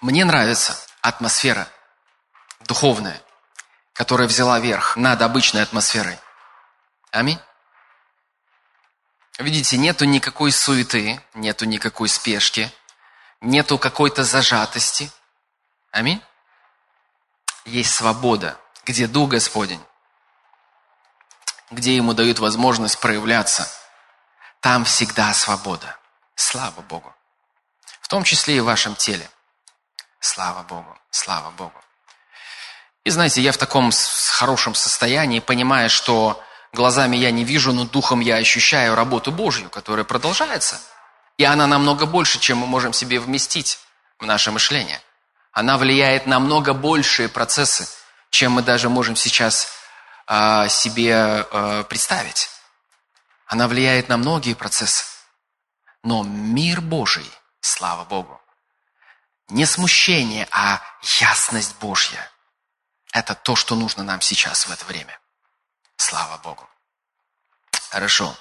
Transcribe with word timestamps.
Мне 0.00 0.24
нравится 0.24 0.76
атмосфера 1.00 1.68
духовная, 2.66 3.22
которая 3.92 4.28
взяла 4.28 4.58
верх 4.60 4.96
над 4.96 5.20
обычной 5.22 5.62
атмосферой. 5.62 6.18
Аминь. 7.10 7.38
Видите, 9.38 9.76
нету 9.78 10.04
никакой 10.04 10.52
суеты, 10.52 11.20
нету 11.34 11.64
никакой 11.64 12.08
спешки, 12.08 12.72
нету 13.40 13.78
какой-то 13.78 14.24
зажатости. 14.24 15.10
Аминь. 15.90 16.22
Есть 17.64 17.94
свобода, 17.94 18.58
где 18.84 19.06
Дух 19.06 19.30
Господень, 19.30 19.82
где 21.70 21.96
Ему 21.96 22.14
дают 22.14 22.38
возможность 22.38 23.00
проявляться. 23.00 23.68
Там 24.60 24.84
всегда 24.84 25.32
свобода. 25.34 25.98
Слава 26.34 26.80
Богу. 26.82 27.14
В 28.00 28.08
том 28.08 28.24
числе 28.24 28.56
и 28.56 28.60
в 28.60 28.64
вашем 28.64 28.94
теле. 28.94 29.28
Слава 30.24 30.62
Богу, 30.62 30.98
слава 31.10 31.50
Богу. 31.50 31.78
И 33.04 33.10
знаете, 33.10 33.42
я 33.42 33.52
в 33.52 33.58
таком 33.58 33.90
хорошем 34.30 34.74
состоянии, 34.74 35.38
понимая, 35.38 35.90
что 35.90 36.42
глазами 36.72 37.18
я 37.18 37.30
не 37.30 37.44
вижу, 37.44 37.74
но 37.74 37.84
духом 37.84 38.20
я 38.20 38.36
ощущаю 38.36 38.94
работу 38.94 39.30
Божью, 39.30 39.68
которая 39.68 40.06
продолжается. 40.06 40.80
И 41.36 41.44
она 41.44 41.66
намного 41.66 42.06
больше, 42.06 42.40
чем 42.40 42.56
мы 42.56 42.66
можем 42.66 42.94
себе 42.94 43.20
вместить 43.20 43.78
в 44.18 44.24
наше 44.24 44.50
мышление. 44.50 44.98
Она 45.52 45.76
влияет 45.76 46.24
на 46.24 46.40
много 46.40 46.72
большие 46.72 47.28
процессы, 47.28 47.86
чем 48.30 48.52
мы 48.52 48.62
даже 48.62 48.88
можем 48.88 49.16
сейчас 49.16 49.68
э, 50.26 50.70
себе 50.70 51.46
э, 51.50 51.84
представить. 51.86 52.48
Она 53.46 53.68
влияет 53.68 54.08
на 54.08 54.16
многие 54.16 54.54
процессы. 54.54 55.04
Но 56.02 56.22
мир 56.22 56.80
Божий, 56.80 57.30
слава 57.60 58.06
Богу, 58.06 58.40
не 59.48 59.66
смущение, 59.66 60.48
а 60.50 60.80
ясность 61.20 61.76
Божья. 61.78 62.30
Это 63.12 63.34
то, 63.34 63.56
что 63.56 63.74
нужно 63.74 64.02
нам 64.02 64.20
сейчас 64.20 64.66
в 64.66 64.70
это 64.72 64.84
время. 64.86 65.18
Слава 65.96 66.38
Богу. 66.38 66.68
Хорошо. 67.90 68.36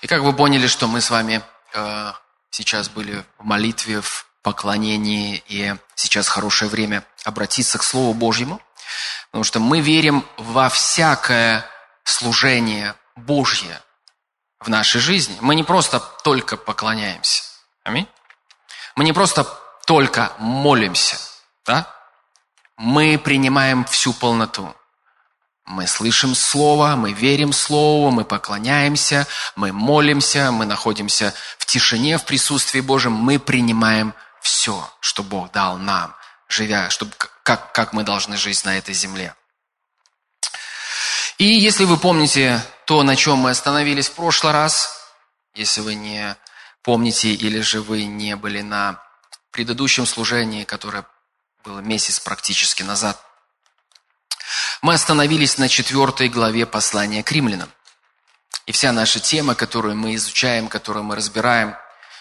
И 0.00 0.06
как 0.06 0.22
вы 0.22 0.32
поняли, 0.32 0.66
что 0.68 0.86
мы 0.86 1.00
с 1.00 1.10
вами 1.10 1.42
э, 1.72 2.12
сейчас 2.50 2.88
были 2.88 3.24
в 3.38 3.44
молитве, 3.44 4.00
в 4.00 4.26
поклонении, 4.42 5.42
и 5.48 5.74
сейчас 5.96 6.28
хорошее 6.28 6.70
время 6.70 7.04
обратиться 7.24 7.78
к 7.78 7.82
Слову 7.82 8.14
Божьему, 8.14 8.62
потому 9.30 9.42
что 9.42 9.58
мы 9.58 9.80
верим 9.80 10.24
во 10.36 10.68
всякое 10.68 11.68
служение 12.04 12.94
Божье 13.16 13.82
в 14.60 14.68
нашей 14.68 15.00
жизни. 15.00 15.36
Мы 15.40 15.56
не 15.56 15.64
просто 15.64 15.98
только 15.98 16.56
поклоняемся. 16.56 17.42
Аминь. 17.82 18.06
Мы 18.94 19.04
не 19.04 19.12
просто 19.12 19.44
только 19.86 20.32
молимся, 20.38 21.16
да? 21.64 21.90
Мы 22.76 23.18
принимаем 23.18 23.84
всю 23.86 24.12
полноту. 24.12 24.74
Мы 25.64 25.86
слышим 25.86 26.34
Слово, 26.34 26.94
мы 26.96 27.12
верим 27.12 27.52
Слову, 27.52 28.10
мы 28.10 28.24
поклоняемся, 28.24 29.26
мы 29.54 29.72
молимся, 29.72 30.52
мы 30.52 30.66
находимся 30.66 31.32
в 31.58 31.66
тишине, 31.66 32.18
в 32.18 32.24
присутствии 32.24 32.80
Божьем. 32.80 33.12
Мы 33.12 33.38
принимаем 33.38 34.12
все, 34.40 34.88
что 35.00 35.22
Бог 35.22 35.50
дал 35.52 35.78
нам, 35.78 36.14
живя, 36.48 36.90
чтобы, 36.90 37.12
как, 37.42 37.72
как 37.72 37.92
мы 37.92 38.02
должны 38.04 38.36
жить 38.36 38.64
на 38.64 38.78
этой 38.78 38.94
земле. 38.94 39.34
И 41.38 41.44
если 41.44 41.84
вы 41.84 41.96
помните 41.96 42.62
то, 42.86 43.02
на 43.02 43.16
чем 43.16 43.38
мы 43.38 43.50
остановились 43.50 44.08
в 44.08 44.14
прошлый 44.14 44.52
раз, 44.52 45.00
если 45.54 45.80
вы 45.80 45.94
не 45.94 46.36
помните 46.82 47.30
или 47.30 47.60
же 47.60 47.82
вы 47.82 48.04
не 48.04 48.36
были 48.36 48.62
на 48.62 49.05
предыдущем 49.56 50.04
служении, 50.04 50.64
которое 50.64 51.06
было 51.64 51.78
месяц 51.78 52.20
практически 52.20 52.82
назад, 52.82 53.18
мы 54.82 54.92
остановились 54.92 55.56
на 55.56 55.70
четвертой 55.70 56.28
главе 56.28 56.66
послания 56.66 57.22
к 57.22 57.32
римлянам. 57.32 57.72
И 58.66 58.72
вся 58.72 58.92
наша 58.92 59.18
тема, 59.18 59.54
которую 59.54 59.96
мы 59.96 60.14
изучаем, 60.16 60.68
которую 60.68 61.04
мы 61.04 61.16
разбираем, 61.16 61.74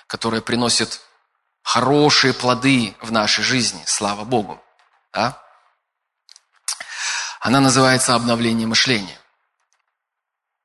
которая 0.08 0.40
приносит 0.40 1.02
хорошие 1.62 2.34
плоды 2.34 2.96
в 3.02 3.12
нашей 3.12 3.44
жизни, 3.44 3.84
слава 3.86 4.24
Богу, 4.24 4.64
да? 5.12 5.38
она 7.42 7.60
называется 7.60 8.16
обновление 8.16 8.66
мышления. 8.66 9.20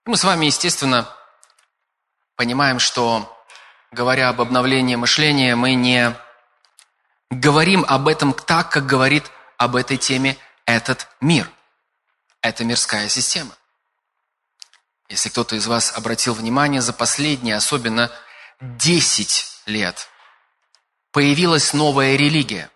мы 0.04 0.16
с 0.16 0.22
вами, 0.22 0.46
естественно, 0.46 1.12
понимаем, 2.36 2.78
что, 2.78 3.44
говоря 3.90 4.28
об 4.28 4.40
обновлении 4.40 4.94
мышления, 4.94 5.56
мы 5.56 5.74
не 5.74 6.14
говорим 7.30 7.84
об 7.88 8.08
этом 8.08 8.34
так, 8.34 8.70
как 8.70 8.86
говорит 8.86 9.30
об 9.56 9.76
этой 9.76 9.96
теме 9.96 10.36
этот 10.66 11.08
мир. 11.20 11.50
Это 12.42 12.64
мирская 12.64 13.08
система. 13.08 13.56
Если 15.08 15.28
кто-то 15.28 15.56
из 15.56 15.66
вас 15.66 15.92
обратил 15.96 16.34
внимание, 16.34 16.80
за 16.80 16.92
последние, 16.92 17.56
особенно 17.56 18.12
10 18.60 19.62
лет, 19.66 20.08
появилась 21.10 21.72
новая 21.72 22.16
религия. 22.16 22.70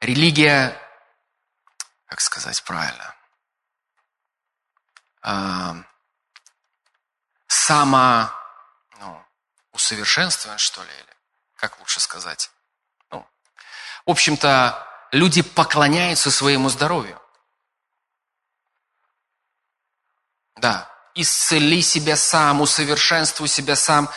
Религия, 0.00 0.76
как 2.06 2.20
сказать 2.20 2.62
правильно, 2.64 3.14
а, 5.22 5.76
само 7.46 8.30
ну, 8.98 9.24
что 10.58 10.82
ли, 10.82 10.90
или 10.90 11.16
как 11.56 11.78
лучше 11.78 12.00
сказать? 12.00 12.50
В 14.06 14.10
общем-то, 14.10 14.86
люди 15.12 15.42
поклоняются 15.42 16.30
своему 16.30 16.68
здоровью. 16.68 17.20
Да, 20.56 20.90
исцели 21.14 21.82
себя 21.82 22.16
сам, 22.16 22.60
усовершенствуй 22.60 23.48
себя 23.48 23.76
сам. 23.76 24.10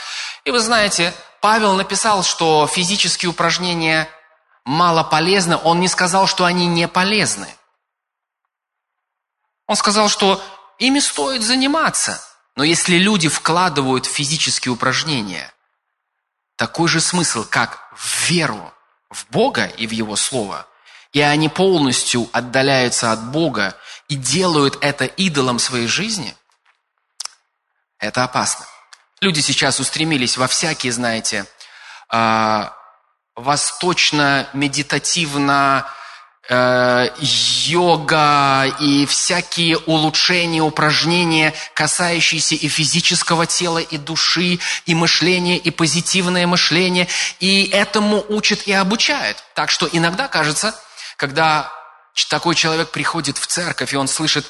И 0.44 0.52
вы 0.52 0.60
знаете, 0.60 1.14
Павел 1.42 1.76
написал, 1.76 2.24
что 2.24 2.68
физические 2.68 3.30
упражнения 3.30 4.10
мало 4.66 5.04
полезны. 5.04 5.58
Он 5.58 5.80
не 5.80 5.88
сказал, 5.88 6.28
что 6.28 6.46
они 6.46 6.68
не 6.68 6.88
полезны. 6.88 7.48
Он 9.68 9.76
сказал, 9.76 10.10
что 10.10 10.42
ими 10.80 11.00
стоит 11.00 11.42
заниматься. 11.42 12.22
Но 12.56 12.64
если 12.64 12.98
люди 12.98 13.30
вкладывают 13.30 14.06
в 14.06 14.12
физические 14.12 14.74
упражнения 14.74 15.52
такой 16.56 16.88
же 16.88 17.00
смысл, 17.00 17.46
как 17.50 17.90
в 17.96 18.30
веру, 18.30 18.73
в 19.14 19.28
Бога 19.30 19.66
и 19.66 19.86
в 19.88 19.92
Его 19.92 20.16
Слово, 20.16 20.68
и 21.12 21.20
они 21.22 21.50
полностью 21.50 22.30
отдаляются 22.34 23.12
от 23.12 23.32
Бога 23.32 23.76
и 24.08 24.16
делают 24.16 24.78
это 24.82 25.06
идолом 25.06 25.60
своей 25.60 25.88
жизни, 25.88 26.36
это 28.00 28.24
опасно. 28.24 28.66
Люди 29.22 29.40
сейчас 29.40 29.80
устремились 29.80 30.38
во 30.38 30.48
всякие, 30.48 30.92
знаете, 30.92 31.46
а, 32.10 32.76
восточно-медитативно 33.36 35.88
йога 36.50 38.66
и 38.80 39.06
всякие 39.06 39.78
улучшения, 39.78 40.62
упражнения, 40.62 41.54
касающиеся 41.74 42.56
и 42.56 42.68
физического 42.68 43.46
тела, 43.46 43.78
и 43.78 43.98
души, 43.98 44.60
и 44.86 44.94
мышления, 44.94 45.58
и 45.58 45.72
позитивное 45.72 46.46
мышление. 46.46 47.08
И 47.40 47.70
этому 47.70 48.26
учат 48.28 48.68
и 48.68 48.74
обучают. 48.74 49.42
Так 49.56 49.72
что 49.72 49.88
иногда 49.90 50.28
кажется, 50.28 50.76
когда 51.16 51.72
такой 52.30 52.56
человек 52.56 52.92
приходит 52.92 53.38
в 53.38 53.48
церковь, 53.48 53.94
и 53.94 53.98
он 53.98 54.10
слышит 54.10 54.46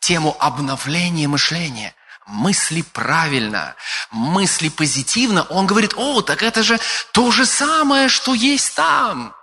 тему 0.00 0.34
обновления 0.40 1.28
мышления, 1.28 1.94
мысли 2.26 2.80
правильно, 2.80 3.74
мысли 4.10 4.70
позитивно, 4.70 5.42
он 5.44 5.66
говорит, 5.66 5.92
о, 5.96 6.22
так 6.22 6.42
это 6.42 6.62
же 6.62 6.80
то 7.12 7.30
же 7.30 7.44
самое, 7.44 8.08
что 8.08 8.32
есть 8.32 8.74
там. 8.74 9.35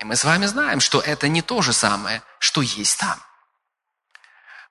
И 0.00 0.04
мы 0.04 0.16
с 0.16 0.24
вами 0.24 0.46
знаем, 0.46 0.80
что 0.80 1.00
это 1.00 1.28
не 1.28 1.42
то 1.42 1.60
же 1.60 1.72
самое, 1.74 2.22
что 2.38 2.62
есть 2.62 2.98
там. 2.98 3.22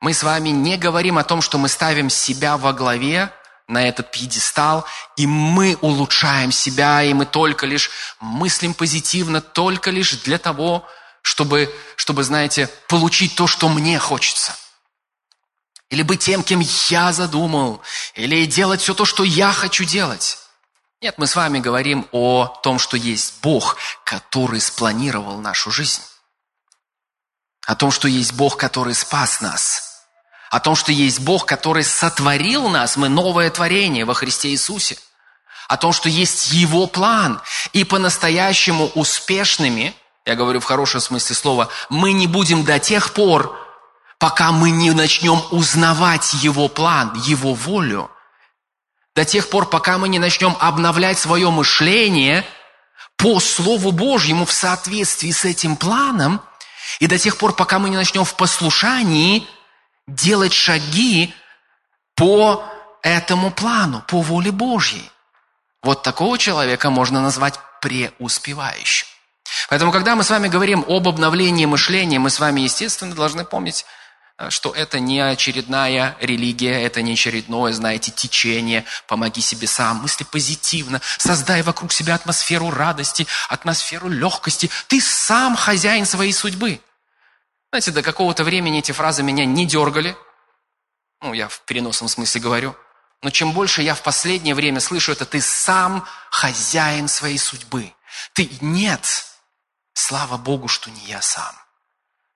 Мы 0.02 0.14
с 0.14 0.24
вами 0.24 0.50
не 0.50 0.76
говорим 0.78 1.18
о 1.18 1.24
том, 1.24 1.42
что 1.42 1.58
мы 1.58 1.70
ставим 1.70 2.10
себя 2.10 2.58
во 2.58 2.74
главе 2.74 3.32
на 3.68 3.88
этот 3.88 4.12
пьедестал, 4.12 4.86
и 5.18 5.28
мы 5.28 5.78
улучшаем 5.82 6.52
себя, 6.52 7.04
и 7.04 7.14
мы 7.14 7.28
только 7.28 7.68
лишь 7.68 7.92
мыслим 8.20 8.74
позитивно, 8.74 9.42
только 9.42 9.92
лишь 9.92 10.14
для 10.14 10.40
того, 10.40 10.88
чтобы, 11.22 11.72
чтобы, 11.96 12.24
знаете, 12.24 12.68
получить 12.88 13.36
то, 13.36 13.46
что 13.46 13.70
мне 13.70 14.00
хочется. 14.00 14.56
Или 15.92 16.02
быть 16.02 16.22
тем, 16.22 16.42
кем 16.42 16.62
я 16.90 17.14
задумал, 17.14 17.84
или 18.16 18.46
делать 18.46 18.82
все 18.82 18.96
то, 18.96 19.06
что 19.06 19.24
я 19.24 19.52
хочу 19.52 19.84
делать. 19.84 20.40
Нет, 21.02 21.16
мы 21.18 21.28
с 21.28 21.36
вами 21.38 21.60
говорим 21.60 22.08
о 22.12 22.48
том, 22.62 22.78
что 22.78 22.98
есть 22.98 23.36
Бог, 23.42 23.78
который 24.04 24.60
спланировал 24.60 25.40
нашу 25.40 25.72
жизнь. 25.72 26.02
О 27.66 27.76
том, 27.76 27.90
что 27.92 28.10
есть 28.10 28.34
Бог, 28.34 28.58
который 28.58 28.94
спас 28.94 29.40
нас. 29.40 30.04
О 30.50 30.60
том, 30.60 30.76
что 30.76 30.92
есть 30.92 31.22
Бог, 31.22 31.46
который 31.46 31.86
сотворил 31.86 32.68
нас. 32.68 32.98
Мы 32.98 33.08
новое 33.08 33.50
творение 33.50 34.04
во 34.04 34.14
Христе 34.14 34.50
Иисусе. 34.50 34.98
о 35.70 35.78
том, 35.78 35.94
что 35.94 36.10
есть 36.10 36.52
Его 36.52 36.88
план. 36.88 37.40
И 37.74 37.84
по-настоящему 37.84 38.88
успешными, 38.96 39.94
я 40.26 40.36
говорю 40.36 40.60
в 40.60 40.64
хорошем 40.66 41.00
смысле 41.00 41.36
слова, 41.36 41.70
мы 41.90 42.12
не 42.12 42.26
будем 42.26 42.66
до 42.66 42.80
тех 42.80 43.14
пор, 43.14 43.56
пока 44.18 44.52
мы 44.52 44.72
не 44.72 44.90
начнем 44.92 45.40
узнавать 45.52 46.34
Его 46.34 46.70
план, 46.70 47.14
Его 47.24 47.54
волю. 47.54 48.10
До 49.20 49.26
тех 49.26 49.50
пор, 49.50 49.66
пока 49.66 49.98
мы 49.98 50.08
не 50.08 50.18
начнем 50.18 50.56
обновлять 50.62 51.20
свое 51.20 51.52
мышление 51.52 52.46
по 53.18 53.42
Слову 53.42 53.92
Божьему 53.92 54.46
в 54.46 54.52
соответствии 54.54 55.32
с 55.32 55.44
этим 55.44 55.76
планом, 55.76 56.40
и 57.02 57.08
до 57.08 57.20
тех 57.20 57.36
пор, 57.36 57.54
пока 57.54 57.80
мы 57.80 57.90
не 57.90 57.98
начнем 57.98 58.24
в 58.24 58.36
послушании 58.36 59.46
делать 60.08 60.54
шаги 60.54 61.34
по 62.16 62.64
этому 63.02 63.52
плану, 63.52 64.06
по 64.08 64.22
воле 64.22 64.54
Божьей. 64.54 65.12
Вот 65.84 66.02
такого 66.02 66.38
человека 66.38 66.90
можно 66.90 67.22
назвать 67.22 67.60
преуспевающим. 67.82 69.06
Поэтому, 69.68 69.92
когда 69.92 70.16
мы 70.16 70.24
с 70.24 70.30
вами 70.30 70.48
говорим 70.48 70.86
об 70.88 71.10
обновлении 71.10 71.66
мышления, 71.66 72.20
мы 72.20 72.30
с 72.30 72.40
вами, 72.40 72.62
естественно, 72.62 73.14
должны 73.14 73.44
помнить, 73.44 73.86
что 74.48 74.72
это 74.72 75.00
не 75.00 75.20
очередная 75.20 76.16
религия, 76.22 76.82
это 76.82 77.02
не 77.02 77.14
очередное, 77.14 77.74
знаете, 77.74 78.12
течение, 78.12 78.86
помоги 79.06 79.42
себе 79.42 79.68
сам, 79.68 79.98
мысли 79.98 80.24
позитивно, 80.24 81.02
создай 81.18 81.62
вокруг 81.62 81.92
себя 81.92 82.16
атмосферу 82.16 82.70
радости, 82.70 83.28
атмосферу 83.50 84.08
легкости. 84.08 84.70
Ты 84.88 85.02
сам 85.02 85.58
хозяин 85.58 86.06
своей 86.06 86.32
судьбы. 86.32 86.80
Знаете, 87.72 87.92
до 87.92 88.02
какого-то 88.02 88.46
времени 88.46 88.80
эти 88.80 88.94
фразы 88.94 89.24
меня 89.24 89.44
не 89.44 89.66
дергали. 89.66 90.16
Ну, 91.22 91.34
я 91.34 91.50
в 91.50 91.60
переносном 91.62 92.08
смысле 92.08 92.40
говорю. 92.40 92.76
Но 93.22 93.32
чем 93.32 93.52
больше 93.52 93.82
я 93.82 93.94
в 93.94 94.02
последнее 94.02 94.56
время 94.56 94.80
слышу 94.80 95.12
это, 95.12 95.26
ты 95.26 95.42
сам 95.42 96.08
хозяин 96.32 97.10
своей 97.10 97.38
судьбы. 97.38 97.94
Ты 98.32 98.50
нет. 98.62 99.26
Слава 99.94 100.38
Богу, 100.38 100.70
что 100.70 100.90
не 100.90 101.02
я 101.02 101.22
сам. 101.22 101.54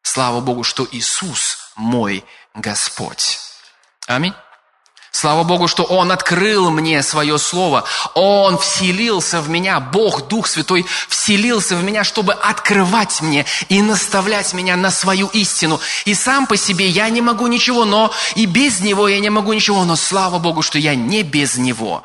Слава 0.01 0.41
Богу, 0.41 0.63
что 0.63 0.85
Иисус 0.91 1.62
мой 1.75 2.23
Господь. 2.53 3.39
Аминь. 4.07 4.33
Слава 5.11 5.43
Богу, 5.43 5.67
что 5.67 5.83
Он 5.83 6.11
открыл 6.11 6.71
мне 6.71 7.03
свое 7.03 7.37
Слово. 7.37 7.85
Он 8.15 8.57
вселился 8.57 9.41
в 9.41 9.47
меня, 9.47 9.79
Бог, 9.79 10.27
Дух 10.27 10.47
Святой, 10.47 10.87
вселился 11.07 11.75
в 11.77 11.83
меня, 11.83 12.03
чтобы 12.03 12.33
открывать 12.33 13.21
мне 13.21 13.45
и 13.69 13.83
наставлять 13.83 14.53
меня 14.53 14.75
на 14.75 14.89
свою 14.89 15.27
истину. 15.27 15.79
И 16.05 16.15
сам 16.15 16.47
по 16.47 16.57
себе 16.57 16.87
я 16.87 17.09
не 17.09 17.21
могу 17.21 17.45
ничего, 17.45 17.85
но 17.85 18.11
и 18.33 18.47
без 18.47 18.79
Него 18.79 19.07
я 19.07 19.19
не 19.19 19.29
могу 19.29 19.53
ничего, 19.53 19.85
но 19.85 19.95
слава 19.95 20.39
Богу, 20.39 20.63
что 20.63 20.79
я 20.79 20.95
не 20.95 21.21
без 21.21 21.57
Него. 21.57 22.03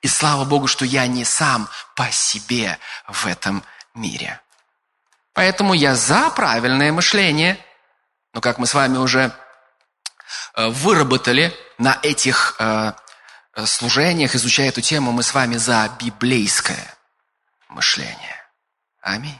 И 0.00 0.08
слава 0.08 0.44
Богу, 0.44 0.66
что 0.66 0.86
я 0.86 1.06
не 1.06 1.24
сам 1.26 1.68
по 1.94 2.10
себе 2.10 2.78
в 3.06 3.26
этом 3.26 3.62
мире. 3.94 4.40
Поэтому 5.34 5.74
я 5.74 5.94
за 5.94 6.30
правильное 6.30 6.90
мышление. 6.90 7.58
Но 8.36 8.40
как 8.40 8.58
мы 8.58 8.68
с 8.68 8.74
вами 8.74 8.98
уже 8.98 9.32
Э, 10.54 10.68
выработали 10.68 11.54
на 11.78 11.98
этих 12.02 12.56
э, 12.58 12.92
э, 13.54 13.66
служениях, 13.66 14.34
изучая 14.34 14.70
эту 14.70 14.80
тему, 14.80 15.12
мы 15.12 15.22
с 15.22 15.34
вами 15.34 15.56
за 15.56 15.90
библейское 16.00 16.94
мышление. 17.68 18.42
Аминь. 19.02 19.38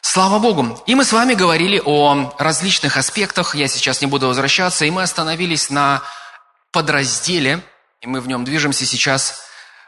Слава 0.00 0.38
Богу. 0.38 0.82
И 0.86 0.94
мы 0.94 1.04
с 1.04 1.12
вами 1.12 1.34
говорили 1.34 1.82
о 1.84 2.34
различных 2.38 2.96
аспектах, 2.96 3.54
я 3.54 3.68
сейчас 3.68 4.00
не 4.00 4.06
буду 4.06 4.28
возвращаться, 4.28 4.84
и 4.84 4.90
мы 4.90 5.02
остановились 5.02 5.68
на 5.68 6.02
подразделе, 6.72 7.62
и 8.00 8.06
мы 8.06 8.20
в 8.20 8.28
нем 8.28 8.44
движемся 8.44 8.86
сейчас, 8.86 9.42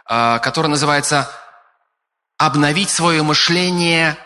который 0.05 0.69
называется 0.69 1.31
«Обновить 2.37 2.91
свое 2.91 3.23
мышление», 3.23 4.19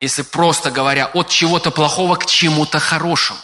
если 0.00 0.22
просто 0.22 0.70
говоря, 0.70 1.06
от 1.06 1.28
чего-то 1.28 1.70
плохого 1.70 2.16
к 2.16 2.26
чему-то 2.26 2.78
хорошему. 2.78 3.38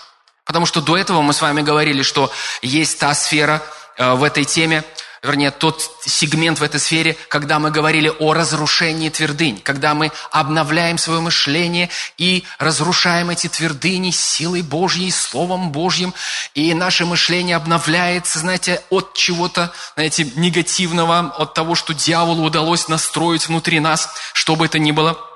Потому 0.45 0.67
что 0.67 0.81
до 0.81 0.97
этого 0.97 1.23
мы 1.23 1.33
с 1.33 1.41
вами 1.41 1.63
говорили, 1.63 2.03
что 2.03 2.31
есть 2.63 2.99
та 2.99 3.15
сфера 3.15 3.63
э, 3.97 4.13
в 4.15 4.23
этой 4.23 4.45
теме, 4.45 4.85
вернее, 5.23 5.53
тот 5.53 5.81
сегмент 6.05 6.59
в 6.59 6.65
этой 6.65 6.81
сфере, 6.81 7.17
когда 7.29 7.61
мы 7.61 7.71
говорили 7.71 8.13
о 8.19 8.35
разрушении 8.35 9.09
твердынь, 9.09 9.61
когда 9.63 9.95
мы 9.95 10.11
обновляем 10.33 10.99
свое 10.99 11.21
мышление 11.21 11.91
и 12.19 12.45
разрушаем 12.59 13.31
эти 13.31 13.49
твердыни 13.49 14.11
силой 14.11 14.63
Божьей, 14.63 15.13
Словом 15.13 15.71
Божьим, 15.71 16.13
и 16.55 16.75
наше 16.75 17.07
мышление 17.07 17.55
обновляется, 17.55 18.41
знаете, 18.41 18.83
от 18.91 19.15
чего-то, 19.15 19.73
знаете, 19.95 20.31
негативного, 20.35 21.33
от 21.39 21.55
того, 21.55 21.77
что 21.77 21.95
дьяволу 21.95 22.45
удалось 22.45 22.89
настроить 22.89 23.47
внутри 23.47 23.79
нас, 23.79 24.11
что 24.35 24.57
бы 24.57 24.67
это 24.67 24.81
ни 24.81 24.91
было. 24.91 25.32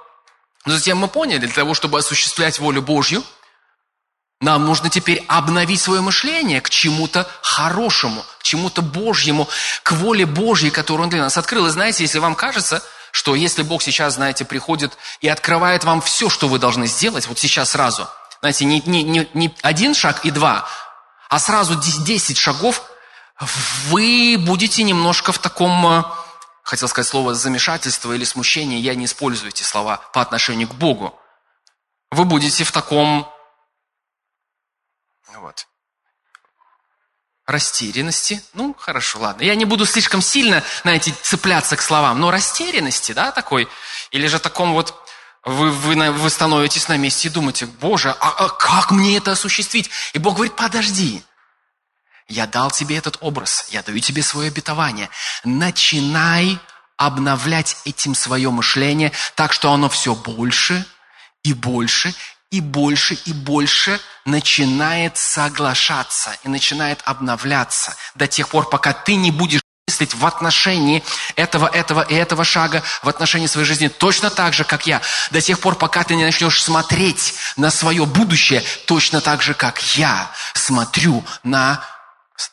Но 0.67 0.75
затем 0.75 0.99
мы 0.99 1.09
поняли, 1.09 1.39
для 1.39 1.55
того, 1.55 1.75
чтобы 1.75 1.99
осуществлять 1.99 2.59
волю 2.59 2.83
Божью– 2.83 3.25
нам 4.41 4.67
нужно 4.67 4.91
теперь 4.91 5.25
обновить 5.29 5.81
свое 5.81 6.03
мышление 6.03 6.61
к 6.61 6.69
чему-то 6.69 7.27
хорошему, 7.41 8.23
к 8.39 8.43
чему-то 8.43 8.83
Божьему, 8.83 9.49
к 9.83 9.93
воле 9.93 10.27
Божьей, 10.27 10.71
которую 10.71 11.05
Он 11.05 11.11
для 11.11 11.23
нас 11.23 11.39
открыл. 11.39 11.67
И 11.67 11.71
знаете, 11.71 12.05
если 12.05 12.19
вам 12.19 12.35
кажется, 12.35 12.83
что 13.13 13.35
если 13.35 13.63
Бог 13.63 13.83
сейчас, 13.83 14.15
знаете, 14.15 14.45
приходит 14.45 14.99
и 15.23 15.29
открывает 15.29 15.85
вам 15.85 16.03
все, 16.03 16.29
что 16.29 16.49
вы 16.49 16.59
должны 16.59 16.87
сделать, 16.87 17.27
вот 17.29 17.39
сейчас 17.39 17.71
сразу, 17.71 18.09
знаете, 18.41 18.67
не, 18.67 18.83
не, 18.85 19.03
не, 19.03 19.27
не 19.33 19.55
один 19.63 19.95
шаг 19.95 20.27
и 20.27 20.31
два, 20.31 20.69
а 21.31 21.39
сразу 21.39 21.75
десять 22.05 22.37
шагов, 22.37 22.83
вы 23.89 24.37
будете 24.39 24.83
немножко 24.83 25.33
в 25.33 25.39
таком, 25.39 25.87
э, 25.87 26.05
хотел 26.67 26.89
сказать 26.89 27.09
слово 27.09 27.35
замешательство 27.35 28.13
или 28.13 28.25
смущение, 28.25 28.81
я 28.81 28.95
не 28.95 29.05
использую 29.05 29.51
эти 29.51 29.63
слова 29.63 29.99
по 30.13 30.21
отношению 30.21 30.69
к 30.69 30.75
Богу. 30.75 31.19
Вы 32.11 32.25
будете 32.25 32.65
в 32.65 32.73
таком 32.73 33.33
вот. 35.39 35.67
Растерянности. 37.47 38.43
Ну, 38.55 38.75
хорошо, 38.77 39.21
ладно. 39.21 39.43
Я 39.43 39.55
не 39.55 39.65
буду 39.65 39.87
слишком 39.87 40.21
сильно, 40.21 40.65
знаете, 40.83 41.15
цепляться 41.23 41.77
к 41.77 41.83
словам, 41.83 42.19
но 42.19 42.33
растерянности, 42.33 43.13
да, 43.13 43.31
такой. 43.31 43.69
Или 44.11 44.27
же 44.27 44.41
таком 44.41 44.73
вот 44.73 44.95
вы, 45.45 45.71
вы, 45.71 46.11
вы 46.11 46.31
становитесь 46.31 46.89
на 46.89 46.97
месте 46.97 47.29
и 47.29 47.31
думаете, 47.31 47.67
Боже, 47.67 48.11
а, 48.19 48.31
а 48.31 48.49
как 48.49 48.91
мне 48.91 49.17
это 49.17 49.31
осуществить? 49.31 49.89
И 50.15 50.19
Бог 50.19 50.35
говорит, 50.35 50.57
подожди. 50.57 51.23
Я 52.29 52.47
дал 52.47 52.71
тебе 52.71 52.97
этот 52.97 53.19
образ, 53.21 53.67
я 53.71 53.83
даю 53.83 54.01
тебе 54.01 54.23
свое 54.23 54.49
обетование. 54.49 55.09
Начинай 55.45 56.59
обновлять 56.97 57.77
этим 57.85 58.15
свое 58.15 58.51
мышление 58.51 59.13
так, 59.35 59.53
что 59.53 59.73
оно 59.73 59.89
все 59.89 60.15
больше 60.15 60.85
и 61.45 61.53
больше 61.53 62.15
и 62.51 62.61
больше 62.61 63.15
и 63.27 63.33
больше 63.33 64.01
начинает 64.25 65.17
соглашаться 65.17 66.37
и 66.43 66.49
начинает 66.49 67.01
обновляться 67.05 67.95
до 68.15 68.27
тех 68.27 68.49
пор, 68.49 68.69
пока 68.69 68.93
ты 68.93 69.15
не 69.15 69.31
будешь 69.31 69.61
мыслить 69.87 70.15
в 70.15 70.27
отношении 70.27 71.05
этого, 71.37 71.69
этого 71.69 72.01
и 72.03 72.15
этого 72.15 72.45
шага, 72.45 72.83
в 73.03 73.09
отношении 73.09 73.47
своей 73.47 73.67
жизни 73.67 73.89
точно 73.89 74.31
так 74.31 74.53
же, 74.53 74.65
как 74.65 74.87
я, 74.87 75.01
до 75.31 75.41
тех 75.41 75.61
пор, 75.61 75.77
пока 75.77 76.03
ты 76.03 76.17
не 76.17 76.25
начнешь 76.25 76.63
смотреть 76.63 77.35
на 77.57 77.71
свое 77.71 78.05
будущее 78.05 78.65
точно 78.87 79.21
так 79.21 79.43
же, 79.43 79.55
как 79.55 79.81
я 79.97 80.31
смотрю 80.55 81.25
на 81.45 81.85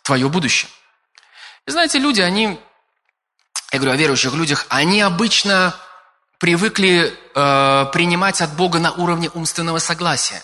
твое 0.03 0.29
будущее. 0.29 0.69
И 1.65 1.71
знаете, 1.71 1.99
люди, 1.99 2.21
они, 2.21 2.59
я 3.71 3.79
говорю 3.79 3.93
о 3.93 3.97
верующих 3.97 4.33
людях, 4.33 4.65
они 4.69 5.01
обычно 5.01 5.75
привыкли 6.39 7.17
э, 7.35 7.85
принимать 7.93 8.41
от 8.41 8.53
Бога 8.55 8.79
на 8.79 8.91
уровне 8.91 9.29
умственного 9.33 9.79
согласия. 9.79 10.43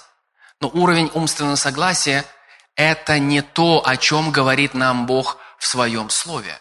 Но 0.61 0.69
уровень 0.69 1.11
умственного 1.13 1.55
согласия– 1.55 2.25
это 2.75 3.19
не 3.19 3.41
то, 3.41 3.83
о 3.85 3.97
чем 3.97 4.31
говорит 4.31 4.73
нам 4.73 5.05
Бог 5.05 5.37
в 5.57 5.67
Своем 5.67 6.09
Слове. 6.09 6.59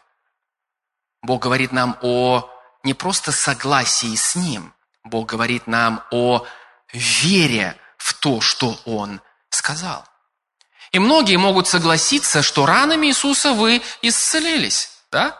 Бог 1.22 1.42
говорит 1.42 1.72
нам 1.72 1.96
о 2.02 2.50
не 2.82 2.94
просто 2.94 3.32
согласии 3.32 4.14
с 4.14 4.34
Ним, 4.34 4.72
Бог 5.04 5.28
говорит 5.28 5.66
нам 5.66 6.02
о 6.10 6.44
вере 6.92 7.76
в 7.96 8.14
то, 8.14 8.40
что 8.40 8.80
Он 8.84 9.20
сказал. 9.50 10.04
И 10.92 10.98
многие 10.98 11.36
могут 11.36 11.68
согласиться, 11.68 12.42
что 12.42 12.66
ранами 12.66 13.08
Иисуса 13.08 13.52
вы 13.52 13.82
исцелились, 14.02 14.90
да? 15.10 15.38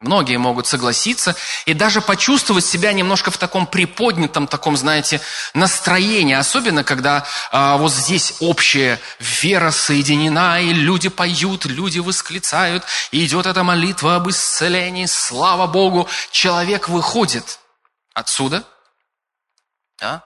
Многие 0.00 0.36
могут 0.36 0.66
согласиться 0.66 1.34
и 1.64 1.72
даже 1.72 2.02
почувствовать 2.02 2.66
себя 2.66 2.92
немножко 2.92 3.30
в 3.30 3.38
таком 3.38 3.66
приподнятом, 3.66 4.46
таком, 4.46 4.76
знаете, 4.76 5.22
настроении. 5.54 6.34
Особенно, 6.34 6.84
когда 6.84 7.26
а, 7.50 7.78
вот 7.78 7.92
здесь 7.92 8.34
общая 8.40 9.00
вера 9.18 9.70
соединена, 9.70 10.60
и 10.60 10.74
люди 10.74 11.08
поют, 11.08 11.64
люди 11.64 11.98
восклицают, 11.98 12.84
и 13.10 13.24
идет 13.24 13.46
эта 13.46 13.64
молитва 13.64 14.16
об 14.16 14.28
исцелении, 14.28 15.06
слава 15.06 15.66
Богу. 15.66 16.06
Человек 16.30 16.90
выходит 16.90 17.58
отсюда, 18.12 18.64
да? 19.98 20.22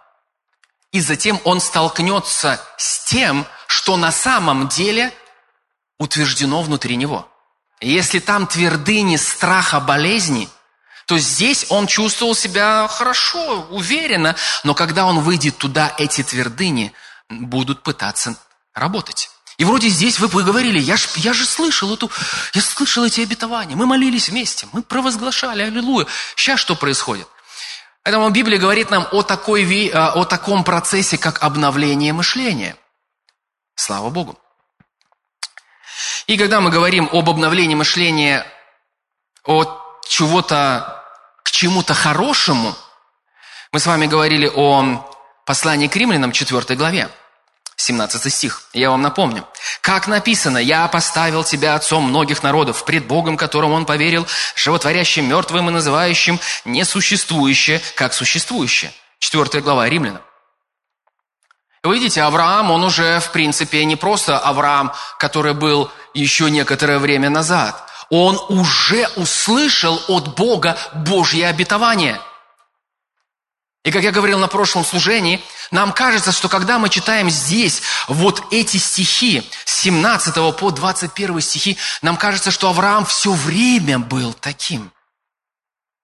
и 0.93 1.01
затем 1.01 1.41
он 1.45 1.61
столкнется 1.61 2.61
с 2.77 3.05
тем, 3.05 3.47
что 3.71 3.97
на 3.97 4.13
самом 4.13 4.69
деле 4.69 5.13
утверждено 5.99 6.63
внутри 6.63 6.97
него– 6.97 7.27
если 7.81 8.19
там 8.19 8.47
твердыни 8.47 9.17
страха 9.17 9.81
болезни, 9.81 10.49
то 11.07 11.19
здесь 11.19 11.67
он 11.71 11.87
чувствовал 11.87 12.35
себя 12.35 12.87
хорошо, 12.89 13.67
уверенно, 13.71 14.37
но 14.65 14.75
когда 14.75 15.07
он 15.07 15.21
выйдет 15.21 15.57
туда, 15.57 15.93
эти 15.99 16.23
твердыни 16.23 16.93
будут 17.31 17.83
пытаться 17.83 18.37
работать. 18.75 19.31
И 19.57 19.65
вроде 19.65 19.89
здесь 19.89 20.19
вы 20.19 20.43
говорили, 20.43 20.79
я, 20.79 20.97
ж, 20.97 21.09
я 21.17 21.33
же 21.33 21.47
слышал 21.47 21.93
эту, 21.93 22.11
я 22.55 22.61
слышал 22.61 23.05
эти 23.05 23.23
обетования, 23.23 23.77
мы 23.77 23.87
молились 23.87 24.29
вместе, 24.29 24.69
мы 24.73 24.83
провозглашали, 24.83 25.63
аллилуйя. 25.63 26.07
Сейчас 26.37 26.61
что 26.61 26.77
происходит? 26.77 27.29
Поэтому 28.03 28.31
Библия 28.31 28.59
говорит 28.59 28.91
нам 28.91 29.07
о, 29.11 29.23
такой, 29.23 29.89
о 29.89 30.25
таком 30.25 30.65
процессе, 30.65 31.19
как 31.19 31.43
обновление 31.43 32.13
мышления. 32.13 32.77
Слава 33.81 34.11
Богу. 34.11 34.39
И 36.27 36.37
когда 36.37 36.61
мы 36.61 36.69
говорим 36.71 37.09
об 37.13 37.31
обновлении 37.31 37.75
мышления 37.75 38.47
от 39.45 39.71
чего-то 40.07 41.03
к 41.43 41.51
чему-то 41.51 41.95
хорошему, 41.95 42.77
мы 43.73 43.81
с 43.81 43.87
вами 43.87 44.07
говорили 44.07 44.53
о 44.55 45.11
послании 45.47 45.89
к 45.89 45.97
римлянам 45.97 46.31
4 46.31 46.77
главе. 46.77 47.09
17 47.77 48.31
стих. 48.31 48.65
Я 48.75 48.91
вам 48.91 49.01
напомню. 49.01 49.49
«Как 49.81 50.07
написано, 50.09 50.59
я 50.59 50.87
поставил 50.87 51.43
тебя 51.43 51.75
отцом 51.75 52.05
многих 52.05 52.43
народов, 52.43 52.85
пред 52.85 53.07
Богом, 53.07 53.39
которому 53.39 53.73
он 53.73 53.87
поверил, 53.87 54.27
животворящим 54.57 55.27
мертвым 55.27 55.71
и 55.71 55.73
называющим 55.73 56.39
несуществующее, 56.67 57.81
как 57.95 58.13
существующее». 58.13 58.93
4 59.21 59.63
глава 59.63 59.89
Римлянам. 59.89 60.21
Вы 61.83 61.95
видите, 61.95 62.23
Авраам, 62.23 62.71
он 62.71 62.85
уже, 62.85 63.21
в 63.21 63.33
принципе, 63.33 63.85
не 63.85 63.97
просто 63.97 64.39
Авраам, 64.39 64.93
который 65.19 65.55
был 65.55 65.91
еще 66.13 66.51
некоторое 66.51 66.99
время 66.99 67.31
назад. 67.31 67.89
Он 68.11 68.39
уже 68.49 69.09
услышал 69.17 70.01
от 70.09 70.35
Бога 70.35 70.77
Божье 70.95 71.49
обетование– 71.49 72.21
и 73.83 73.91
как 73.91 74.03
я 74.03 74.13
говорил 74.13 74.39
на 74.39 74.49
прошлом 74.49 74.85
служении, 74.85 75.43
нам 75.71 75.93
кажется, 75.93 76.33
что 76.33 76.51
когда 76.51 76.79
мы 76.79 76.91
читаем 76.91 77.31
здесь 77.31 77.81
вот 78.09 78.43
эти 78.51 78.77
стихи, 78.77 79.43
с 79.65 79.81
17 79.81 80.35
по 80.57 80.71
21 80.71 81.41
стихи, 81.41 81.79
нам 82.03 82.19
кажется, 82.19 82.51
что 82.51 82.69
Авраам 82.69 83.07
все 83.07 83.33
время 83.33 83.99
был 83.99 84.35
таким. 84.35 84.93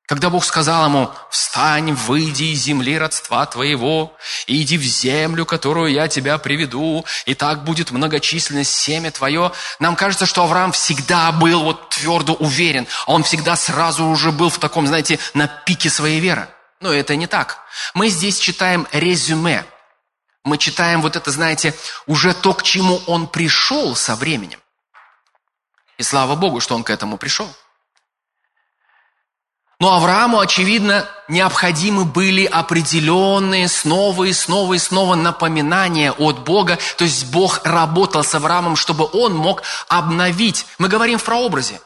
Когда 0.07 0.31
Бог 0.31 0.45
сказал 0.45 0.85
ему, 0.85 1.11
«Встань, 1.31 1.93
выйди 1.93 2.45
из 2.45 2.63
земли 2.63 2.97
родства 2.97 3.45
твоего, 3.45 4.17
и 4.47 4.63
иди 4.63 4.79
в 4.79 4.83
землю, 4.83 5.45
которую 5.45 5.93
я 5.93 6.07
тебя 6.07 6.39
приведу, 6.39 7.05
и 7.25 7.35
так 7.35 7.65
будет 7.65 7.91
многочисленность 7.91 8.73
семя 8.73 9.11
твое», 9.11 9.51
нам 9.81 9.97
кажется, 9.97 10.25
что 10.25 10.45
Авраам 10.45 10.71
всегда 10.71 11.33
был 11.33 11.65
вот 11.65 11.91
твердо 11.91 12.35
уверен, 12.35 12.87
он 13.07 13.25
всегда 13.25 13.57
сразу 13.57 14.05
уже 14.05 14.31
был 14.31 14.49
в 14.49 14.59
таком, 14.59 14.87
знаете, 14.87 15.19
на 15.35 15.49
пике 15.49 15.91
своей 15.91 16.21
веры. 16.21 16.49
Но 16.81 16.93
это 16.93 17.17
не 17.17 17.27
так. 17.27 17.59
Мы 17.93 18.09
здесь 18.09 18.39
читаем 18.39 18.87
резюме. 18.93 19.65
Мы 20.45 20.57
читаем 20.59 21.03
вот 21.03 21.17
это, 21.17 21.33
знаете, 21.33 21.75
уже 22.07 22.33
то, 22.33 22.55
к 22.55 22.63
чему 22.63 23.03
он 23.09 23.27
пришел 23.27 23.97
со 23.97 24.15
временем. 24.15 24.61
И 25.99 26.05
слава 26.05 26.37
Богу, 26.37 26.61
что 26.61 26.77
он 26.77 26.85
к 26.85 26.91
этому 26.91 27.17
пришел. 27.17 27.53
Но 29.78 29.95
Аврааму, 29.95 30.40
очевидно, 30.40 31.06
необходимы 31.28 32.06
были 32.06 32.45
определенные 32.45 33.68
снова 33.68 34.25
и 34.25 34.33
снова 34.33 34.75
и 34.75 34.78
снова 34.78 35.14
напоминания 35.14 36.12
от 36.12 36.38
Бога. 36.40 36.78
То 36.97 37.04
есть 37.04 37.30
Бог 37.30 37.61
работал 37.64 38.25
с 38.25 38.35
Авраамом, 38.35 38.76
чтобы 38.76 39.09
он 39.12 39.35
мог 39.35 39.62
обновить. 39.88 40.66
Мы 40.78 40.88
говорим 40.88 41.18
в 41.18 41.25
прообразе. 41.25 41.80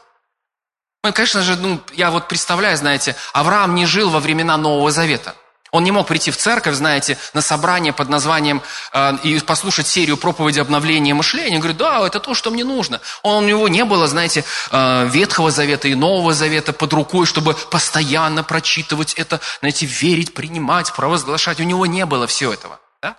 Ну, 1.03 1.11
конечно 1.11 1.41
же, 1.41 1.57
ну, 1.57 1.81
я 1.93 2.11
вот 2.11 2.27
представляю, 2.27 2.77
знаете, 2.77 3.15
Авраам 3.33 3.75
не 3.75 3.85
жил 3.85 4.09
во 4.09 4.19
времена 4.19 4.55
Нового 4.55 4.91
Завета. 4.91 5.35
Он 5.71 5.85
не 5.85 5.91
мог 5.91 6.05
прийти 6.05 6.31
в 6.31 6.37
церковь, 6.37 6.75
знаете, 6.75 7.17
на 7.33 7.41
собрание 7.41 7.93
под 7.93 8.09
названием 8.09 8.61
э, 8.91 9.17
и 9.23 9.39
послушать 9.39 9.87
серию 9.87 10.17
проповеди 10.17 10.59
обновления 10.59 11.13
мышления. 11.13 11.55
Он 11.55 11.61
говорит, 11.61 11.77
да, 11.77 12.05
это 12.05 12.19
то, 12.19 12.33
что 12.33 12.51
мне 12.51 12.65
нужно. 12.65 12.99
Он, 13.23 13.45
у 13.45 13.47
него 13.47 13.69
не 13.69 13.85
было, 13.85 14.05
знаете, 14.07 14.43
э, 14.69 15.07
Ветхого 15.09 15.49
Завета 15.49 15.87
и 15.87 15.95
Нового 15.95 16.33
Завета 16.33 16.73
под 16.73 16.91
рукой, 16.91 17.25
чтобы 17.25 17.53
постоянно 17.53 18.43
прочитывать 18.43 19.13
это, 19.13 19.39
знаете, 19.61 19.85
верить, 19.85 20.33
принимать, 20.33 20.91
провозглашать. 20.93 21.61
У 21.61 21.63
него 21.63 21.85
не 21.85 22.05
было 22.05 22.27
всего 22.27 22.53
этого. 22.53 22.77
Да? 23.01 23.15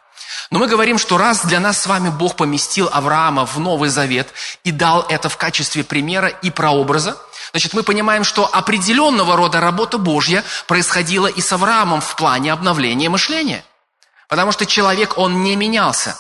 Но 0.50 0.58
мы 0.58 0.66
говорим, 0.66 0.98
что 0.98 1.16
раз 1.16 1.46
для 1.46 1.58
нас 1.58 1.80
с 1.80 1.86
вами 1.86 2.10
Бог 2.10 2.36
поместил 2.36 2.86
Авраама 2.92 3.46
в 3.46 3.58
Новый 3.60 3.88
Завет 3.88 4.28
и 4.62 4.72
дал 4.72 5.06
это 5.08 5.30
в 5.30 5.38
качестве 5.38 5.84
примера 5.84 6.28
и 6.28 6.50
прообраза, 6.50 7.16
Значит, 7.50 7.74
мы 7.74 7.82
понимаем, 7.82 8.24
что 8.24 8.46
определенного 8.46 9.36
рода 9.36 9.60
работа 9.60 9.98
Божья 9.98 10.44
происходила 10.66 11.26
и 11.26 11.40
с 11.40 11.52
Авраамом 11.52 12.00
в 12.00 12.16
плане 12.16 12.52
обновления 12.52 13.08
мышления. 13.08 13.64
Потому 14.28 14.52
что 14.52 14.64
человек, 14.64 15.18
он 15.18 15.42
не 15.42 15.56
менялся. 15.56 16.16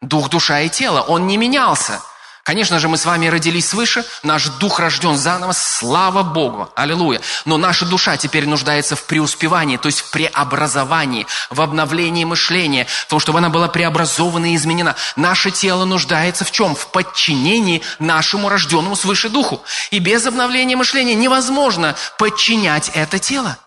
Дух, 0.00 0.28
душа 0.28 0.60
и 0.60 0.68
тело, 0.68 1.00
он 1.00 1.26
не 1.26 1.36
менялся. 1.36 2.00
Конечно 2.46 2.78
же, 2.78 2.86
мы 2.86 2.96
с 2.96 3.04
вами 3.04 3.26
родились 3.26 3.70
свыше, 3.70 4.04
наш 4.22 4.46
дух 4.46 4.78
рожден 4.78 5.16
заново, 5.16 5.50
слава 5.50 6.22
Богу, 6.22 6.70
аллилуйя. 6.76 7.20
Но 7.44 7.56
наша 7.56 7.84
душа 7.84 8.16
теперь 8.16 8.46
нуждается 8.46 8.94
в 8.94 9.02
преуспевании, 9.02 9.78
то 9.78 9.86
есть 9.86 9.98
в 9.98 10.10
преобразовании, 10.12 11.26
в 11.50 11.60
обновлении 11.60 12.22
мышления, 12.22 12.86
в 12.86 13.06
том, 13.06 13.18
чтобы 13.18 13.38
она 13.38 13.48
была 13.48 13.66
преобразована 13.66 14.52
и 14.52 14.54
изменена. 14.54 14.94
Наше 15.16 15.50
тело 15.50 15.84
нуждается 15.86 16.44
в 16.44 16.52
чем? 16.52 16.76
В 16.76 16.86
подчинении 16.92 17.82
нашему 17.98 18.48
рожденному 18.48 18.94
свыше 18.94 19.28
духу. 19.28 19.64
И 19.90 19.98
без 19.98 20.24
обновления 20.24 20.76
мышления 20.76 21.16
невозможно 21.16 21.96
подчинять 22.16 22.92
это 22.94 23.18
тело. 23.18 23.58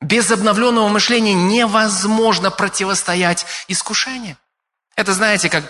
Без 0.00 0.30
обновленного 0.30 0.88
мышления 0.88 1.34
невозможно 1.34 2.50
противостоять 2.50 3.44
искушению. 3.68 4.38
Это 4.96 5.12
знаете, 5.12 5.50
как 5.50 5.64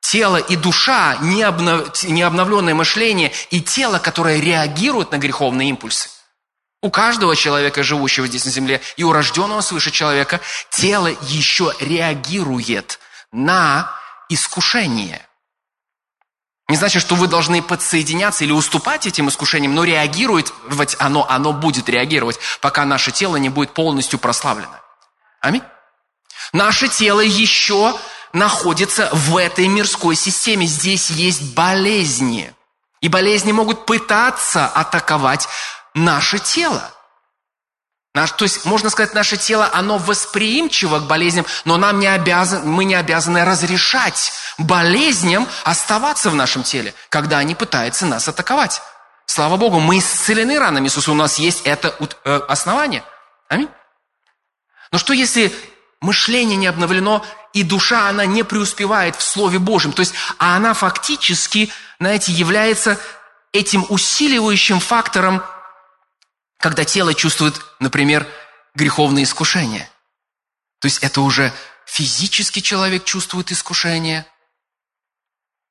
тело 0.00 0.36
и 0.36 0.56
душа, 0.56 1.16
необновленное 1.20 2.74
мышление 2.74 3.32
и 3.50 3.60
тело, 3.60 3.98
которое 3.98 4.40
реагирует 4.40 5.12
на 5.12 5.18
греховные 5.18 5.68
импульсы. 5.70 6.10
У 6.82 6.90
каждого 6.90 7.36
человека, 7.36 7.82
живущего 7.82 8.26
здесь 8.26 8.46
на 8.46 8.50
земле, 8.50 8.80
и 8.96 9.04
у 9.04 9.12
рожденного 9.12 9.60
свыше 9.60 9.90
человека, 9.90 10.40
тело 10.70 11.14
еще 11.22 11.74
реагирует 11.80 12.98
на 13.32 13.92
искушение. 14.30 15.26
Не 16.68 16.76
значит, 16.76 17.02
что 17.02 17.16
вы 17.16 17.26
должны 17.26 17.62
подсоединяться 17.62 18.44
или 18.44 18.52
уступать 18.52 19.06
этим 19.06 19.28
искушениям, 19.28 19.74
но 19.74 19.84
реагирует 19.84 20.54
оно, 20.98 21.28
оно 21.28 21.52
будет 21.52 21.88
реагировать, 21.88 22.38
пока 22.60 22.84
наше 22.84 23.10
тело 23.10 23.36
не 23.36 23.48
будет 23.48 23.74
полностью 23.74 24.18
прославлено. 24.18 24.80
Аминь. 25.40 25.64
Наше 26.52 26.88
тело 26.88 27.20
еще 27.20 27.94
находится 28.32 29.08
в 29.12 29.36
этой 29.36 29.68
мирской 29.68 30.14
системе. 30.14 30.66
Здесь 30.66 31.10
есть 31.10 31.54
болезни. 31.54 32.54
И 33.00 33.08
болезни 33.08 33.52
могут 33.52 33.86
пытаться 33.86 34.66
атаковать 34.66 35.48
наше 35.94 36.38
тело. 36.38 36.92
Наш, 38.12 38.32
то 38.32 38.44
есть, 38.44 38.64
можно 38.64 38.90
сказать, 38.90 39.14
наше 39.14 39.36
тело, 39.36 39.70
оно 39.72 39.96
восприимчиво 39.96 40.98
к 40.98 41.06
болезням, 41.06 41.46
но 41.64 41.76
нам 41.76 42.00
не 42.00 42.08
обязан, 42.08 42.68
мы 42.68 42.84
не 42.84 42.96
обязаны 42.96 43.44
разрешать 43.44 44.32
болезням 44.58 45.46
оставаться 45.62 46.28
в 46.30 46.34
нашем 46.34 46.64
теле, 46.64 46.92
когда 47.08 47.38
они 47.38 47.54
пытаются 47.54 48.06
нас 48.06 48.26
атаковать. 48.26 48.82
Слава 49.26 49.56
Богу, 49.56 49.78
мы 49.78 49.98
исцелены 49.98 50.58
ранами 50.58 50.86
Иисуса, 50.86 51.12
у 51.12 51.14
нас 51.14 51.38
есть 51.38 51.62
это 51.62 51.94
э, 52.24 52.40
основание. 52.48 53.04
Аминь. 53.48 53.68
Но 54.90 54.98
что 54.98 55.12
если 55.12 55.54
мышление 56.00 56.56
не 56.56 56.66
обновлено, 56.66 57.24
и 57.52 57.62
душа, 57.62 58.08
она 58.08 58.26
не 58.26 58.42
преуспевает 58.42 59.16
в 59.16 59.22
Слове 59.22 59.58
Божьем. 59.58 59.92
То 59.92 60.00
есть, 60.00 60.14
а 60.38 60.56
она 60.56 60.74
фактически, 60.74 61.70
знаете, 61.98 62.32
является 62.32 62.98
этим 63.52 63.84
усиливающим 63.88 64.80
фактором, 64.80 65.42
когда 66.58 66.84
тело 66.84 67.14
чувствует, 67.14 67.60
например, 67.80 68.26
греховное 68.74 69.24
искушение. 69.24 69.90
То 70.80 70.86
есть 70.86 70.98
это 70.98 71.20
уже 71.20 71.52
физически 71.86 72.60
человек 72.60 73.04
чувствует 73.04 73.50
искушение, 73.50 74.26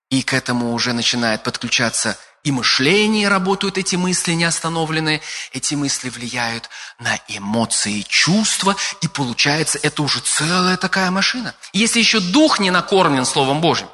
и 0.09 0.23
к 0.23 0.33
этому 0.33 0.73
уже 0.73 0.93
начинает 0.93 1.43
подключаться 1.43 2.17
и 2.43 2.51
мышление 2.51 3.27
работают 3.27 3.77
эти 3.77 3.95
мысли 3.95 4.33
неостановленные. 4.33 5.21
Эти 5.51 5.75
мысли 5.75 6.09
влияют 6.09 6.69
на 6.99 7.19
эмоции, 7.27 8.01
чувства, 8.01 8.75
и 9.01 9.07
получается, 9.07 9.79
это 9.81 10.03
уже 10.03 10.19
целая 10.19 10.77
такая 10.77 11.11
машина. 11.11 11.53
Если 11.73 11.99
еще 11.99 12.19
дух 12.19 12.59
не 12.59 12.71
накормлен 12.71 13.25
Словом 13.25 13.61
Божьим, 13.61 13.89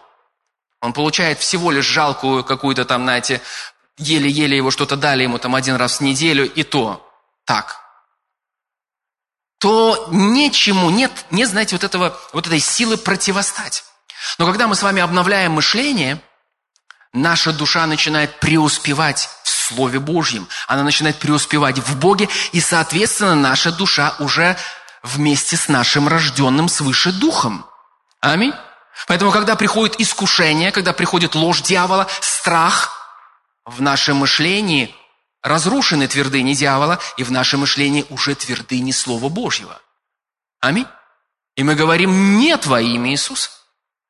он 0.82 0.94
получает 0.94 1.40
всего 1.40 1.72
лишь 1.72 1.86
жалкую 1.86 2.44
какую-то 2.44 2.86
там, 2.86 3.04
знаете, 3.04 3.42
еле-еле 3.98 4.58
его 4.58 4.70
что-то 4.70 4.96
дали 4.96 5.24
ему 5.24 5.40
там 5.40 5.56
один 5.56 5.76
раз 5.76 5.98
в 5.98 6.02
неделю, 6.02 6.52
и 6.52 6.64
то 6.64 7.02
так. 7.46 7.82
То 9.58 10.08
нечему, 10.12 10.92
нет, 10.92 11.12
нет, 11.32 11.50
знаете, 11.50 11.76
вот, 11.76 11.84
этого, 11.84 12.20
вот 12.34 12.46
этой 12.46 12.60
силы 12.60 12.98
противостать. 12.98 13.84
Но 14.38 14.46
когда 14.46 14.68
мы 14.68 14.76
с 14.76 14.84
вами 14.84 15.02
обновляем 15.02 15.54
мышление– 15.54 16.22
наша 17.16 17.52
душа 17.54 17.86
начинает 17.88 18.40
преуспевать 18.40 19.30
в 19.44 19.50
Слове 19.50 20.00
Божьем. 20.00 20.48
Она 20.68 20.84
начинает 20.84 21.18
преуспевать 21.18 21.80
в 21.80 21.98
Боге, 21.98 22.30
и, 22.52 22.62
соответственно, 22.62 23.36
наша 23.36 23.72
душа 23.72 24.16
уже 24.20 24.58
вместе 25.02 25.58
с 25.58 25.68
нашим 25.68 26.08
рожденным 26.08 26.68
свыше 26.68 27.12
духом. 27.12 27.66
Аминь. 28.22 28.54
Поэтому, 29.08 29.32
когда 29.32 29.56
приходит 29.56 30.00
искушение, 30.00 30.72
когда 30.72 30.94
приходит 30.94 31.36
ложь 31.36 31.62
дьявола, 31.62 32.08
страх 32.22 32.92
в 33.66 33.82
нашем 33.82 34.18
мышлении 34.18 34.96
разрушены 35.42 36.08
твердыни 36.08 36.54
дьявола, 36.54 37.00
и 37.18 37.24
в 37.24 37.32
нашем 37.32 37.62
мышлении 37.62 38.06
уже 38.10 38.34
твердыни 38.36 38.92
Слова 38.92 39.30
Божьего. 39.30 39.80
Аминь. 40.60 40.88
И 41.56 41.64
мы 41.64 41.76
говорим 41.76 42.40
«нет» 42.40 42.66
во 42.66 42.82
имя 42.82 43.12
Иисуса. 43.12 43.52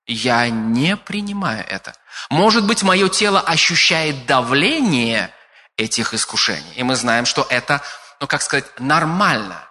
Я 0.08 0.48
не 0.50 0.96
принимаю 0.96 1.66
это. 1.68 1.96
Может 2.30 2.66
быть, 2.66 2.84
мое 2.84 3.10
тело 3.10 3.40
ощущает 3.40 4.26
давление 4.26 5.34
этих 5.78 6.14
искушений. 6.14 6.74
И 6.76 6.84
мы 6.84 6.96
знаем, 6.96 7.26
что 7.26 7.46
это, 7.50 7.82
ну 8.20 8.28
как 8.28 8.42
сказать, 8.42 8.66
нормально. 8.80 9.68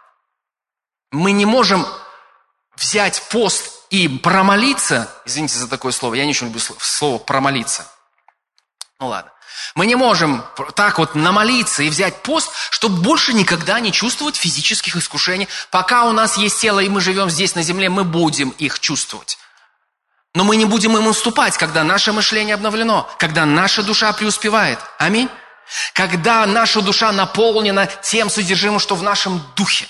Мы 1.11 1.33
не 1.33 1.47
можем 1.47 1.87
взять 2.77 3.23
пост 3.31 3.71
и 3.91 4.09
промолиться, 4.09 5.09
извините 5.25 5.59
за 5.59 5.69
такое 5.69 5.93
слово, 5.93 6.15
я 6.15 6.25
не 6.25 6.31
очень 6.31 6.47
люблю 6.47 6.61
слово 6.61 7.19
промолиться. 7.19 7.87
Ну 8.99 9.09
ладно. 9.09 9.31
Мы 9.75 9.87
не 9.87 9.95
можем 9.95 10.45
так 10.75 10.99
вот 10.99 11.15
намолиться 11.15 11.83
и 11.83 11.89
взять 11.89 12.23
пост, 12.23 12.51
чтобы 12.71 13.01
больше 13.03 13.33
никогда 13.33 13.81
не 13.81 13.93
чувствовать 13.93 14.37
физических 14.37 14.97
искушений. 14.97 15.49
Пока 15.71 16.05
у 16.05 16.13
нас 16.13 16.37
есть 16.37 16.61
тело, 16.61 16.81
и 16.81 16.89
мы 16.89 17.01
живем 17.01 17.31
здесь 17.31 17.55
на 17.55 17.63
земле, 17.63 17.89
мы 17.89 18.05
будем 18.05 18.51
их 18.51 18.79
чувствовать. 18.81 19.39
Но 20.35 20.43
мы 20.43 20.57
не 20.57 20.65
будем 20.65 20.97
им 20.97 21.07
уступать, 21.07 21.57
когда 21.57 21.85
наше 21.85 22.13
мышление 22.13 22.55
обновлено, 22.55 23.09
когда 23.19 23.47
наша 23.47 23.83
душа 23.83 24.13
преуспевает. 24.13 24.81
Аминь. 24.99 25.29
Когда 25.93 26.45
наша 26.45 26.83
душа 26.83 27.13
наполнена 27.13 27.87
тем 28.03 28.29
содержимым, 28.29 28.81
что 28.81 28.97
в 28.97 29.03
нашем 29.03 29.41
духе. 29.55 29.87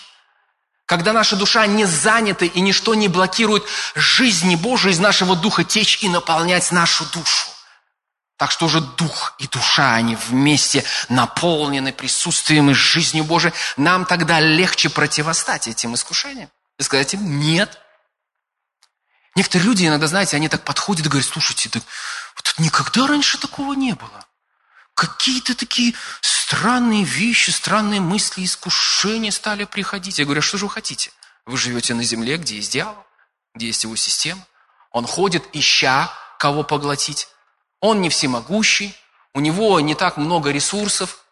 Когда 0.86 1.14
наша 1.14 1.36
душа 1.36 1.66
не 1.66 1.86
занята 1.86 2.44
и 2.44 2.60
ничто 2.60 2.94
не 2.94 3.08
блокирует 3.08 3.64
жизни 3.94 4.54
Божией 4.54 4.92
из 4.92 4.98
нашего 4.98 5.34
духа 5.34 5.64
течь 5.64 6.02
и 6.02 6.10
наполнять 6.10 6.70
нашу 6.72 7.06
душу. 7.06 7.48
Так 8.36 8.50
что 8.50 8.66
уже 8.66 8.82
дух 8.82 9.34
и 9.38 9.46
душа, 9.46 9.94
они 9.94 10.16
вместе 10.28 10.84
наполнены 11.08 11.92
присутствием 11.92 12.68
и 12.70 12.74
жизнью 12.74 13.24
Божией. 13.24 13.54
Нам 13.78 14.04
тогда 14.04 14.40
легче 14.40 14.90
противостать 14.90 15.68
этим 15.68 15.94
искушениям. 15.94 16.50
И 16.78 16.82
сказать 16.82 17.14
им 17.14 17.40
«нет». 17.40 17.80
Некоторые 19.34 19.66
люди 19.66 19.86
иногда, 19.86 20.06
знаете, 20.06 20.36
они 20.36 20.48
так 20.48 20.62
подходят 20.64 21.06
и 21.06 21.08
говорят, 21.08 21.28
слушайте, 21.28 21.68
так, 21.68 21.82
вот 22.36 22.54
никогда 22.58 23.06
раньше 23.06 23.38
такого 23.38 23.72
не 23.72 23.94
было. 23.94 24.26
Какие-то 24.94 25.56
такие 25.56 25.94
странные 26.20 27.02
вещи, 27.02 27.50
странные 27.50 28.00
мысли, 28.00 28.44
искушения 28.44 29.32
стали 29.32 29.64
приходить. 29.64 30.20
Я 30.20 30.24
говорю, 30.24 30.38
а 30.38 30.42
что 30.42 30.56
же 30.56 30.66
вы 30.66 30.70
хотите? 30.70 31.10
Вы 31.46 31.56
живете 31.56 31.94
на 31.94 32.04
земле, 32.04 32.36
где 32.36 32.56
есть 32.56 32.72
дьявол, 32.72 33.04
где 33.54 33.66
есть 33.66 33.82
его 33.82 33.96
система. 33.96 34.46
Он 34.92 35.04
ходит, 35.04 35.44
ища 35.52 36.12
кого 36.38 36.62
поглотить. 36.62 37.26
Он 37.80 38.00
не 38.00 38.10
всемогущий, 38.10 38.94
у 39.34 39.40
него 39.40 39.80
не 39.80 39.96
так 39.96 40.16
много 40.16 40.52
ресурсов, 40.52 41.24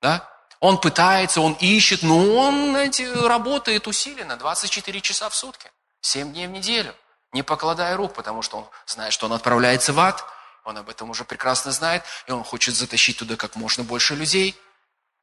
да? 0.00 0.28
Он 0.60 0.80
пытается, 0.80 1.40
он 1.40 1.54
ищет, 1.54 2.02
но 2.02 2.34
он 2.34 2.76
эти, 2.76 3.02
работает 3.02 3.86
усиленно, 3.86 4.36
24 4.36 5.00
часа 5.00 5.28
в 5.28 5.34
сутки, 5.34 5.70
7 6.00 6.32
дней 6.32 6.46
в 6.46 6.50
неделю 6.50 6.94
не 7.32 7.42
покладая 7.42 7.96
рук, 7.96 8.14
потому 8.14 8.42
что 8.42 8.58
он 8.58 8.68
знает, 8.86 9.12
что 9.12 9.26
он 9.26 9.32
отправляется 9.32 9.92
в 9.92 10.00
ад, 10.00 10.24
он 10.64 10.76
об 10.76 10.88
этом 10.88 11.10
уже 11.10 11.24
прекрасно 11.24 11.72
знает, 11.72 12.02
и 12.26 12.32
он 12.32 12.44
хочет 12.44 12.74
затащить 12.74 13.18
туда 13.18 13.36
как 13.36 13.56
можно 13.56 13.84
больше 13.84 14.14
людей. 14.14 14.54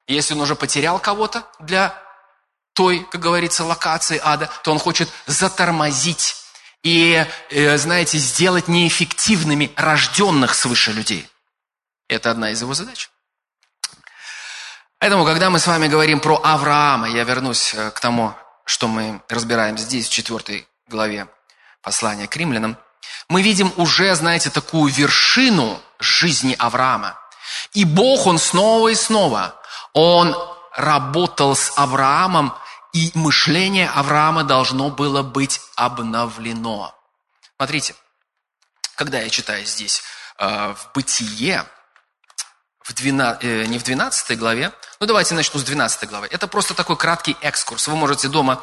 Если 0.07 0.33
он 0.33 0.41
уже 0.41 0.55
потерял 0.55 1.00
кого-то 1.00 1.47
для 1.59 2.01
той, 2.74 3.07
как 3.12 3.21
говорится, 3.21 3.63
локации 3.63 4.19
ада, 4.24 4.50
то 4.63 4.71
он 4.71 4.79
хочет 4.79 5.09
затормозить 5.25 6.36
и, 6.84 7.25
э, 7.49 7.77
знаете, 7.77 8.17
сделать 8.17 8.67
неэффективными 8.67 9.71
рожденных 9.75 10.53
свыше 10.53 10.91
людей. 10.91 11.27
Это 12.08 12.32
одна 12.32 12.51
из 12.51 12.62
его 12.62 12.73
задач. 12.73 13.10
Поэтому, 14.99 15.25
когда 15.25 15.49
мы 15.49 15.60
с 15.60 15.67
вами 15.67 15.88
говорим 15.88 16.19
про 16.19 16.39
Авраама, 16.43 17.10
я 17.10 17.23
вернусь 17.23 17.73
э, 17.73 17.91
к 17.91 17.99
тому, 17.99 18.36
что 18.65 18.88
мы 18.88 19.21
разбираем 19.30 19.77
здесь, 19.77 20.08
в 20.08 20.12
четвертой 20.12 20.67
главе 20.88 21.27
послания 21.86 22.28
к 22.28 22.36
римлянам, 22.36 22.78
мы 23.30 23.43
видим 23.43 23.71
уже, 23.78 24.13
знаете, 24.15 24.50
такую 24.50 24.91
вершину 24.91 25.80
жизни 26.00 26.56
Авраама. 26.58 27.17
И 27.74 27.86
Бог, 27.86 28.26
Он 28.26 28.39
снова 28.39 28.89
и 28.89 28.95
снова, 28.95 29.56
Он 29.93 30.36
работал 30.76 31.56
с 31.56 31.71
Авраамом, 31.78 32.54
и 32.91 33.12
мышление 33.13 33.89
Авраама 33.89 34.43
должно 34.43 34.89
было 34.89 35.21
быть 35.21 35.62
обновлено. 35.76 36.95
Смотрите, 37.58 37.95
когда 38.95 39.19
я 39.19 39.30
читаю 39.30 39.65
здесь 39.65 40.02
э, 40.39 40.74
в 40.74 40.91
Бытие, 40.93 41.65
в 42.82 42.93
12, 42.93 43.43
э, 43.43 43.65
не 43.65 43.78
в 43.78 43.84
12 43.84 44.39
главе, 44.39 44.71
ну 45.00 45.06
давайте 45.06 45.36
начну 45.36 45.60
с 45.60 45.63
12 45.63 46.10
главы. 46.10 46.28
Это 46.32 46.48
просто 46.48 46.74
такой 46.74 46.98
краткий 46.98 47.38
экскурс. 47.41 47.88
Вы 47.88 47.95
можете 47.95 48.28
дома 48.28 48.62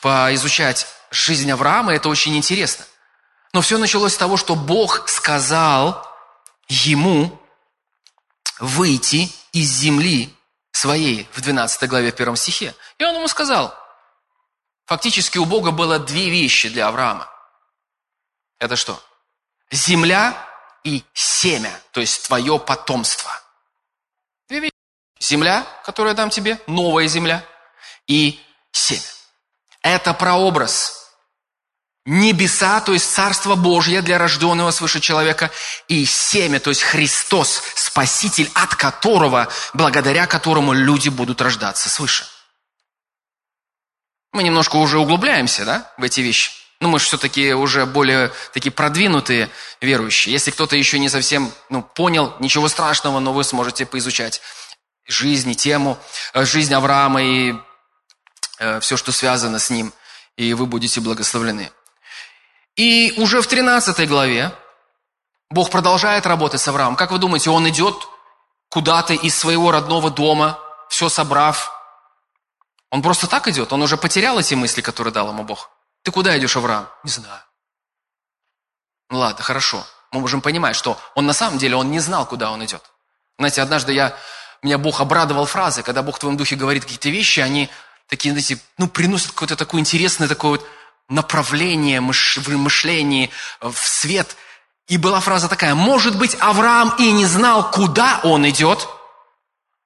поизучать 0.00 0.86
жизнь 1.10 1.50
Авраама, 1.50 1.94
это 1.94 2.08
очень 2.08 2.36
интересно. 2.36 2.84
Но 3.52 3.60
все 3.60 3.78
началось 3.78 4.14
с 4.14 4.18
того, 4.18 4.36
что 4.36 4.54
Бог 4.54 5.08
сказал 5.08 6.06
ему 6.68 7.40
выйти 8.58 9.30
из 9.52 9.70
земли 9.70 10.34
своей 10.72 11.28
в 11.32 11.40
12 11.40 11.88
главе, 11.88 12.12
в 12.12 12.16
первом 12.16 12.36
стихе. 12.36 12.74
И 12.98 13.04
он 13.04 13.14
ему 13.14 13.28
сказал, 13.28 13.74
фактически 14.84 15.38
у 15.38 15.44
Бога 15.44 15.70
было 15.70 15.98
две 15.98 16.30
вещи 16.30 16.68
для 16.68 16.88
Авраама. 16.88 17.30
Это 18.58 18.76
что? 18.76 19.02
Земля 19.70 20.36
и 20.84 21.04
семя, 21.12 21.80
то 21.92 22.00
есть 22.00 22.26
твое 22.26 22.58
потомство. 22.58 23.30
Две 24.48 24.60
вещи. 24.60 24.72
Земля, 25.18 25.66
которую 25.84 26.12
я 26.12 26.16
дам 26.16 26.30
тебе, 26.30 26.60
новая 26.66 27.06
земля, 27.08 27.44
и 28.06 28.40
семя. 28.70 29.02
Это 29.82 30.14
прообраз. 30.14 30.95
Небеса, 32.06 32.80
то 32.80 32.92
есть 32.92 33.12
Царство 33.12 33.54
Божье 33.54 34.00
для 34.00 34.16
рожденного 34.16 34.70
свыше 34.70 35.00
человека, 35.00 35.50
и 35.88 36.04
семя, 36.04 36.60
то 36.60 36.70
есть 36.70 36.82
Христос, 36.82 37.62
Спаситель, 37.74 38.50
от 38.54 38.74
которого, 38.74 39.48
благодаря 39.74 40.26
которому 40.26 40.72
люди 40.72 41.08
будут 41.08 41.42
рождаться 41.42 41.88
свыше. 41.88 42.26
Мы 44.32 44.42
немножко 44.42 44.76
уже 44.76 44.98
углубляемся, 44.98 45.64
да, 45.64 45.92
в 45.98 46.02
эти 46.02 46.20
вещи. 46.20 46.52
Ну, 46.80 46.88
мы 46.88 46.98
же 46.98 47.06
все-таки 47.06 47.52
уже 47.54 47.86
более 47.86 48.32
такие 48.52 48.70
продвинутые 48.70 49.50
верующие. 49.80 50.32
Если 50.32 50.50
кто-то 50.50 50.76
еще 50.76 50.98
не 50.98 51.08
совсем 51.08 51.52
ну, 51.70 51.82
понял, 51.82 52.34
ничего 52.38 52.68
страшного, 52.68 53.18
но 53.18 53.32
вы 53.32 53.44
сможете 53.44 53.86
поизучать 53.86 54.42
жизнь 55.06 55.50
и 55.50 55.56
тему, 55.56 55.98
э, 56.34 56.44
жизнь 56.44 56.74
Авраама 56.74 57.22
и 57.22 57.54
Э, 58.58 58.80
все, 58.80 58.96
что 58.96 59.12
связано 59.12 59.58
с 59.58 59.70
ним, 59.70 59.92
и 60.36 60.54
вы 60.54 60.66
будете 60.66 61.00
благословлены. 61.00 61.70
И 62.76 63.14
уже 63.16 63.40
в 63.40 63.46
13 63.46 64.06
главе 64.08 64.52
Бог 65.50 65.70
продолжает 65.70 66.26
работать 66.26 66.60
с 66.60 66.68
Авраамом. 66.68 66.96
Как 66.96 67.10
вы 67.10 67.18
думаете, 67.18 67.50
он 67.50 67.68
идет 67.68 67.94
куда-то 68.68 69.14
из 69.14 69.36
своего 69.36 69.70
родного 69.70 70.10
дома, 70.10 70.58
все 70.88 71.08
собрав? 71.08 71.72
Он 72.90 73.02
просто 73.02 73.26
так 73.26 73.48
идет? 73.48 73.72
Он 73.72 73.82
уже 73.82 73.96
потерял 73.96 74.38
эти 74.38 74.54
мысли, 74.54 74.82
которые 74.82 75.12
дал 75.12 75.28
ему 75.28 75.44
Бог? 75.44 75.70
Ты 76.02 76.10
куда 76.12 76.36
идешь, 76.38 76.56
Авраам? 76.56 76.88
Не 77.02 77.10
знаю. 77.10 77.40
Ну 79.10 79.18
ладно, 79.18 79.42
хорошо. 79.42 79.84
Мы 80.12 80.20
можем 80.20 80.40
понимать, 80.40 80.76
что 80.76 80.98
он 81.14 81.26
на 81.26 81.32
самом 81.32 81.58
деле, 81.58 81.76
он 81.76 81.90
не 81.90 82.00
знал, 82.00 82.26
куда 82.26 82.50
он 82.50 82.64
идет. 82.64 82.82
Знаете, 83.38 83.62
однажды 83.62 83.92
я, 83.92 84.16
меня 84.62 84.78
Бог 84.78 85.00
обрадовал 85.00 85.46
фразой, 85.46 85.82
когда 85.82 86.02
Бог 86.02 86.16
в 86.16 86.18
твоем 86.18 86.36
духе 86.36 86.56
говорит 86.56 86.84
какие-то 86.84 87.08
вещи, 87.08 87.40
они 87.40 87.70
такие, 88.08 88.32
знаете, 88.32 88.58
ну, 88.78 88.88
приносят 88.88 89.32
какое-то 89.32 89.56
такое 89.56 89.80
интересное 89.80 90.28
такое 90.28 90.52
вот 90.52 90.66
направление 91.08 92.00
в 92.00 92.48
мышлении, 92.48 93.30
в 93.60 93.76
свет. 93.76 94.36
И 94.88 94.98
была 94.98 95.20
фраза 95.20 95.48
такая, 95.48 95.74
может 95.74 96.16
быть, 96.16 96.36
Авраам 96.40 96.94
и 96.98 97.10
не 97.10 97.26
знал, 97.26 97.70
куда 97.70 98.20
он 98.22 98.48
идет, 98.48 98.88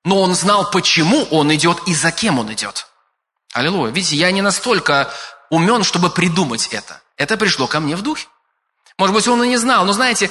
но 0.04 0.20
он 0.20 0.34
знал, 0.34 0.70
почему 0.70 1.24
он 1.30 1.54
идет 1.54 1.78
и 1.86 1.94
за 1.94 2.10
кем 2.10 2.38
он 2.38 2.52
идет. 2.52 2.86
Аллилуйя. 3.52 3.92
Видите, 3.92 4.16
я 4.16 4.30
не 4.30 4.42
настолько 4.42 5.10
умен, 5.50 5.84
чтобы 5.84 6.10
придумать 6.10 6.68
это. 6.68 7.00
Это 7.16 7.36
пришло 7.36 7.66
ко 7.66 7.80
мне 7.80 7.96
в 7.96 8.02
духе. 8.02 8.28
Может 8.98 9.14
быть, 9.14 9.28
он 9.28 9.42
и 9.44 9.48
не 9.48 9.56
знал, 9.56 9.84
но 9.84 9.92
знаете, 9.92 10.30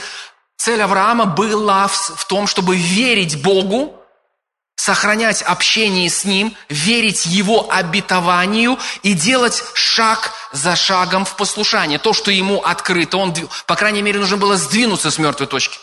цель 0.55 0.81
Авраама 0.81 1.25
была 1.25 1.87
в 1.87 2.25
том, 2.25 2.47
чтобы 2.47 2.75
верить 2.75 3.41
Богу, 3.41 3.98
сохранять 4.79 5.41
общение 5.41 6.09
с 6.09 6.23
Ним, 6.23 6.55
верить 6.69 7.25
Его 7.25 7.69
обетованию 7.69 8.79
и 9.03 9.11
делать 9.11 9.61
шаг 9.73 10.31
за 10.53 10.77
шагом 10.77 11.25
в 11.25 11.35
послушание. 11.35 11.99
То, 11.99 12.13
что 12.13 12.31
Ему 12.31 12.61
открыто, 12.61 13.17
он, 13.17 13.35
по 13.67 13.75
крайней 13.75 14.01
мере, 14.01 14.19
нужно 14.19 14.37
было 14.37 14.55
сдвинуться 14.55 15.11
с 15.11 15.17
мертвой 15.17 15.47
точки. 15.47 15.77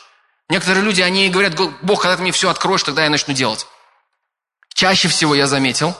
Некоторые 0.48 0.82
люди, 0.82 1.02
они 1.02 1.28
говорят, 1.28 1.54
Бог, 1.82 2.00
когда 2.00 2.16
ты 2.16 2.22
мне 2.22 2.32
все 2.32 2.48
откроешь, 2.48 2.84
тогда 2.84 3.04
я 3.04 3.10
начну 3.10 3.34
делать. 3.34 3.66
Чаще 4.72 5.08
всего 5.08 5.34
я 5.34 5.46
заметил, 5.46 5.94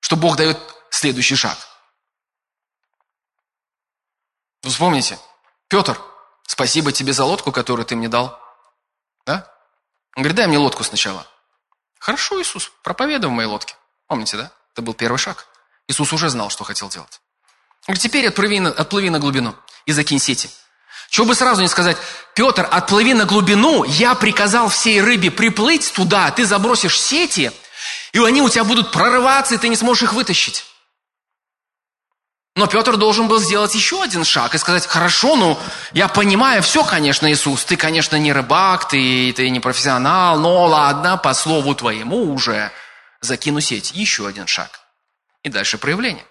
что 0.00 0.16
Бог 0.16 0.36
дает 0.36 0.58
следующий 0.90 1.36
шаг. 1.36 1.56
Вы 4.62 4.68
вспомните, 4.68 5.18
Петр, 5.68 5.98
спасибо 6.46 6.92
тебе 6.92 7.14
за 7.14 7.24
лодку, 7.24 7.50
которую 7.50 7.86
ты 7.86 7.96
мне 7.96 8.10
дал. 8.10 8.38
Да? 9.24 9.50
Он 10.16 10.22
говорит, 10.22 10.36
дай 10.36 10.46
мне 10.46 10.58
лодку 10.58 10.84
сначала. 10.84 11.26
Хорошо, 12.04 12.38
Иисус, 12.42 12.70
проповедуй 12.82 13.30
в 13.30 13.32
моей 13.32 13.48
лодке. 13.48 13.76
Помните, 14.08 14.36
да? 14.36 14.50
Это 14.74 14.82
был 14.82 14.92
первый 14.92 15.16
шаг. 15.16 15.46
Иисус 15.88 16.12
уже 16.12 16.28
знал, 16.28 16.50
что 16.50 16.62
хотел 16.62 16.90
делать. 16.90 17.22
Говорит, 17.86 18.02
теперь 18.02 18.28
отплыви 18.28 18.60
на, 18.60 18.68
отплыви 18.68 19.08
на 19.08 19.18
глубину 19.18 19.56
и 19.86 19.92
закинь 19.92 20.18
сети. 20.18 20.50
Чего 21.08 21.24
бы 21.24 21.34
сразу 21.34 21.62
не 21.62 21.68
сказать, 21.68 21.96
Петр, 22.34 22.68
отплыви 22.70 23.14
на 23.14 23.24
глубину, 23.24 23.84
я 23.84 24.14
приказал 24.14 24.68
всей 24.68 25.00
рыбе 25.00 25.30
приплыть 25.30 25.94
туда, 25.94 26.30
ты 26.30 26.44
забросишь 26.44 27.00
сети, 27.00 27.50
и 28.12 28.18
они 28.18 28.42
у 28.42 28.50
тебя 28.50 28.64
будут 28.64 28.92
прорываться, 28.92 29.54
и 29.54 29.58
ты 29.58 29.68
не 29.68 29.76
сможешь 29.76 30.02
их 30.02 30.12
вытащить. 30.12 30.66
Но 32.56 32.68
Петр 32.68 32.96
должен 32.96 33.26
был 33.26 33.40
сделать 33.40 33.74
еще 33.74 34.00
один 34.00 34.22
шаг 34.22 34.54
и 34.54 34.58
сказать, 34.58 34.86
хорошо, 34.86 35.34
ну, 35.34 35.58
я 35.92 36.06
понимаю 36.06 36.62
все, 36.62 36.84
конечно, 36.84 37.30
Иисус, 37.30 37.64
ты, 37.64 37.76
конечно, 37.76 38.14
не 38.14 38.32
рыбак, 38.32 38.86
ты, 38.86 39.32
ты 39.32 39.50
не 39.50 39.58
профессионал, 39.58 40.38
но 40.38 40.66
ладно, 40.66 41.16
по 41.16 41.34
слову 41.34 41.74
твоему 41.74 42.32
уже 42.32 42.70
закину 43.20 43.60
сеть. 43.60 43.90
Еще 43.92 44.28
один 44.28 44.46
шаг. 44.46 44.80
И 45.42 45.48
дальше 45.48 45.78
проявление. 45.78 46.24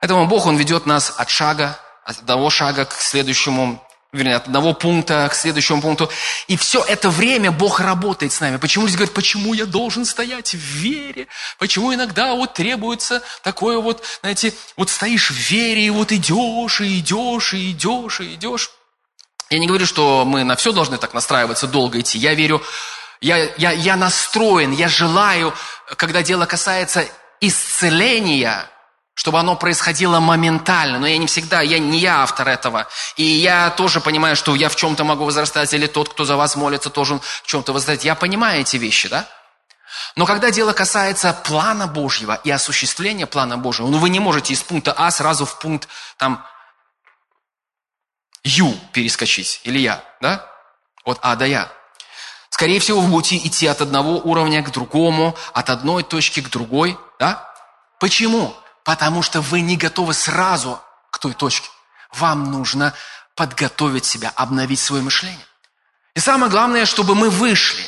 Поэтому 0.00 0.26
Бог, 0.26 0.46
Он 0.46 0.56
ведет 0.56 0.84
нас 0.84 1.14
от 1.16 1.30
шага, 1.30 1.78
от 2.04 2.18
одного 2.18 2.50
шага 2.50 2.86
к 2.86 2.94
следующему, 2.94 3.85
вернее, 4.16 4.36
от 4.36 4.46
одного 4.46 4.72
пункта 4.72 5.28
к 5.30 5.34
следующему 5.34 5.80
пункту. 5.80 6.10
И 6.48 6.56
все 6.56 6.82
это 6.82 7.10
время 7.10 7.52
Бог 7.52 7.80
работает 7.80 8.32
с 8.32 8.40
нами. 8.40 8.56
Почему 8.56 8.86
здесь 8.86 8.96
говорят, 8.96 9.14
почему 9.14 9.54
я 9.54 9.66
должен 9.66 10.04
стоять 10.04 10.54
в 10.54 10.58
вере? 10.58 11.28
Почему 11.58 11.94
иногда 11.94 12.34
вот 12.34 12.54
требуется 12.54 13.22
такое 13.42 13.78
вот, 13.78 14.02
знаете, 14.20 14.52
вот 14.76 14.90
стоишь 14.90 15.30
в 15.30 15.50
вере, 15.50 15.86
и 15.86 15.90
вот 15.90 16.12
идешь, 16.12 16.80
и 16.80 16.98
идешь, 16.98 17.54
и 17.54 17.70
идешь, 17.70 18.20
и 18.20 18.34
идешь. 18.34 18.70
Я 19.50 19.58
не 19.58 19.66
говорю, 19.68 19.86
что 19.86 20.24
мы 20.24 20.42
на 20.42 20.56
все 20.56 20.72
должны 20.72 20.98
так 20.98 21.14
настраиваться, 21.14 21.68
долго 21.68 22.00
идти. 22.00 22.18
Я 22.18 22.34
верю, 22.34 22.62
я, 23.20 23.48
я, 23.56 23.70
я 23.70 23.96
настроен, 23.96 24.72
я 24.72 24.88
желаю, 24.88 25.54
когда 25.96 26.22
дело 26.22 26.46
касается 26.46 27.06
исцеления, 27.40 28.68
чтобы 29.16 29.40
оно 29.40 29.56
происходило 29.56 30.20
моментально. 30.20 30.98
Но 30.98 31.06
я 31.06 31.16
не 31.16 31.26
всегда, 31.26 31.62
я 31.62 31.78
не 31.78 31.98
я 31.98 32.22
автор 32.22 32.46
этого. 32.48 32.86
И 33.16 33.24
я 33.24 33.70
тоже 33.70 34.00
понимаю, 34.00 34.36
что 34.36 34.54
я 34.54 34.68
в 34.68 34.76
чем-то 34.76 35.04
могу 35.04 35.24
возрастать, 35.24 35.72
или 35.72 35.86
тот, 35.86 36.10
кто 36.10 36.24
за 36.24 36.36
вас 36.36 36.54
молится, 36.54 36.90
тоже 36.90 37.18
в 37.18 37.46
чем-то 37.46 37.72
возрастать. 37.72 38.04
Я 38.04 38.14
понимаю 38.14 38.60
эти 38.60 38.76
вещи, 38.76 39.08
да? 39.08 39.26
Но 40.16 40.26
когда 40.26 40.50
дело 40.50 40.74
касается 40.74 41.32
плана 41.32 41.86
Божьего 41.86 42.38
и 42.44 42.50
осуществления 42.50 43.26
плана 43.26 43.56
Божьего, 43.56 43.88
ну 43.88 43.98
вы 43.98 44.10
не 44.10 44.20
можете 44.20 44.52
из 44.52 44.62
пункта 44.62 44.92
А 44.92 45.10
сразу 45.10 45.46
в 45.46 45.58
пункт 45.58 45.88
там 46.18 46.44
Ю 48.44 48.78
перескочить, 48.92 49.62
или 49.64 49.78
я, 49.78 50.04
да? 50.20 50.46
От 51.04 51.18
А 51.22 51.36
до 51.36 51.46
Я. 51.46 51.72
Скорее 52.50 52.80
всего, 52.80 53.00
вы 53.00 53.08
будете 53.08 53.38
идти 53.38 53.66
от 53.66 53.80
одного 53.80 54.18
уровня 54.18 54.62
к 54.62 54.70
другому, 54.70 55.34
от 55.54 55.70
одной 55.70 56.02
точки 56.02 56.40
к 56.40 56.50
другой, 56.50 56.98
да? 57.18 57.50
Почему? 57.98 58.54
Потому 58.86 59.20
что 59.20 59.40
вы 59.40 59.62
не 59.62 59.76
готовы 59.76 60.14
сразу 60.14 60.80
к 61.10 61.18
той 61.18 61.34
точке. 61.34 61.68
Вам 62.12 62.52
нужно 62.52 62.94
подготовить 63.34 64.04
себя, 64.04 64.32
обновить 64.36 64.78
свое 64.78 65.02
мышление. 65.02 65.44
И 66.14 66.20
самое 66.20 66.52
главное, 66.52 66.86
чтобы 66.86 67.16
мы 67.16 67.28
вышли. 67.28 67.84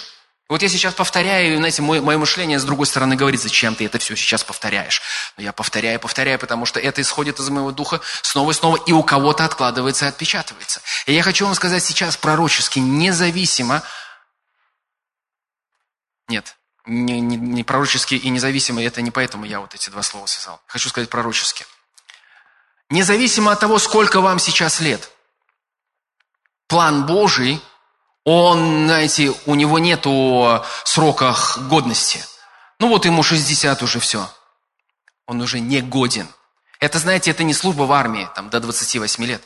Вот 0.48 0.60
я 0.60 0.68
сейчас 0.68 0.94
повторяю, 0.94 1.56
знаете, 1.58 1.82
мое, 1.82 2.02
мое 2.02 2.18
мышление 2.18 2.58
с 2.58 2.64
другой 2.64 2.86
стороны 2.86 3.14
говорит, 3.14 3.40
зачем 3.40 3.76
ты 3.76 3.84
это 3.84 3.98
все 4.00 4.16
сейчас 4.16 4.42
повторяешь. 4.42 5.00
Но 5.36 5.44
я 5.44 5.52
повторяю, 5.52 6.00
повторяю, 6.00 6.36
потому 6.40 6.66
что 6.66 6.80
это 6.80 7.00
исходит 7.00 7.38
из 7.38 7.48
моего 7.48 7.70
духа 7.70 8.00
снова 8.22 8.50
и 8.50 8.54
снова, 8.54 8.76
и 8.84 8.90
у 8.90 9.04
кого-то 9.04 9.44
откладывается 9.44 10.06
и 10.06 10.08
отпечатывается. 10.08 10.80
И 11.06 11.14
я 11.14 11.22
хочу 11.22 11.44
вам 11.44 11.54
сказать 11.54 11.84
сейчас 11.84 12.16
пророчески, 12.16 12.80
независимо... 12.80 13.84
Нет, 16.26 16.57
не, 16.88 17.20
не, 17.20 17.36
не 17.36 17.64
пророчески 17.64 18.14
и 18.14 18.28
независимо, 18.30 18.82
это 18.82 19.02
не 19.02 19.10
поэтому 19.10 19.44
я 19.44 19.60
вот 19.60 19.74
эти 19.74 19.90
два 19.90 20.02
слова 20.02 20.26
связал. 20.26 20.60
Хочу 20.66 20.88
сказать 20.88 21.10
пророчески. 21.10 21.66
Независимо 22.90 23.52
от 23.52 23.60
того, 23.60 23.78
сколько 23.78 24.20
вам 24.20 24.38
сейчас 24.38 24.80
лет, 24.80 25.10
план 26.66 27.06
Божий, 27.06 27.60
он, 28.24 28.86
знаете, 28.86 29.34
у 29.46 29.54
него 29.54 29.78
нету 29.78 30.64
срока 30.84 31.36
годности. 31.68 32.24
Ну 32.78 32.88
вот 32.88 33.04
ему 33.04 33.22
60 33.22 33.82
уже 33.82 34.00
все. 34.00 34.30
Он 35.26 35.40
уже 35.42 35.60
не 35.60 35.82
годен. 35.82 36.28
Это, 36.80 36.98
знаете, 36.98 37.30
это 37.30 37.44
не 37.44 37.52
служба 37.52 37.82
в 37.82 37.92
армии, 37.92 38.28
там, 38.34 38.48
до 38.50 38.60
28 38.60 39.24
лет. 39.24 39.42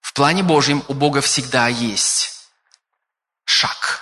В 0.00 0.12
плане 0.12 0.42
Божьем 0.42 0.84
у 0.88 0.94
Бога 0.94 1.20
всегда 1.20 1.68
есть 1.68 2.48
шаг 3.44 3.98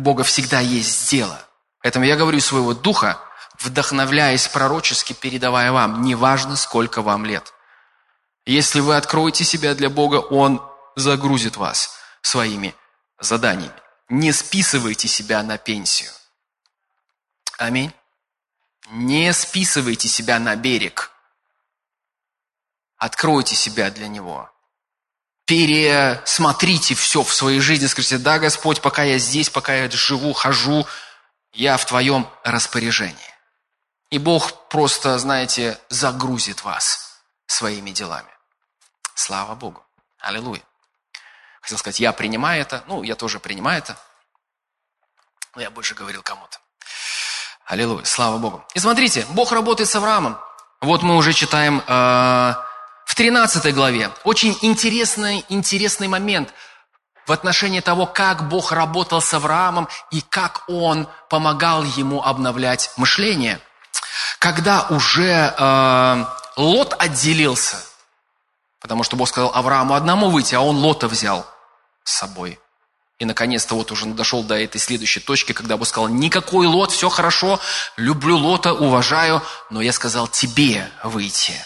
у 0.00 0.02
Бога 0.02 0.24
всегда 0.24 0.60
есть 0.60 1.10
дело. 1.10 1.38
Поэтому 1.82 2.06
я 2.06 2.16
говорю 2.16 2.40
своего 2.40 2.72
духа, 2.72 3.20
вдохновляясь 3.58 4.48
пророчески, 4.48 5.12
передавая 5.12 5.72
вам, 5.72 6.00
неважно, 6.00 6.56
сколько 6.56 7.02
вам 7.02 7.26
лет. 7.26 7.52
Если 8.46 8.80
вы 8.80 8.96
откроете 8.96 9.44
себя 9.44 9.74
для 9.74 9.90
Бога, 9.90 10.16
Он 10.16 10.62
загрузит 10.96 11.58
вас 11.58 11.98
своими 12.22 12.74
заданиями. 13.20 13.74
Не 14.08 14.32
списывайте 14.32 15.06
себя 15.06 15.42
на 15.42 15.58
пенсию. 15.58 16.10
Аминь. 17.58 17.92
Не 18.90 19.34
списывайте 19.34 20.08
себя 20.08 20.38
на 20.38 20.56
берег. 20.56 21.10
Откройте 22.96 23.54
себя 23.54 23.90
для 23.90 24.08
Него 24.08 24.50
пересмотрите 25.50 26.94
все 26.94 27.24
в 27.24 27.34
своей 27.34 27.58
жизни, 27.58 27.88
скажите, 27.88 28.18
да, 28.18 28.38
Господь, 28.38 28.80
пока 28.80 29.02
я 29.02 29.18
здесь, 29.18 29.50
пока 29.50 29.74
я 29.74 29.90
живу, 29.90 30.32
хожу, 30.32 30.86
я 31.52 31.76
в 31.76 31.84
Твоем 31.84 32.28
распоряжении. 32.44 33.34
И 34.10 34.18
Бог 34.18 34.68
просто, 34.68 35.18
знаете, 35.18 35.76
загрузит 35.88 36.62
вас 36.62 37.20
своими 37.48 37.90
делами. 37.90 38.30
Слава 39.16 39.56
Богу. 39.56 39.84
Аллилуйя. 40.20 40.62
Хотел 41.62 41.78
сказать, 41.78 41.98
я 41.98 42.12
принимаю 42.12 42.62
это. 42.62 42.84
Ну, 42.86 43.02
я 43.02 43.16
тоже 43.16 43.40
принимаю 43.40 43.78
это. 43.78 43.98
Но 45.56 45.62
я 45.62 45.70
больше 45.72 45.96
говорил 45.96 46.22
кому-то. 46.22 46.60
Аллилуйя. 47.64 48.04
Слава 48.04 48.38
Богу. 48.38 48.64
И 48.74 48.78
смотрите, 48.78 49.26
Бог 49.30 49.50
работает 49.50 49.90
с 49.90 49.96
Авраамом. 49.96 50.38
Вот 50.80 51.02
мы 51.02 51.16
уже 51.16 51.32
читаем 51.32 51.82
э, 51.84 52.54
в 53.10 53.16
13 53.16 53.74
главе 53.74 54.12
очень 54.22 54.56
интересный, 54.62 55.44
интересный 55.48 56.06
момент 56.06 56.54
в 57.26 57.32
отношении 57.32 57.80
того, 57.80 58.06
как 58.06 58.48
Бог 58.48 58.70
работал 58.70 59.20
с 59.20 59.34
Авраамом 59.34 59.88
и 60.12 60.20
как 60.20 60.62
Он 60.68 61.08
помогал 61.28 61.82
ему 61.82 62.22
обновлять 62.22 62.92
мышление. 62.96 63.58
Когда 64.38 64.86
уже 64.90 65.52
э, 65.58 66.24
Лот 66.56 66.94
отделился, 67.00 67.78
потому 68.80 69.02
что 69.02 69.16
Бог 69.16 69.26
сказал 69.26 69.50
Аврааму 69.56 69.94
одному 69.94 70.30
выйти, 70.30 70.54
а 70.54 70.60
он 70.60 70.76
Лота 70.76 71.08
взял 71.08 71.44
с 72.04 72.12
собой. 72.12 72.60
И, 73.18 73.24
наконец-то, 73.24 73.74
вот 73.74 73.90
уже 73.90 74.06
дошел 74.06 74.44
до 74.44 74.56
этой 74.56 74.78
следующей 74.78 75.18
точки, 75.18 75.52
когда 75.52 75.76
Бог 75.76 75.88
сказал, 75.88 76.08
никакой 76.08 76.68
Лот, 76.68 76.92
все 76.92 77.08
хорошо, 77.08 77.58
люблю 77.96 78.36
Лота, 78.36 78.72
уважаю, 78.72 79.42
но 79.68 79.80
я 79.80 79.92
сказал 79.92 80.28
тебе 80.28 80.88
выйти. 81.02 81.60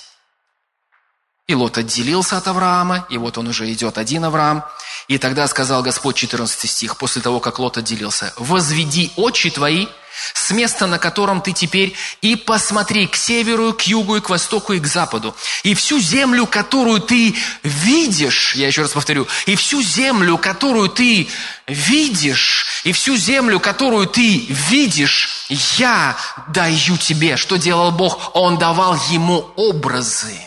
И 1.47 1.55
Лот 1.55 1.77
отделился 1.77 2.39
от 2.39 2.49
Авраама, 2.49 3.07
и 3.11 3.19
вот 3.19 3.37
он 3.37 3.49
уже 3.49 3.71
идет 3.71 3.99
один 3.99 4.25
Авраам. 4.25 4.65
И 5.09 5.19
тогда 5.19 5.47
сказал 5.47 5.83
Господь, 5.83 6.17
14 6.17 6.71
стих, 6.71 6.97
после 6.97 7.21
того, 7.21 7.39
как 7.39 7.59
Лот 7.59 7.77
отделился, 7.77 8.33
«Возведи 8.39 9.13
очи 9.17 9.51
твои 9.51 9.87
с 10.33 10.53
места, 10.53 10.87
на 10.87 10.99
котором 10.99 11.43
ты 11.43 11.53
теперь, 11.53 11.95
и 12.23 12.37
посмотри 12.37 13.07
к 13.07 13.17
северу, 13.17 13.75
к 13.75 13.83
югу, 13.83 14.17
и 14.17 14.21
к 14.21 14.31
востоку, 14.31 14.73
и 14.73 14.81
к 14.81 14.87
западу. 14.87 15.35
И 15.65 15.75
всю 15.75 16.01
землю, 16.01 16.47
которую 16.47 17.01
ты 17.01 17.35
видишь, 17.63 18.55
я 18.55 18.69
еще 18.69 18.83
раз 18.83 18.93
повторю, 18.93 19.27
и 19.45 19.55
всю 19.55 19.83
землю, 19.83 20.39
которую 20.39 20.89
ты 20.89 21.29
видишь, 21.67 22.67
и 22.85 22.93
всю 22.93 23.17
землю, 23.17 23.61
которую 23.61 24.07
ты 24.07 24.47
видишь, 24.49 25.47
я 25.77 26.17
даю 26.49 26.97
тебе». 26.97 27.37
Что 27.37 27.57
делал 27.57 27.91
Бог? 27.91 28.31
Он 28.35 28.57
давал 28.57 28.97
ему 29.11 29.51
образы 29.57 30.39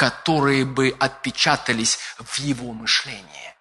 которые 0.00 0.64
бы 0.64 0.96
отпечатались 0.98 1.98
в 2.16 2.38
его 2.38 2.72
мышлении. 2.72 3.54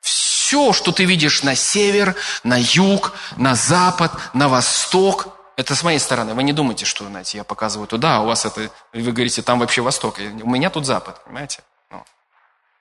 Все, 0.00 0.72
что 0.72 0.92
ты 0.92 1.04
видишь 1.04 1.42
на 1.42 1.56
север, 1.56 2.14
на 2.44 2.56
юг, 2.60 3.12
на 3.36 3.56
запад, 3.56 4.12
на 4.32 4.46
восток, 4.46 5.36
это 5.56 5.74
с 5.74 5.82
моей 5.82 5.98
стороны. 5.98 6.34
Вы 6.34 6.44
не 6.44 6.52
думайте, 6.52 6.84
что, 6.84 7.04
знаете, 7.04 7.38
я 7.38 7.42
показываю 7.42 7.88
туда, 7.88 8.18
а 8.18 8.20
у 8.20 8.26
вас 8.26 8.46
это, 8.46 8.70
вы 8.92 9.10
говорите, 9.10 9.42
там 9.42 9.58
вообще 9.58 9.82
восток. 9.82 10.18
У 10.18 10.48
меня 10.48 10.70
тут 10.70 10.86
запад, 10.86 11.24
понимаете? 11.24 11.64
Ну, 11.90 12.04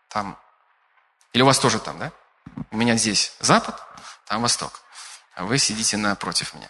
там 0.08 0.38
Или 1.34 1.42
у 1.42 1.48
вас 1.48 1.58
тоже 1.58 1.80
там, 1.80 1.98
да? 1.98 2.12
У 2.70 2.78
меня 2.78 2.98
здесь 2.98 3.34
запад, 3.40 3.82
там 4.28 4.44
восток. 4.44 4.82
А 5.34 5.46
вы 5.46 5.58
сидите 5.58 5.98
напротив 5.98 6.54
меня. 6.54 6.70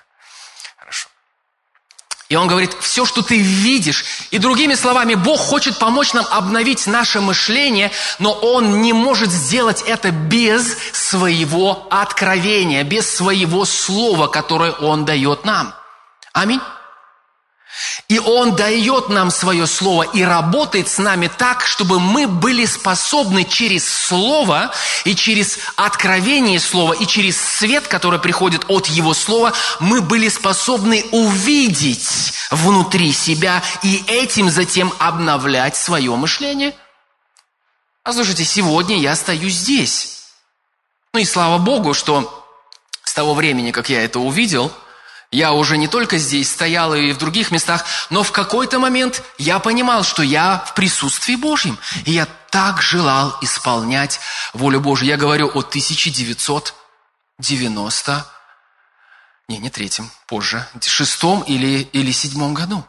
И 2.31 2.35
он 2.37 2.47
говорит, 2.47 2.77
все, 2.79 3.03
что 3.03 3.21
ты 3.23 3.37
видишь, 3.39 4.05
и 4.31 4.37
другими 4.37 4.73
словами, 4.75 5.15
Бог 5.15 5.37
хочет 5.37 5.77
помочь 5.77 6.13
нам 6.13 6.25
обновить 6.31 6.87
наше 6.87 7.19
мышление, 7.19 7.91
но 8.19 8.31
Он 8.31 8.81
не 8.81 8.93
может 8.93 9.29
сделать 9.31 9.81
это 9.85 10.11
без 10.11 10.77
своего 10.93 11.87
откровения, 11.91 12.85
без 12.85 13.13
своего 13.13 13.65
слова, 13.65 14.27
которое 14.27 14.71
Он 14.71 15.03
дает 15.03 15.43
нам. 15.43 15.73
Аминь. 16.31 16.61
И 18.11 18.19
Он 18.19 18.57
дает 18.57 19.07
нам 19.07 19.31
свое 19.31 19.65
Слово 19.65 20.03
и 20.03 20.21
работает 20.21 20.89
с 20.89 20.97
нами 20.97 21.31
так, 21.37 21.65
чтобы 21.65 22.01
мы 22.01 22.27
были 22.27 22.65
способны 22.65 23.45
через 23.45 23.87
Слово 23.87 24.73
и 25.05 25.15
через 25.15 25.57
откровение 25.77 26.59
Слова 26.59 26.91
и 26.91 27.05
через 27.05 27.39
свет, 27.39 27.87
который 27.87 28.19
приходит 28.19 28.65
от 28.67 28.87
Его 28.87 29.13
Слова, 29.13 29.53
мы 29.79 30.01
были 30.01 30.27
способны 30.27 31.05
увидеть 31.11 32.33
внутри 32.51 33.13
себя 33.13 33.63
и 33.81 34.03
этим 34.07 34.49
затем 34.49 34.91
обновлять 34.99 35.77
свое 35.77 36.13
мышление. 36.13 36.75
А 38.03 38.11
слушайте, 38.11 38.43
сегодня 38.43 38.99
я 38.99 39.15
стою 39.15 39.47
здесь. 39.47 40.23
Ну 41.13 41.21
и 41.21 41.23
слава 41.23 41.59
Богу, 41.59 41.93
что 41.93 42.45
с 43.05 43.13
того 43.13 43.33
времени, 43.35 43.71
как 43.71 43.87
я 43.87 44.03
это 44.03 44.19
увидел– 44.19 44.69
я 45.31 45.53
уже 45.53 45.77
не 45.77 45.87
только 45.87 46.17
здесь 46.17 46.51
стоял 46.51 46.93
и 46.93 47.13
в 47.13 47.17
других 47.17 47.51
местах, 47.51 47.85
но 48.09 48.21
в 48.21 48.33
какой-то 48.33 48.79
момент 48.79 49.23
я 49.37 49.59
понимал, 49.59 50.03
что 50.03 50.23
я 50.23 50.57
в 50.67 50.73
присутствии 50.73 51.37
Божьем. 51.37 51.79
И 52.03 52.11
я 52.11 52.27
так 52.49 52.81
желал 52.81 53.37
исполнять 53.39 54.19
волю 54.53 54.81
Божью. 54.81 55.07
Я 55.07 55.15
говорю 55.15 55.47
о 55.47 55.59
1990, 55.59 58.25
не, 59.47 59.57
не 59.57 59.69
третьем, 59.69 60.11
позже, 60.27 60.67
шестом 60.81 61.43
или, 61.43 61.83
или 61.93 62.11
седьмом 62.11 62.53
году. 62.53 62.85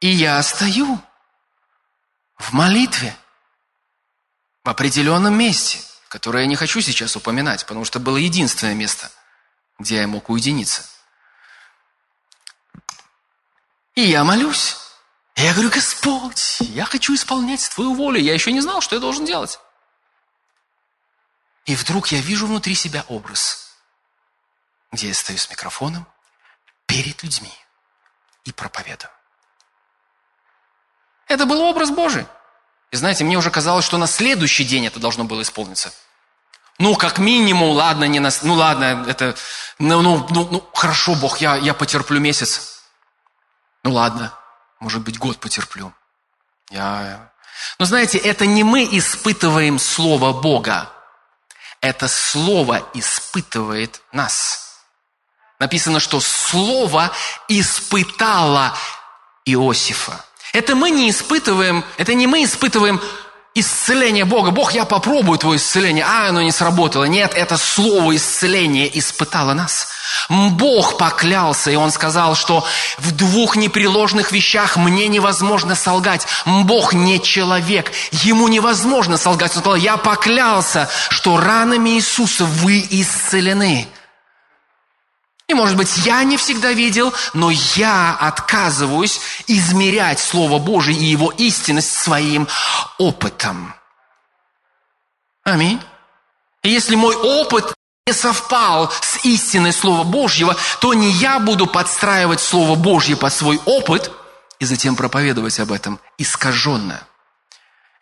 И 0.00 0.08
я 0.08 0.42
стою 0.42 0.98
в 2.38 2.54
молитве 2.54 3.14
в 4.64 4.70
определенном 4.70 5.34
месте, 5.34 5.80
которое 6.08 6.44
я 6.44 6.48
не 6.48 6.56
хочу 6.56 6.80
сейчас 6.80 7.14
упоминать, 7.14 7.66
потому 7.66 7.84
что 7.84 8.00
было 8.00 8.16
единственное 8.16 8.74
место– 8.74 9.10
где 9.78 9.96
я 9.96 10.06
мог 10.06 10.30
уединиться. 10.30 10.84
И 13.94 14.02
я 14.02 14.24
молюсь. 14.24 14.76
И 15.34 15.42
я 15.42 15.52
говорю, 15.52 15.70
Господь, 15.70 16.58
я 16.60 16.84
хочу 16.84 17.14
исполнять 17.14 17.68
Твою 17.70 17.94
волю. 17.94 18.20
Я 18.20 18.34
еще 18.34 18.52
не 18.52 18.60
знал, 18.60 18.80
что 18.80 18.96
я 18.96 19.00
должен 19.00 19.24
делать. 19.24 19.58
И 21.66 21.74
вдруг 21.74 22.08
я 22.08 22.20
вижу 22.20 22.46
внутри 22.46 22.74
себя 22.74 23.04
образ, 23.08 23.74
где 24.92 25.08
я 25.08 25.14
стою 25.14 25.38
с 25.38 25.50
микрофоном 25.50 26.06
перед 26.86 27.22
людьми 27.22 27.52
и 28.44 28.52
проповедую. 28.52 29.10
Это 31.26 31.44
был 31.44 31.60
образ 31.60 31.90
Божий. 31.90 32.26
И 32.92 32.96
знаете, 32.96 33.24
мне 33.24 33.36
уже 33.36 33.50
казалось, 33.50 33.84
что 33.84 33.98
на 33.98 34.06
следующий 34.06 34.64
день 34.64 34.86
это 34.86 35.00
должно 35.00 35.24
было 35.24 35.42
исполниться– 35.42 35.92
ну, 36.78 36.94
как 36.94 37.18
минимум, 37.18 37.70
ладно, 37.70 38.04
не 38.04 38.20
нас, 38.20 38.42
ну 38.42 38.54
ладно, 38.54 39.04
это, 39.08 39.34
ну, 39.78 40.02
ну, 40.02 40.26
ну, 40.30 40.48
ну 40.50 40.70
хорошо, 40.74 41.14
Бог, 41.14 41.38
я, 41.38 41.56
я 41.56 41.72
потерплю 41.72 42.20
месяц. 42.20 42.82
Ну 43.82 43.92
ладно, 43.92 44.32
может 44.80 45.02
быть, 45.02 45.18
год 45.18 45.38
потерплю. 45.38 45.92
Я... 46.70 47.30
Но 47.78 47.86
знаете, 47.86 48.18
это 48.18 48.44
не 48.44 48.64
мы 48.64 48.84
испытываем 48.90 49.78
Слово 49.78 50.32
Бога. 50.32 50.90
Это 51.80 52.08
Слово 52.08 52.86
испытывает 52.94 54.02
нас. 54.12 54.82
Написано, 55.58 56.00
что 56.00 56.20
Слово 56.20 57.10
испытало 57.48 58.76
Иосифа. 59.44 60.24
Это 60.52 60.74
мы 60.74 60.90
не 60.90 61.10
испытываем, 61.10 61.84
это 61.96 62.14
не 62.14 62.26
мы 62.26 62.44
испытываем 62.44 63.00
исцеление 63.56 64.24
Бога. 64.24 64.50
Бог, 64.50 64.72
я 64.72 64.84
попробую 64.84 65.38
твое 65.38 65.56
исцеление. 65.56 66.04
А, 66.04 66.28
оно 66.28 66.42
не 66.42 66.52
сработало. 66.52 67.04
Нет, 67.04 67.32
это 67.34 67.56
слово 67.56 68.14
исцеления 68.14 68.86
испытало 68.98 69.54
нас. 69.54 69.88
Бог 70.28 70.98
поклялся, 70.98 71.70
и 71.70 71.76
Он 71.76 71.90
сказал, 71.90 72.34
что 72.34 72.64
в 72.98 73.12
двух 73.12 73.56
непреложных 73.56 74.30
вещах 74.30 74.76
мне 74.76 75.08
невозможно 75.08 75.74
солгать. 75.74 76.26
Бог 76.44 76.92
не 76.92 77.20
человек, 77.20 77.92
Ему 78.12 78.48
невозможно 78.48 79.16
солгать. 79.16 79.54
Он 79.56 79.60
сказал, 79.62 79.76
я 79.76 79.96
поклялся, 79.96 80.88
что 81.08 81.38
ранами 81.38 81.90
Иисуса 81.90 82.44
вы 82.44 82.84
исцелены. 82.90 83.88
И, 85.48 85.54
может 85.54 85.76
быть, 85.76 85.96
я 85.98 86.24
не 86.24 86.36
всегда 86.36 86.72
видел, 86.72 87.14
но 87.32 87.50
я 87.50 88.16
отказываюсь 88.16 89.20
измерять 89.46 90.18
Слово 90.18 90.58
Божие 90.58 90.98
и 90.98 91.04
его 91.04 91.30
истинность 91.30 91.92
своим 91.92 92.48
опытом. 92.98 93.72
Аминь. 95.44 95.80
И 96.64 96.70
если 96.70 96.96
мой 96.96 97.14
опыт 97.14 97.74
не 98.08 98.12
совпал 98.12 98.90
с 99.00 99.24
истиной 99.24 99.72
Слова 99.72 100.02
Божьего, 100.02 100.56
то 100.80 100.94
не 100.94 101.10
я 101.12 101.38
буду 101.38 101.68
подстраивать 101.68 102.40
Слово 102.40 102.74
Божье 102.74 103.16
под 103.16 103.32
свой 103.32 103.60
опыт 103.66 104.10
и 104.58 104.64
затем 104.64 104.96
проповедовать 104.96 105.60
об 105.60 105.70
этом 105.70 106.00
искаженно. 106.18 107.06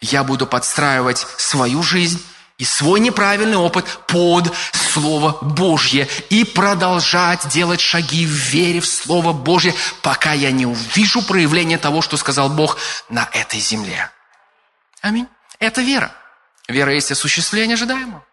Я 0.01 0.25
буду 0.25 0.47
подстраивать 0.47 1.27
свою 1.37 1.83
жизнь 1.83 2.25
и 2.59 2.65
свой 2.65 3.01
неправильный 3.01 3.57
опыт 3.57 3.85
под 4.07 4.55
Слово 4.73 5.39
Божье 5.43 6.09
и 6.31 6.45
продолжать 6.45 7.49
делать 7.49 7.81
шаги 7.81 8.27
в 8.27 8.31
вере 8.31 8.81
в 8.81 8.87
Слово 8.87 9.33
Божье, 9.33 9.75
пока 10.03 10.33
я 10.33 10.53
не 10.53 10.67
увижу 10.67 11.23
проявление 11.23 11.79
того, 11.79 12.01
что 12.01 12.17
сказал 12.17 12.49
Бог 12.49 12.79
на 13.09 13.29
этой 13.33 13.59
земле. 13.59 14.11
Аминь. 15.01 15.27
Это 15.59 15.83
вера. 15.83 16.13
Вера 16.69 16.95
есть 16.95 17.11
осуществление 17.11 17.75
ожидаемого. 17.75 18.25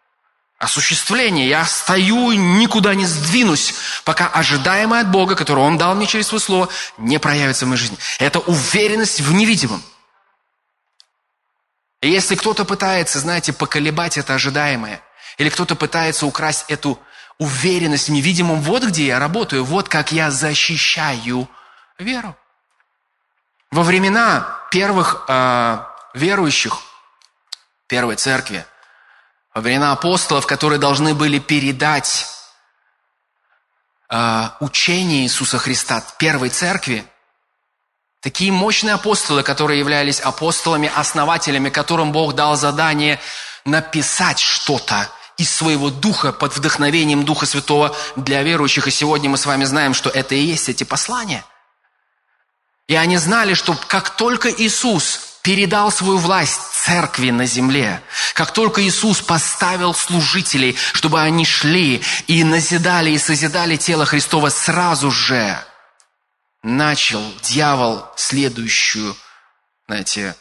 Осуществление. 0.59 1.49
Я 1.49 1.65
стою 1.65 2.29
и 2.29 2.37
никуда 2.37 2.93
не 2.93 3.07
сдвинусь, 3.07 3.73
пока 4.05 4.27
ожидаемое 4.27 5.01
от 5.01 5.09
Бога, 5.09 5.35
которое 5.35 5.65
Он 5.65 5.79
дал 5.79 5.95
мне 5.95 6.05
через 6.05 6.27
Свое 6.27 6.39
Слово, 6.39 6.69
не 6.99 7.17
проявится 7.17 7.65
в 7.65 7.69
моей 7.69 7.81
жизни. 7.81 7.97
Это 8.19 8.37
уверенность 8.39 9.21
в 9.21 9.33
невидимом. 9.33 9.81
И 12.01 12.09
если 12.09 12.35
кто-то 12.35 12.65
пытается, 12.65 13.19
знаете, 13.19 13.53
поколебать 13.53 14.17
это 14.17 14.33
ожидаемое, 14.33 15.01
или 15.37 15.49
кто-то 15.49 15.75
пытается 15.75 16.25
украсть 16.25 16.65
эту 16.67 16.99
уверенность 17.37 18.09
в 18.09 18.11
невидимом, 18.11 18.61
вот 18.61 18.83
где 18.83 19.07
я 19.07 19.19
работаю, 19.19 19.63
вот 19.63 19.87
как 19.87 20.11
я 20.11 20.31
защищаю 20.31 21.47
веру. 21.97 22.35
Во 23.69 23.83
времена 23.83 24.59
первых 24.71 25.25
э, 25.27 25.77
верующих, 26.13 26.79
первой 27.87 28.15
церкви, 28.15 28.65
во 29.53 29.61
времена 29.61 29.91
апостолов, 29.91 30.45
которые 30.47 30.79
должны 30.79 31.13
были 31.13 31.39
передать 31.39 32.25
э, 34.09 34.49
учение 34.59 35.23
Иисуса 35.23 35.57
Христа 35.57 36.03
первой 36.17 36.49
церкви, 36.49 37.05
Такие 38.21 38.51
мощные 38.51 38.93
апостолы, 38.93 39.41
которые 39.41 39.79
являлись 39.79 40.19
апостолами, 40.19 40.91
основателями, 40.95 41.69
которым 41.69 42.11
Бог 42.11 42.35
дал 42.35 42.55
задание 42.55 43.19
написать 43.65 44.39
что-то 44.39 45.09
из 45.37 45.49
своего 45.49 45.89
духа 45.89 46.31
под 46.31 46.55
вдохновением 46.55 47.25
Духа 47.25 47.47
Святого 47.47 47.95
для 48.15 48.43
верующих. 48.43 48.87
И 48.87 48.91
сегодня 48.91 49.27
мы 49.27 49.37
с 49.37 49.47
вами 49.47 49.63
знаем, 49.63 49.95
что 49.95 50.11
это 50.11 50.35
и 50.35 50.39
есть 50.39 50.69
эти 50.69 50.83
послания. 50.83 51.43
И 52.87 52.93
они 52.93 53.17
знали, 53.17 53.55
что 53.55 53.75
как 53.87 54.11
только 54.11 54.51
Иисус 54.51 55.21
передал 55.41 55.91
свою 55.91 56.17
власть 56.17 56.59
церкви 56.85 57.31
на 57.31 57.47
земле, 57.47 58.03
как 58.35 58.51
только 58.51 58.83
Иисус 58.83 59.19
поставил 59.21 59.95
служителей, 59.95 60.77
чтобы 60.93 61.19
они 61.21 61.43
шли 61.43 62.03
и 62.27 62.43
назидали 62.43 63.09
и 63.09 63.17
созидали 63.17 63.77
тело 63.77 64.05
Христова 64.05 64.49
сразу 64.49 65.09
же– 65.09 65.57
начал 66.63 67.21
дьявол 67.41 68.05
следующую, 68.15 69.15
знаете, 69.87 70.35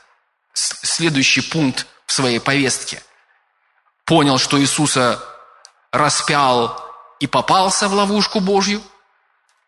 следующий 0.53 1.41
пункт 1.41 1.87
в 2.07 2.13
своей 2.13 2.41
повестке. 2.41 3.03
Понял, 4.05 4.39
что 4.39 4.61
Иисуса 4.61 5.23
распял 5.93 6.85
и 7.21 7.27
попался 7.27 7.89
в 7.89 7.95
ловушку 7.95 8.41
Божью. 8.41 8.83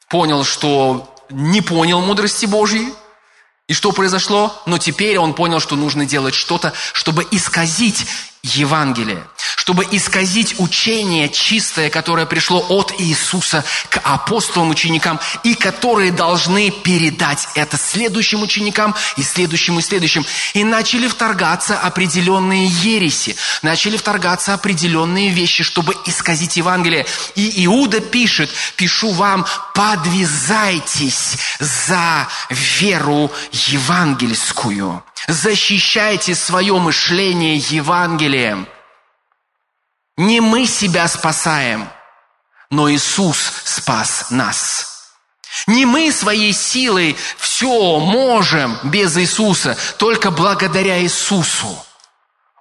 Понял, 0.09 0.45
что 0.45 1.15
не 1.31 1.61
понял 1.61 2.01
мудрости 2.01 2.47
Божьей. 2.47 2.93
И 3.69 3.75
что 3.75 3.93
произошло? 3.93 4.61
Но 4.67 4.79
теперь 4.79 5.19
он 5.19 5.35
понял, 5.35 5.61
что 5.61 5.77
нужно 5.77 6.05
делать 6.05 6.35
что-то, 6.35 6.73
чтобы 6.93 7.27
исказить 7.31 8.07
Евангелие, 8.45 9.23
чтобы 9.57 9.87
исказить 9.93 10.59
учение 10.59 11.29
чистое, 11.29 11.91
которое 11.91 12.27
пришло 12.27 12.59
от 12.71 12.93
Иисуса 12.99 13.65
к 13.89 14.01
апостолам, 14.03 14.71
ученикам, 14.71 15.21
и 15.45 15.55
которые 15.55 16.11
должны 16.11 16.73
передать 16.73 17.47
это 17.55 17.77
следующим 17.77 18.43
ученикам 18.43 18.97
и 19.17 19.23
следующим 19.23 19.79
и 19.79 19.83
следующим. 19.83 20.27
И 20.55 20.65
начали 20.65 21.07
вторгаться 21.07 21.79
определенные 21.79 22.67
ереси, 22.67 23.37
начали 23.63 23.97
вторгаться 23.97 24.55
определенные 24.55 25.29
вещи, 25.29 25.63
чтобы 25.63 25.97
исказить 26.07 26.57
Евангелие. 26.57 27.07
И 27.37 27.65
Иуда 27.67 28.01
пишет, 28.01 28.51
пишу 28.75 29.13
вам, 29.13 29.47
подвязайтесь 29.73 31.37
за 31.61 32.27
веру 32.51 33.31
евангельскую. 33.53 35.05
Защищайте 35.29 36.35
свое 36.35 36.79
мышление 36.79 37.57
Евангелием. 37.57 38.69
Не 40.17 40.41
мы 40.41 40.67
себя 40.67 41.09
спасаем, 41.09 41.89
но 42.71 42.91
Иисус 42.91 43.39
спас 43.65 44.31
нас. 44.31 45.13
Не 45.67 45.87
мы 45.87 46.11
своей 46.11 46.53
силой 46.53 47.17
все 47.39 48.01
можем 48.01 48.79
без 48.85 49.17
Иисуса, 49.17 49.77
только 49.99 50.31
благодаря 50.31 51.01
Иисусу. 51.03 51.85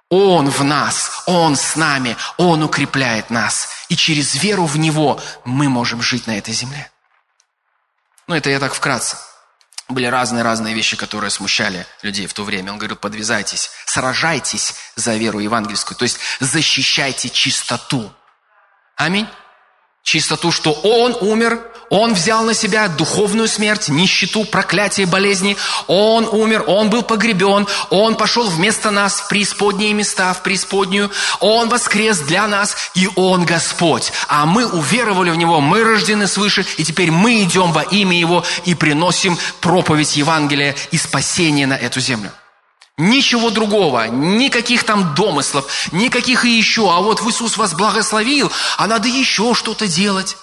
Он 0.08 0.50
в 0.50 0.62
нас, 0.62 1.22
Он 1.26 1.56
с 1.56 1.74
нами, 1.74 2.16
Он 2.36 2.62
укрепляет 2.62 3.30
нас. 3.30 3.68
И 3.88 3.96
через 3.96 4.34
веру 4.34 4.66
в 4.66 4.78
Него 4.78 5.20
мы 5.44 5.68
можем 5.68 6.02
жить 6.02 6.26
на 6.26 6.36
этой 6.36 6.52
земле. 6.52 6.90
Ну, 8.26 8.34
это 8.34 8.50
я 8.50 8.60
так 8.60 8.74
вкратце. 8.74 9.16
Были 9.92 10.06
разные-разные 10.06 10.74
вещи, 10.74 10.96
которые 10.96 11.28
смущали 11.28 11.86
людей 12.00 12.26
в 12.26 12.32
то 12.32 12.44
время. 12.44 12.72
Он 12.72 12.78
говорит, 12.78 12.98
подвязайтесь, 12.98 13.70
сражайтесь 13.84 14.74
за 14.96 15.16
веру 15.16 15.38
евангельскую, 15.38 15.98
то 15.98 16.04
есть 16.04 16.18
защищайте 16.40 17.28
чистоту. 17.28 18.10
Аминь. 18.96 19.28
Чистоту, 20.02 20.50
что 20.50 20.72
Он 20.72 21.16
умер, 21.20 21.60
Он 21.88 22.12
взял 22.12 22.44
на 22.44 22.54
себя 22.54 22.88
духовную 22.88 23.46
смерть, 23.46 23.88
нищету, 23.88 24.44
проклятие, 24.44 25.06
болезни. 25.06 25.56
Он 25.86 26.26
умер, 26.26 26.64
Он 26.66 26.90
был 26.90 27.02
погребен, 27.02 27.68
Он 27.90 28.16
пошел 28.16 28.48
вместо 28.48 28.90
нас 28.90 29.20
в 29.20 29.28
преисподние 29.28 29.92
места, 29.92 30.32
в 30.34 30.42
преисподнюю. 30.42 31.10
Он 31.38 31.68
воскрес 31.68 32.18
для 32.18 32.48
нас, 32.48 32.76
и 32.94 33.08
Он 33.14 33.44
Господь. 33.44 34.12
А 34.26 34.44
мы 34.44 34.66
уверовали 34.66 35.30
в 35.30 35.36
Него, 35.36 35.60
мы 35.60 35.84
рождены 35.84 36.26
свыше, 36.26 36.66
и 36.78 36.84
теперь 36.84 37.12
мы 37.12 37.42
идем 37.42 37.72
во 37.72 37.82
имя 37.82 38.18
Его 38.18 38.44
и 38.64 38.74
приносим 38.74 39.38
проповедь 39.60 40.16
Евангелия 40.16 40.74
и 40.90 40.98
спасение 40.98 41.68
на 41.68 41.74
эту 41.74 42.00
землю. 42.00 42.32
Ничего 42.98 43.50
другого, 43.50 44.06
никаких 44.08 44.84
там 44.84 45.14
домыслов, 45.14 45.90
никаких 45.92 46.44
и 46.44 46.50
еще. 46.50 46.90
А 46.92 47.00
вот 47.00 47.22
Иисус 47.22 47.56
вас 47.56 47.72
благословил, 47.72 48.52
а 48.76 48.86
надо 48.86 49.08
еще 49.08 49.54
что-то 49.54 49.86
делать. 49.86 50.36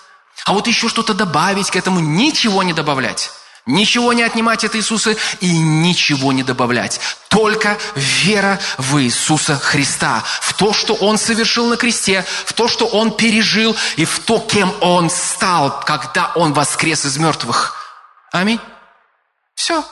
А 0.46 0.54
вот 0.54 0.66
еще 0.66 0.90
что-то 0.90 1.14
добавить 1.14 1.70
к 1.70 1.76
этому. 1.76 2.00
Ничего 2.00 2.64
не 2.64 2.74
добавлять. 2.74 3.32
Ничего 3.68 4.14
не 4.14 4.24
отнимать 4.24 4.64
от 4.64 4.76
Иисуса 4.76 5.16
и 5.42 5.58
ничего 5.60 6.32
не 6.32 6.42
добавлять. 6.42 7.00
Только 7.28 7.78
вера 7.94 8.60
в 8.80 9.00
Иисуса 9.00 9.60
Христа, 9.60 10.24
в 10.42 10.54
то, 10.54 10.74
что 10.74 10.96
Он 10.96 11.20
совершил 11.20 11.68
на 11.68 11.78
кресте, 11.78 12.26
в 12.46 12.54
то, 12.54 12.68
что 12.68 12.88
Он 12.88 13.12
пережил 13.12 13.76
и 13.96 14.06
в 14.06 14.20
то, 14.20 14.40
кем 14.40 14.74
Он 14.82 15.12
стал, 15.12 15.82
когда 15.82 16.32
Он 16.34 16.54
воскрес 16.54 17.06
из 17.06 17.18
мертвых. 17.18 17.76
Аминь. 18.32 18.60
Все. 19.54 19.84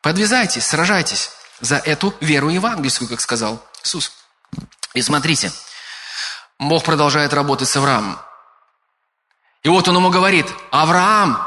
Подвязайтесь, 0.00 0.64
сражайтесь 0.64 1.32
за 1.62 1.76
эту 1.76 2.12
веру 2.20 2.50
евангельскую, 2.50 3.08
как 3.08 3.22
сказал 3.22 3.64
Иисус. 3.82 4.12
И 4.92 5.00
смотрите, 5.00 5.50
Бог 6.58 6.84
продолжает 6.84 7.32
работать 7.32 7.68
с 7.68 7.76
Авраамом. 7.76 8.18
И 9.62 9.68
вот 9.68 9.88
он 9.88 9.96
ему 9.96 10.10
говорит, 10.10 10.46
Авраам, 10.70 11.38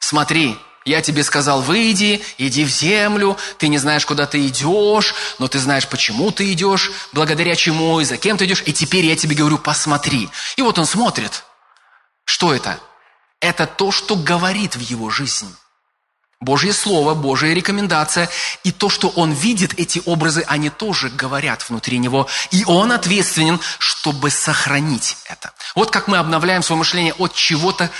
смотри, 0.00 0.58
я 0.84 1.02
тебе 1.02 1.22
сказал, 1.22 1.60
выйди, 1.60 2.24
иди 2.38 2.64
в 2.64 2.68
землю, 2.68 3.36
ты 3.58 3.68
не 3.68 3.78
знаешь, 3.78 4.06
куда 4.06 4.26
ты 4.26 4.46
идешь, 4.48 5.14
но 5.38 5.46
ты 5.46 5.58
знаешь, 5.58 5.86
почему 5.86 6.32
ты 6.32 6.50
идешь, 6.52 6.90
благодаря 7.12 7.54
чему 7.54 8.00
и 8.00 8.04
за 8.04 8.16
кем 8.16 8.36
ты 8.36 8.46
идешь, 8.46 8.62
и 8.66 8.72
теперь 8.72 9.04
я 9.04 9.16
тебе 9.16 9.36
говорю, 9.36 9.58
посмотри. 9.58 10.28
И 10.56 10.62
вот 10.62 10.78
он 10.78 10.86
смотрит. 10.86 11.44
Что 12.24 12.54
это? 12.54 12.80
Это 13.40 13.66
то, 13.66 13.92
что 13.92 14.16
говорит 14.16 14.76
в 14.76 14.80
его 14.80 15.10
жизнь. 15.10 15.54
Божье 16.42 16.72
Слово, 16.72 17.14
Божья 17.14 17.54
рекомендация. 17.54 18.28
И 18.64 18.72
то, 18.72 18.88
что 18.88 19.08
он 19.08 19.32
видит, 19.32 19.78
эти 19.78 20.02
образы, 20.06 20.44
они 20.48 20.70
тоже 20.70 21.08
говорят 21.08 21.68
внутри 21.68 21.98
него. 21.98 22.26
И 22.50 22.64
он 22.64 22.90
ответственен, 22.90 23.60
чтобы 23.78 24.28
сохранить 24.30 25.16
это. 25.26 25.52
Вот 25.76 25.92
как 25.92 26.08
мы 26.08 26.18
обновляем 26.18 26.64
свое 26.64 26.78
мышление 26.78 27.14
от 27.14 27.32
чего-то, 27.34 27.90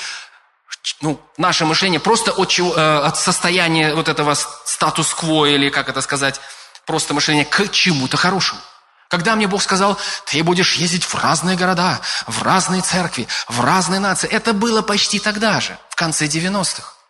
ну, 1.00 1.20
наше 1.38 1.64
мышление 1.64 2.00
просто 2.00 2.32
от, 2.32 2.48
чего, 2.48 2.74
э, 2.76 2.98
от 3.06 3.16
состояния 3.16 3.94
вот 3.94 4.08
этого 4.08 4.34
статус-кво, 4.34 5.46
или 5.46 5.70
как 5.70 5.88
это 5.88 6.00
сказать, 6.00 6.40
просто 6.84 7.14
мышление 7.14 7.44
к 7.44 7.70
чему-то 7.70 8.16
хорошему. 8.16 8.60
Когда 9.06 9.36
мне 9.36 9.46
Бог 9.46 9.62
сказал, 9.62 9.96
ты 10.26 10.42
будешь 10.42 10.74
ездить 10.74 11.04
в 11.04 11.14
разные 11.14 11.56
города, 11.56 12.00
в 12.26 12.42
разные 12.42 12.82
церкви, 12.82 13.28
в 13.46 13.60
разные 13.60 14.00
нации, 14.00 14.28
это 14.28 14.52
было 14.52 14.82
почти 14.82 15.20
тогда 15.20 15.60
же, 15.60 15.78
в 15.90 15.94
конце 15.94 16.26
90-х. 16.26 17.01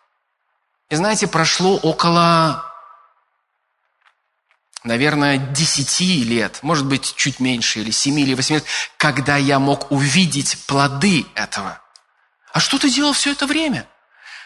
И 0.93 0.95
знаете, 0.95 1.25
прошло 1.25 1.77
около, 1.77 2.71
наверное, 4.83 5.37
10 5.37 6.01
лет, 6.23 6.59
может 6.61 6.85
быть, 6.85 7.15
чуть 7.15 7.39
меньше, 7.39 7.79
или 7.79 7.89
7 7.89 8.19
или 8.19 8.35
8 8.35 8.57
лет, 8.57 8.65
когда 8.97 9.35
я 9.35 9.57
мог 9.57 9.91
увидеть 9.91 10.67
плоды 10.67 11.25
этого. 11.33 11.81
А 12.51 12.59
что 12.59 12.77
ты 12.77 12.91
делал 12.91 13.13
все 13.13 13.31
это 13.31 13.47
время? 13.47 13.87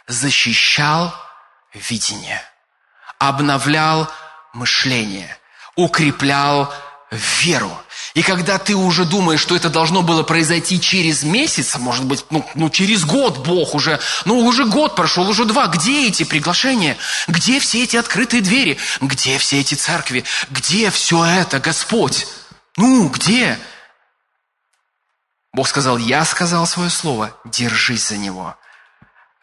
Защищал 0.08 1.14
видение, 1.74 2.42
обновлял 3.20 4.10
мышление, 4.54 5.38
укреплял 5.76 6.74
веру. 7.12 7.78
И 8.18 8.24
когда 8.24 8.58
ты 8.58 8.76
уже 8.76 9.06
думаешь, 9.06 9.40
что 9.40 9.56
это 9.56 9.70
должно 9.70 10.02
было 10.02 10.24
произойти 10.24 10.82
через 10.82 11.22
месяц, 11.22 11.78
может 11.78 12.04
быть, 12.04 12.26
ну, 12.32 12.44
ну 12.56 12.72
через 12.72 13.06
год 13.06 13.46
Бог 13.46 13.76
уже, 13.76 14.00
ну 14.26 14.40
уже 14.40 14.66
год 14.66 14.96
прошел, 14.96 15.30
уже 15.30 15.46
два, 15.46 15.68
где 15.68 16.08
эти 16.08 16.24
приглашения? 16.24 16.98
Где 17.28 17.60
все 17.60 17.84
эти 17.84 17.96
открытые 17.96 18.42
двери? 18.42 18.80
Где 19.02 19.38
все 19.38 19.60
эти 19.60 19.76
церкви? 19.76 20.24
Где 20.50 20.90
все 20.90 21.24
это, 21.24 21.60
Господь? 21.60 22.26
Ну, 22.76 23.08
где? 23.10 23.60
Бог 25.54 25.68
сказал, 25.68 26.00
я 26.00 26.26
сказал 26.26 26.66
свое 26.66 26.90
слово, 26.90 27.38
держись 27.46 28.08
за 28.08 28.18
него. 28.18 28.56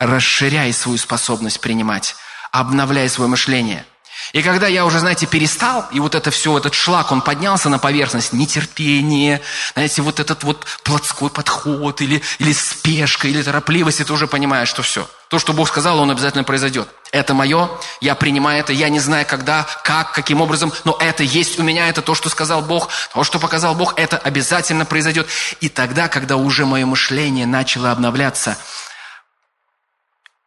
Расширяй 0.01 0.73
свою 0.73 0.99
способность 0.99 1.61
принимать, 1.61 2.17
обновляй 2.51 3.09
свое 3.09 3.31
мышление– 3.31 3.87
и 4.33 4.43
когда 4.43 4.67
я 4.67 4.85
уже, 4.85 4.99
знаете, 4.99 5.27
перестал, 5.27 5.87
и 5.93 6.01
вот 6.01 6.15
это 6.15 6.31
все, 6.31 6.57
этот 6.57 6.75
шлак, 6.75 7.13
он 7.13 7.21
поднялся 7.21 7.69
на 7.69 7.79
поверхность, 7.79 8.33
нетерпение, 8.33 9.41
знаете, 9.75 10.03
вот 10.03 10.21
этот 10.21 10.45
вот 10.45 10.65
плотской 10.83 11.31
подход, 11.31 12.01
или, 12.01 12.23
или 12.39 12.53
спешка, 12.53 13.29
или 13.29 13.43
торопливость, 13.43 14.01
и 14.01 14.05
ты 14.05 14.13
уже 14.13 14.27
понимаешь, 14.27 14.69
что 14.69 14.83
все. 14.83 15.09
То, 15.29 15.39
что 15.39 15.53
Бог 15.53 15.69
сказал, 15.69 15.99
он 15.99 16.11
обязательно 16.11 16.45
произойдет. 16.45 16.89
Это 17.11 17.35
мое, 17.35 17.71
я 18.01 18.15
принимаю 18.15 18.61
это, 18.61 18.73
я 18.73 18.89
не 18.89 19.01
знаю, 19.01 19.27
когда, 19.27 19.67
как, 19.83 20.13
каким 20.13 20.41
образом, 20.41 20.73
но 20.85 20.97
это 21.01 21.23
есть 21.23 21.59
у 21.59 21.63
меня, 21.63 21.89
это 21.89 22.03
то, 22.03 22.15
что 22.15 22.29
сказал 22.29 22.63
Бог, 22.63 22.89
то, 23.13 23.25
что 23.25 23.39
показал 23.39 23.75
Бог, 23.75 23.95
это 23.97 24.17
обязательно 24.17 24.85
произойдет. 24.85 25.29
И 25.61 25.69
тогда, 25.69 26.09
когда 26.09 26.37
уже 26.37 26.67
мое 26.67 26.87
мышление 26.87 27.47
начало 27.47 27.91
обновляться, 27.91 28.57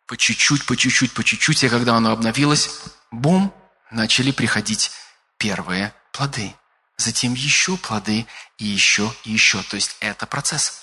по 0.07 0.15
чуть-чуть, 0.15 0.65
по 0.65 0.77
чуть-чуть, 0.77 1.11
по 1.11 1.23
чуть-чуть, 1.23 1.63
и 1.63 1.69
когда 1.69 1.95
оно 1.95 2.11
обновилось, 2.11 2.69
бум, 3.11 3.53
начали 3.91 4.31
приходить 4.31 4.91
первые 5.37 5.93
плоды. 6.11 6.55
Затем 6.97 7.33
еще 7.33 7.77
плоды 7.77 8.25
и 8.57 8.65
еще 8.65 9.13
и 9.23 9.31
еще. 9.31 9.61
То 9.63 9.75
есть 9.75 9.95
это 9.99 10.25
процесс. 10.25 10.81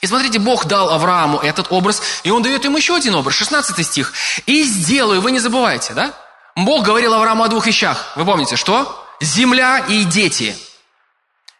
И 0.00 0.06
смотрите, 0.06 0.38
Бог 0.38 0.66
дал 0.66 0.90
Аврааму 0.90 1.38
этот 1.38 1.66
образ, 1.70 2.02
и 2.22 2.30
Он 2.30 2.42
дает 2.42 2.64
ему 2.64 2.78
еще 2.78 2.96
один 2.96 3.14
образ, 3.14 3.34
16 3.34 3.86
стих. 3.86 4.12
«И 4.46 4.62
сделаю», 4.64 5.20
вы 5.20 5.32
не 5.32 5.38
забывайте, 5.38 5.92
да? 5.92 6.14
Бог 6.54 6.84
говорил 6.84 7.12
Аврааму 7.12 7.44
о 7.44 7.48
двух 7.48 7.66
вещах. 7.66 8.12
Вы 8.16 8.24
помните, 8.24 8.56
что? 8.56 9.06
Земля 9.20 9.78
и 9.86 10.04
дети. 10.04 10.56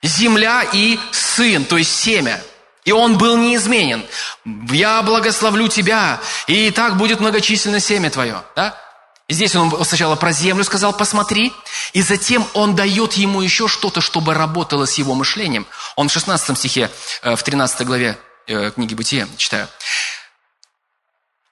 Земля 0.02 0.62
и 0.72 0.98
сын, 1.12 1.64
то 1.64 1.76
есть 1.76 1.94
семя. 1.94 2.42
И 2.84 2.92
он 2.92 3.18
был 3.18 3.36
неизменен. 3.36 4.06
«Я 4.70 5.02
благословлю 5.02 5.68
тебя, 5.68 6.20
и 6.46 6.70
так 6.70 6.96
будет 6.96 7.20
многочисленно 7.20 7.80
семя 7.80 8.10
твое». 8.10 8.42
Да? 8.54 8.78
Здесь 9.28 9.56
он 9.56 9.84
сначала 9.84 10.14
про 10.14 10.30
землю 10.30 10.62
сказал, 10.62 10.92
посмотри, 10.92 11.52
и 11.92 12.02
затем 12.02 12.46
он 12.54 12.76
дает 12.76 13.14
ему 13.14 13.40
еще 13.40 13.66
что-то, 13.66 14.00
чтобы 14.00 14.34
работало 14.34 14.86
с 14.86 14.94
его 14.94 15.14
мышлением. 15.14 15.66
Он 15.96 16.08
в 16.08 16.12
16 16.12 16.56
стихе, 16.56 16.90
э, 17.22 17.34
в 17.34 17.42
13 17.42 17.84
главе 17.84 18.18
э, 18.46 18.70
книги 18.70 18.94
Бытия, 18.94 19.26
читаю. 19.36 19.68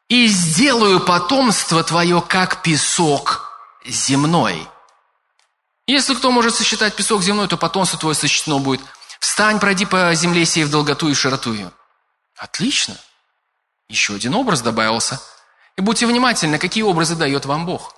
«И 0.08 0.28
сделаю 0.28 1.00
потомство 1.00 1.82
твое, 1.82 2.22
как 2.22 2.62
песок 2.62 3.50
земной». 3.84 4.68
Если 5.86 6.14
кто 6.14 6.30
может 6.30 6.54
сосчитать 6.54 6.94
песок 6.94 7.22
земной, 7.22 7.48
то 7.48 7.56
потомство 7.56 7.98
твое 7.98 8.14
сосчитано 8.14 8.58
будет. 8.58 8.80
Встань, 9.18 9.58
пройди 9.58 9.84
по 9.84 10.14
земле 10.14 10.46
сей 10.46 10.64
в 10.64 10.70
долготу 10.70 11.08
и 11.08 11.14
широту 11.14 11.52
ее. 11.52 11.72
Отлично. 12.36 12.96
Еще 13.88 14.14
один 14.14 14.34
образ 14.34 14.62
добавился. 14.62 15.20
И 15.76 15.82
будьте 15.82 16.06
внимательны, 16.06 16.58
какие 16.58 16.84
образы 16.84 17.16
дает 17.16 17.46
вам 17.46 17.66
Бог. 17.66 17.94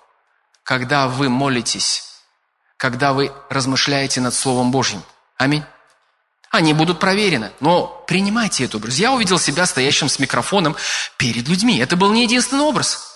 Когда 0.63 1.09
вы 1.09 1.29
молитесь, 1.29 2.05
когда 2.77 3.13
вы 3.13 3.33
размышляете 3.49 4.21
над 4.21 4.35
Словом 4.35 4.71
Божьим. 4.71 5.03
Аминь. 5.37 5.65
Они 6.51 6.73
будут 6.73 7.01
проверены. 7.01 7.53
Но 7.61 7.87
принимайте 8.07 8.65
этот 8.65 8.77
образ. 8.77 8.97
Я 8.97 9.13
увидел 9.13 9.39
себя 9.39 9.67
стоящим 9.67 10.09
с 10.09 10.19
микрофоном 10.19 10.77
перед 11.17 11.49
людьми. 11.49 11.79
Это 11.79 11.97
был 11.97 12.13
не 12.13 12.23
единственный 12.23 12.65
образ. 12.65 13.13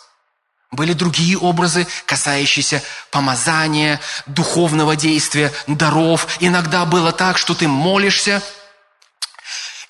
Были 0.71 0.93
другие 0.93 1.37
образы, 1.37 1.87
касающиеся 2.07 2.83
помазания, 3.11 4.01
духовного 4.27 4.95
действия, 4.95 5.53
даров. 5.67 6.29
Иногда 6.39 6.85
было 6.85 7.11
так, 7.11 7.39
что 7.39 7.55
ты 7.55 7.67
молишься, 7.67 8.41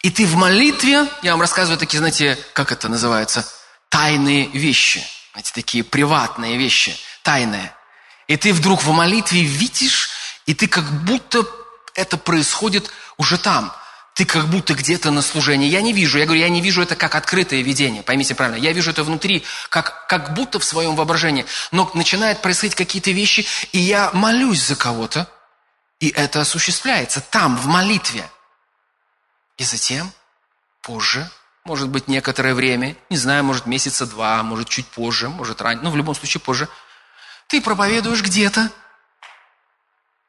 и 0.03 0.11
ты 0.11 0.27
в 0.27 0.35
молитве, 0.37 1.07
я 1.23 1.33
вам 1.33 1.43
рассказываю 1.43 1.79
такие, 1.79 1.99
знаете, 1.99 2.39
как 2.55 2.73
это 2.73 2.89
называется, 2.89 3.47
тайные 3.91 4.47
вещи. 4.47 5.05
Знаете, 5.32 5.53
такие 5.55 5.84
приватные 5.84 6.57
вещи, 6.57 6.97
тайные. 7.22 7.74
И 8.26 8.36
ты 8.36 8.55
вдруг 8.55 8.82
в 8.82 8.91
молитве 8.93 9.43
видишь, 9.43 10.09
и 10.47 10.55
ты 10.55 10.66
как 10.66 10.84
будто 11.05 11.45
это 11.95 12.16
происходит 12.16 12.91
уже 13.18 13.36
там. 13.36 13.74
Ты 14.14 14.24
как 14.24 14.49
будто 14.49 14.74
где-то 14.74 15.11
на 15.11 15.22
служении. 15.22 15.68
Я 15.68 15.82
не 15.82 15.93
вижу, 15.93 16.18
я 16.18 16.24
говорю, 16.24 16.41
я 16.41 16.49
не 16.49 16.61
вижу 16.61 16.82
это 16.82 16.97
как 16.97 17.14
открытое 17.14 17.62
видение, 17.62 18.03
поймите 18.03 18.34
правильно. 18.34 18.61
Я 18.61 18.72
вижу 18.72 18.91
это 18.91 19.03
внутри, 19.05 19.45
как, 19.68 20.07
как 20.09 20.34
будто 20.34 20.59
в 20.59 20.64
своем 20.64 20.95
воображении. 20.95 21.47
Но 21.70 21.91
начинают 21.95 22.43
происходить 22.43 22.74
какие-то 22.74 23.11
вещи, 23.12 23.47
и 23.72 23.78
я 23.78 24.11
молюсь 24.12 24.62
за 24.62 24.76
кого-то, 24.76 25.30
и 26.01 26.09
это 26.09 26.41
осуществляется 26.41 27.20
там, 27.20 27.57
в 27.57 27.66
молитве. 27.66 28.28
И 29.59 29.64
затем, 29.64 30.12
позже, 30.82 31.30
может 31.64 31.88
быть, 31.88 32.08
некоторое 32.08 32.54
время, 32.54 32.96
не 33.11 33.16
знаю, 33.16 33.44
может, 33.44 33.66
месяца 33.66 34.06
два, 34.06 34.42
может, 34.42 34.68
чуть 34.68 34.86
позже, 34.86 35.28
может, 35.28 35.61
ранее, 35.61 35.82
ну, 35.82 35.90
в 35.90 35.96
любом 35.96 36.14
случае, 36.14 36.40
позже, 36.40 36.68
ты 37.48 37.61
проповедуешь 37.61 38.22
где-то, 38.22 38.70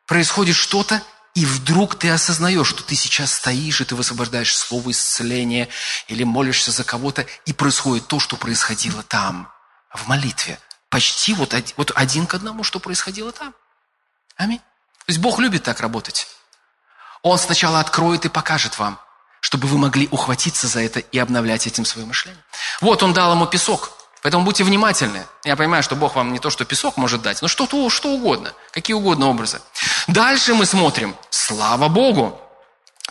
происходит 0.08 0.56
что-то, 0.56 1.02
и 1.34 1.46
вдруг 1.46 1.96
ты 1.96 2.10
осознаешь, 2.10 2.68
что 2.68 2.84
ты 2.84 2.96
сейчас 2.96 3.34
стоишь, 3.34 3.80
и 3.80 3.86
ты 3.86 3.96
высвобождаешь 3.96 4.56
слово 4.56 4.92
исцеления, 4.92 5.70
или 6.08 6.24
молишься 6.24 6.72
за 6.72 6.84
кого-то, 6.84 7.26
и 7.46 7.54
происходит 7.54 8.08
то, 8.08 8.20
что 8.20 8.36
происходило 8.36 9.02
там, 9.04 9.50
в 9.94 10.08
молитве. 10.08 10.60
Почти 10.90 11.34
вот, 11.34 11.56
вот 11.78 11.92
один 11.96 12.28
к 12.28 12.34
одному, 12.34 12.64
что 12.64 12.80
происходило 12.80 13.32
там. 13.32 13.54
Аминь. 14.36 14.60
То 14.60 15.06
есть 15.08 15.20
Бог 15.20 15.40
любит 15.40 15.64
так 15.64 15.80
работать. 15.80 16.28
Он 17.22 17.38
сначала 17.38 17.80
откроет 17.80 18.26
и 18.26 18.30
покажет 18.30 18.78
вам, 18.78 19.00
чтобы 19.42 19.68
вы 19.68 19.78
могли 19.78 20.08
ухватиться 20.12 20.68
за 20.68 20.82
это 20.82 21.00
и 21.00 21.20
обновлять 21.20 21.68
этим 21.68 21.84
свое 21.84 22.08
мышление. 22.08 22.42
Вот 22.80 23.04
он 23.04 23.12
дал 23.12 23.34
ему 23.34 23.46
песок. 23.46 23.92
Поэтому 24.22 24.46
будьте 24.46 24.64
внимательны. 24.64 25.26
Я 25.44 25.56
понимаю, 25.56 25.84
что 25.84 25.96
Бог 25.96 26.16
вам 26.16 26.32
не 26.32 26.40
то, 26.40 26.50
что 26.50 26.64
песок 26.64 26.98
может 26.98 27.22
дать, 27.22 27.42
но 27.42 27.48
что-то, 27.48 27.90
что 27.90 28.10
угодно, 28.10 28.54
какие 28.72 28.94
угодно 28.96 29.28
образы. 29.28 29.62
Дальше 30.08 30.54
мы 30.54 30.66
смотрим. 30.66 31.16
Слава 31.30 31.90
Богу! 31.90 32.41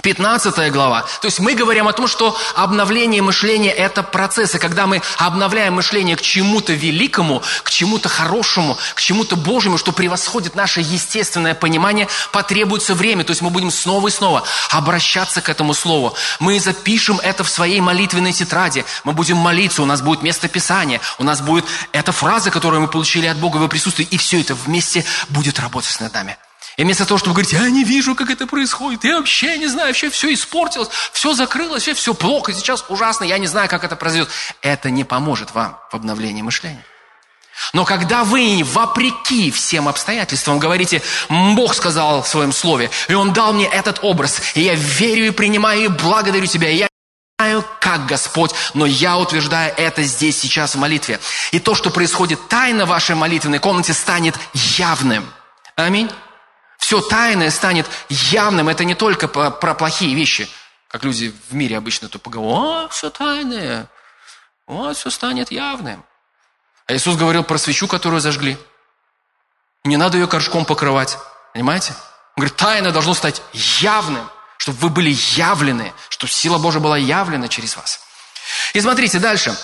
15 0.03 0.73
глава. 0.73 1.05
То 1.21 1.27
есть 1.27 1.41
мы 1.41 1.55
говорим 1.55 1.89
о 1.89 1.93
том, 1.93 2.07
что 2.07 2.37
обновление 2.55 3.23
мышления– 3.23 3.71
это 3.77 4.03
процесс. 4.03 4.55
И 4.55 4.59
когда 4.59 4.87
мы 4.87 5.03
обновляем 5.19 5.75
мышление 5.75 6.17
к 6.17 6.23
чему-то 6.23 6.73
великому, 6.73 7.43
к 7.63 7.71
чему-то 7.71 8.09
хорошему, 8.09 8.79
к 8.95 9.01
чему-то 9.01 9.37
Божьему, 9.37 9.79
что 9.79 9.93
превосходит 9.93 10.55
наше 10.55 10.81
естественное 10.81 11.55
понимание, 11.55 12.09
потребуется 12.33 12.95
время. 12.95 13.25
То 13.25 13.33
есть 13.33 13.43
мы 13.43 13.51
будем 13.51 13.71
снова 13.71 14.09
и 14.09 14.11
снова 14.11 14.45
обращаться 14.71 15.41
к 15.41 15.49
этому 15.49 15.75
слову. 15.75 16.15
Мы 16.39 16.61
запишем 16.61 17.21
это 17.23 17.45
в 17.45 17.51
своей 17.51 17.81
молитвенной 17.81 18.33
тетради. 18.33 18.85
Мы 19.05 19.13
будем 19.13 19.37
молиться, 19.37 19.83
у 19.83 19.87
нас 19.87 20.03
будет 20.03 20.23
место 20.23 20.49
Писания, 20.49 21.01
у 21.19 21.25
нас 21.25 21.41
будет 21.41 21.65
эта 21.93 22.13
фраза, 22.13 22.51
которую 22.51 22.83
мы 22.83 22.89
получили 22.89 23.27
от 23.27 23.37
Бога 23.37 23.59
в 23.59 23.69
присутствии, 23.69 24.07
и 24.11 24.17
все 24.17 24.41
это 24.41 24.55
вместе 24.55 25.05
будет 25.29 25.59
работать 25.59 26.01
над 26.01 26.13
нами. 26.15 26.37
И 26.77 26.85
вместо 26.85 27.05
того, 27.05 27.19
чтобы 27.19 27.35
говорить, 27.35 27.53
я 27.53 27.69
не 27.69 27.85
вижу, 27.85 28.15
как 28.15 28.31
это 28.31 28.47
происходит, 28.47 29.05
я 29.05 29.19
вообще 29.19 29.59
не 29.59 29.67
знаю, 29.67 29.89
вообще 29.89 30.11
все 30.11 30.33
испортилось, 30.33 30.89
все 31.13 31.35
закрылось, 31.35 31.83
все, 31.83 31.95
все 31.95 32.15
плохо, 32.15 32.53
сейчас 32.53 32.85
ужасно, 32.89 33.25
я 33.25 33.39
не 33.39 33.47
знаю, 33.47 33.69
как 33.69 33.85
это 33.85 33.97
произойдет. 33.97 34.31
Это 34.63 34.91
не 34.91 35.05
поможет 35.05 35.53
вам 35.55 35.79
в 35.91 35.95
обновлении 35.95 36.43
мышления. 36.43 36.85
Но 37.73 37.85
когда 37.85 38.25
вы, 38.25 38.63
вопреки 38.65 39.51
всем 39.51 39.89
обстоятельствам, 39.89 40.59
говорите, 40.59 41.03
Бог 41.29 41.75
сказал 41.75 42.23
в 42.23 42.29
своем 42.29 42.53
слове, 42.53 42.91
и 43.09 43.15
Он 43.15 43.33
дал 43.33 43.53
мне 43.53 43.67
этот 43.67 43.99
образ, 44.03 44.41
и 44.55 44.63
я 44.63 44.75
верю 44.75 45.27
и 45.27 45.31
принимаю, 45.31 45.85
и 45.85 45.89
благодарю 45.89 46.47
Тебя, 46.47 46.71
и 46.71 46.77
я 46.77 46.89
знаю, 47.39 47.65
как 47.81 48.07
Господь, 48.07 48.53
но 48.75 48.87
я 48.87 49.19
утверждаю 49.19 49.73
это 49.77 50.03
здесь, 50.03 50.39
сейчас 50.39 50.75
в 50.75 50.79
молитве. 50.79 51.21
И 51.53 51.59
то, 51.59 51.75
что 51.75 51.91
происходит 51.91 52.49
тайно 52.49 52.87
в 52.87 52.89
вашей 52.89 53.15
молитвенной 53.15 53.59
комнате, 53.59 53.93
станет 53.93 54.37
явным. 54.55 55.31
Аминь. 55.77 56.11
Все 56.81 57.01
тайное 57.01 57.51
станет 57.51 57.87
явным. 58.09 58.69
Это 58.69 58.85
не 58.85 58.95
только 58.95 59.29
про 59.29 59.75
плохие 59.75 60.15
вещи, 60.15 60.49
как 60.89 61.05
люди 61.05 61.33
в 61.49 61.55
мире 61.55 61.77
обычно 61.77 62.09
то 62.09 62.19
поговорят, 62.19 62.87
о, 62.87 62.89
все 62.89 63.11
тайное, 63.11 63.87
вот 64.67 64.97
все 64.97 65.11
станет 65.11 65.53
явным. 65.53 66.05
А 66.87 66.95
Иисус 66.95 67.17
говорил 67.17 67.45
про 67.45 67.59
свечу, 67.59 67.87
которую 67.87 68.21
зажгли. 68.21 68.59
Не 69.85 69.97
надо 69.97 70.19
ее 70.19 70.27
горшком 70.27 70.65
покрывать. 70.65 71.17
Понимаете? 71.53 71.93
Он 72.37 72.43
говорит, 72.43 72.57
тайна 72.57 72.91
должно 72.93 73.15
стать 73.15 73.43
явным, 73.53 74.29
чтобы 74.57 74.79
вы 74.79 74.89
были 74.89 75.11
явлены, 75.37 75.93
чтобы 76.09 76.33
сила 76.33 76.59
Божия 76.59 76.81
была 76.81 76.99
явлена 76.99 77.49
через 77.49 77.77
вас. 77.77 78.01
И 78.73 78.81
смотрите 78.81 79.19
дальше. 79.19 79.57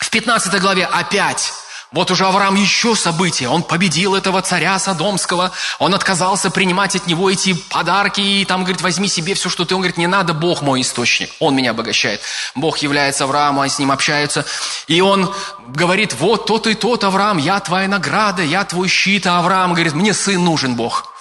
В 0.00 0.10
15 0.10 0.60
главе 0.60 0.86
опять 0.86 1.52
вот 1.92 2.10
уже 2.10 2.26
Авраам 2.26 2.56
еще 2.56 2.96
события. 2.96 3.48
Он 3.48 3.62
победил 3.62 4.14
этого 4.14 4.42
царя 4.42 4.78
Содомского. 4.78 5.52
Он 5.78 5.94
отказался 5.94 6.50
принимать 6.50 6.96
от 6.96 7.06
него 7.06 7.30
эти 7.30 7.54
подарки. 7.54 8.20
И 8.20 8.44
там, 8.44 8.62
говорит, 8.62 8.82
возьми 8.82 9.08
себе 9.08 9.34
все, 9.34 9.48
что 9.48 9.64
ты. 9.64 9.74
Он 9.74 9.80
говорит, 9.80 9.96
не 9.96 10.08
надо, 10.08 10.34
Бог 10.34 10.62
мой 10.62 10.80
источник. 10.80 11.30
Он 11.38 11.54
меня 11.54 11.70
обогащает. 11.70 12.20
Бог 12.54 12.78
является 12.78 13.24
Аврааму, 13.24 13.60
они 13.60 13.70
с 13.70 13.78
ним 13.78 13.92
общаются. 13.92 14.44
И 14.88 15.00
он 15.00 15.32
говорит, 15.68 16.14
вот 16.14 16.46
тот 16.46 16.66
и 16.66 16.74
тот, 16.74 17.04
Авраам, 17.04 17.38
я 17.38 17.60
твоя 17.60 17.86
награда, 17.88 18.42
я 18.42 18.64
твой 18.64 18.88
щит. 18.88 19.26
А 19.26 19.38
Авраам 19.38 19.72
говорит, 19.72 19.94
мне 19.94 20.12
сын 20.12 20.44
нужен, 20.44 20.74
Бог. 20.74 21.12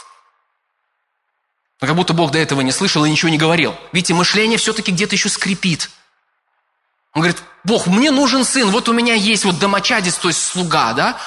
Но 1.79 1.87
как 1.87 1.95
будто 1.95 2.13
Бог 2.13 2.31
до 2.31 2.39
этого 2.39 2.61
не 2.61 2.71
слышал 2.71 3.05
и 3.05 3.09
ничего 3.09 3.29
не 3.29 3.37
говорил. 3.37 3.75
Видите, 3.91 4.13
мышление 4.13 4.57
все-таки 4.57 4.91
где-то 4.91 5.15
еще 5.15 5.29
скрипит. 5.29 5.91
Он 7.13 7.21
говорит, 7.21 7.41
Бог, 7.65 7.87
мне 7.87 8.11
нужен 8.11 8.45
сын, 8.45 8.69
вот 8.69 8.87
у 8.89 8.93
меня 8.93 9.15
есть 9.15 9.43
вот 9.43 9.57
домочадец, 9.57 10.15
то 10.15 10.27
есть 10.27 10.39
слуга, 10.39 10.93
да? 10.93 11.19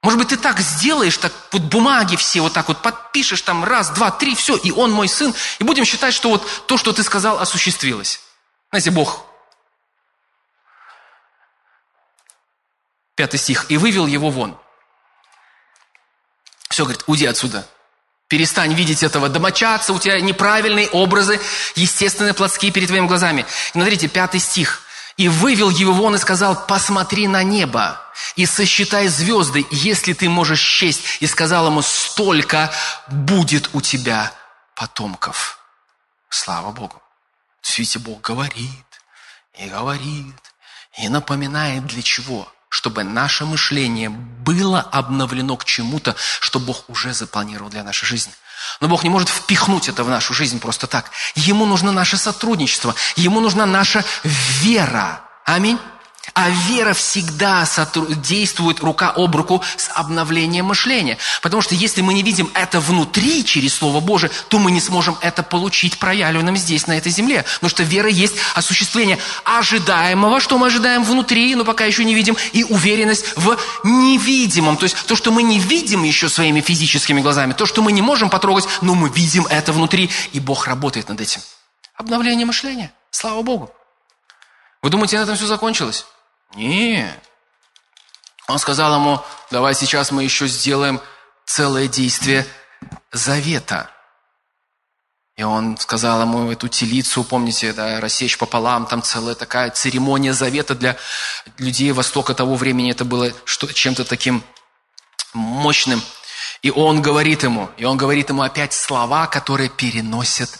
Может 0.00 0.18
быть, 0.18 0.28
ты 0.28 0.36
так 0.36 0.60
сделаешь, 0.60 1.18
так 1.18 1.32
вот 1.50 1.62
бумаги 1.62 2.14
все 2.14 2.40
вот 2.40 2.52
так 2.52 2.68
вот 2.68 2.80
подпишешь, 2.80 3.42
там 3.42 3.64
раз, 3.64 3.90
два, 3.90 4.12
три, 4.12 4.36
все, 4.36 4.56
и 4.56 4.70
он 4.70 4.92
мой 4.92 5.08
сын, 5.08 5.34
и 5.58 5.64
будем 5.64 5.84
считать, 5.84 6.14
что 6.14 6.30
вот 6.30 6.66
то, 6.66 6.78
что 6.78 6.92
ты 6.92 7.02
сказал, 7.02 7.40
осуществилось. 7.40 8.20
Знаете, 8.70 8.92
Бог, 8.92 9.26
пятый 13.16 13.38
стих, 13.38 13.66
и 13.70 13.76
вывел 13.76 14.06
его 14.06 14.30
вон. 14.30 14.56
Все, 16.70 16.84
говорит, 16.84 17.02
уйди 17.08 17.26
отсюда. 17.26 17.66
Перестань 18.28 18.72
видеть 18.72 19.02
этого 19.02 19.28
домочадца, 19.28 19.92
у 19.92 19.98
тебя 19.98 20.20
неправильные 20.20 20.88
образы, 20.90 21.40
естественные 21.74 22.34
плотские 22.34 22.70
перед 22.70 22.86
твоими 22.86 23.08
глазами. 23.08 23.42
И 23.42 23.72
смотрите, 23.72 24.06
пятый 24.06 24.38
стих 24.38 24.86
и 25.16 25.28
вывел 25.28 25.70
его 25.70 25.92
вон 25.92 26.14
и 26.14 26.18
сказал, 26.18 26.66
посмотри 26.66 27.28
на 27.28 27.42
небо 27.42 28.00
и 28.36 28.46
сосчитай 28.46 29.08
звезды, 29.08 29.66
если 29.70 30.12
ты 30.12 30.28
можешь 30.28 30.60
счесть. 30.60 31.18
И 31.20 31.26
сказал 31.26 31.66
ему, 31.66 31.82
столько 31.82 32.72
будет 33.08 33.70
у 33.74 33.80
тебя 33.80 34.32
потомков. 34.74 35.58
Слава 36.28 36.70
Богу. 36.72 37.02
Видите, 37.76 37.98
Бог 37.98 38.20
говорит 38.20 38.86
и 39.58 39.66
говорит, 39.68 40.36
и 40.98 41.08
напоминает 41.08 41.86
для 41.86 42.02
чего? 42.02 42.50
Чтобы 42.70 43.04
наше 43.04 43.44
мышление 43.44 44.08
было 44.08 44.80
обновлено 44.80 45.56
к 45.56 45.64
чему-то, 45.64 46.16
что 46.40 46.58
Бог 46.58 46.88
уже 46.88 47.12
запланировал 47.12 47.68
для 47.68 47.82
нашей 47.82 48.06
жизни. 48.06 48.32
Но 48.80 48.88
Бог 48.88 49.02
не 49.02 49.10
может 49.10 49.28
впихнуть 49.28 49.88
это 49.88 50.04
в 50.04 50.08
нашу 50.08 50.32
жизнь 50.32 50.60
просто 50.60 50.86
так. 50.86 51.10
Ему 51.34 51.66
нужно 51.66 51.92
наше 51.92 52.16
сотрудничество, 52.16 52.94
ему 53.16 53.40
нужна 53.40 53.66
наша 53.66 54.04
вера. 54.24 55.20
Аминь. 55.44 55.78
А 56.34 56.48
вера 56.48 56.92
всегда 56.92 57.66
действует 58.22 58.80
рука 58.80 59.10
об 59.10 59.34
руку 59.34 59.62
с 59.76 59.90
обновлением 59.94 60.66
мышления. 60.66 61.18
Потому 61.42 61.62
что 61.62 61.74
если 61.74 62.02
мы 62.02 62.14
не 62.14 62.22
видим 62.22 62.50
это 62.54 62.78
внутри 62.78 63.44
через 63.44 63.74
Слово 63.74 64.00
Божие, 64.00 64.30
то 64.48 64.58
мы 64.58 64.70
не 64.70 64.80
сможем 64.80 65.16
это 65.22 65.42
получить 65.42 65.98
проявленным 65.98 66.56
здесь, 66.56 66.86
на 66.86 66.96
этой 66.96 67.10
земле. 67.10 67.44
Потому 67.54 67.70
что 67.70 67.82
вера 67.82 68.08
есть 68.08 68.34
осуществление 68.54 69.18
ожидаемого, 69.44 70.40
что 70.40 70.58
мы 70.58 70.68
ожидаем 70.68 71.04
внутри, 71.04 71.54
но 71.54 71.64
пока 71.64 71.84
еще 71.84 72.04
не 72.04 72.14
видим, 72.14 72.36
и 72.52 72.64
уверенность 72.64 73.24
в 73.36 73.58
невидимом. 73.82 74.76
То 74.76 74.84
есть 74.84 74.96
то, 75.06 75.16
что 75.16 75.30
мы 75.30 75.42
не 75.42 75.58
видим 75.58 76.04
еще 76.04 76.28
своими 76.28 76.60
физическими 76.60 77.20
глазами, 77.20 77.54
то, 77.54 77.66
что 77.66 77.82
мы 77.82 77.92
не 77.92 78.02
можем 78.02 78.30
потрогать, 78.30 78.66
но 78.82 78.94
мы 78.94 79.08
видим 79.08 79.46
это 79.46 79.72
внутри, 79.72 80.10
и 80.32 80.40
Бог 80.40 80.66
работает 80.66 81.08
над 81.08 81.20
этим. 81.20 81.40
Обновление 81.96 82.46
мышления. 82.46 82.92
Слава 83.10 83.42
Богу. 83.42 83.70
Вы 84.82 84.90
думаете, 84.90 85.18
на 85.18 85.24
этом 85.24 85.36
все 85.36 85.46
закончилось? 85.46 86.06
Нет. 86.54 87.18
Он 88.48 88.58
сказал 88.58 88.94
ему, 88.94 89.20
давай 89.50 89.74
сейчас 89.74 90.10
мы 90.10 90.24
еще 90.24 90.48
сделаем 90.48 91.00
целое 91.44 91.86
действие 91.86 92.46
завета. 93.12 93.90
И 95.36 95.42
он 95.42 95.76
сказал 95.78 96.22
ему 96.22 96.50
эту 96.50 96.68
телицу, 96.68 97.24
помните, 97.24 97.72
да, 97.72 98.00
рассечь 98.00 98.36
пополам, 98.36 98.86
там 98.86 99.02
целая 99.02 99.34
такая 99.34 99.70
церемония 99.70 100.32
завета 100.32 100.74
для 100.74 100.96
людей 101.58 101.92
Востока 101.92 102.34
того 102.34 102.56
времени. 102.56 102.90
Это 102.90 103.04
было 103.04 103.32
чем-то 103.46 104.04
таким 104.04 104.42
мощным. 105.32 106.02
И 106.62 106.70
он 106.70 107.00
говорит 107.00 107.42
ему, 107.42 107.70
и 107.76 107.84
он 107.84 107.96
говорит 107.96 108.30
ему 108.30 108.42
опять 108.42 108.72
слова, 108.72 109.26
которые 109.26 109.70
переносят 109.70 110.58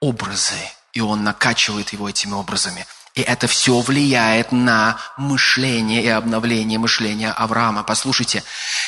образы. 0.00 0.58
И 0.92 1.00
он 1.00 1.22
накачивает 1.22 1.92
его 1.92 2.08
этими 2.08 2.32
образами– 2.32 2.86
и 3.20 3.22
это 3.22 3.46
все 3.46 3.78
влияет 3.80 4.50
на 4.50 4.98
мышление 5.18 6.02
и 6.02 6.08
обновление 6.08 6.78
мышления 6.78 7.30
Авраама. 7.30 7.82
Послушайте, 7.82 8.42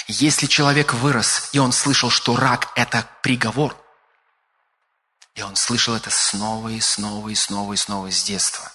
если 0.09 0.47
человек 0.47 0.95
вырос, 0.95 1.51
и 1.53 1.59
он 1.59 1.73
слышал, 1.73 2.09
что 2.09 2.35
рак– 2.35 2.71
это 2.75 3.07
приговор, 3.23 3.77
и 5.35 5.43
он 5.43 5.57
слышал 5.57 5.95
это 5.95 6.09
снова 6.11 6.71
и 6.71 6.81
снова 6.81 7.29
и 7.29 7.35
снова 7.35 7.75
и 7.75 7.77
снова 7.77 8.11
с 8.11 8.23
детства, 8.23 8.73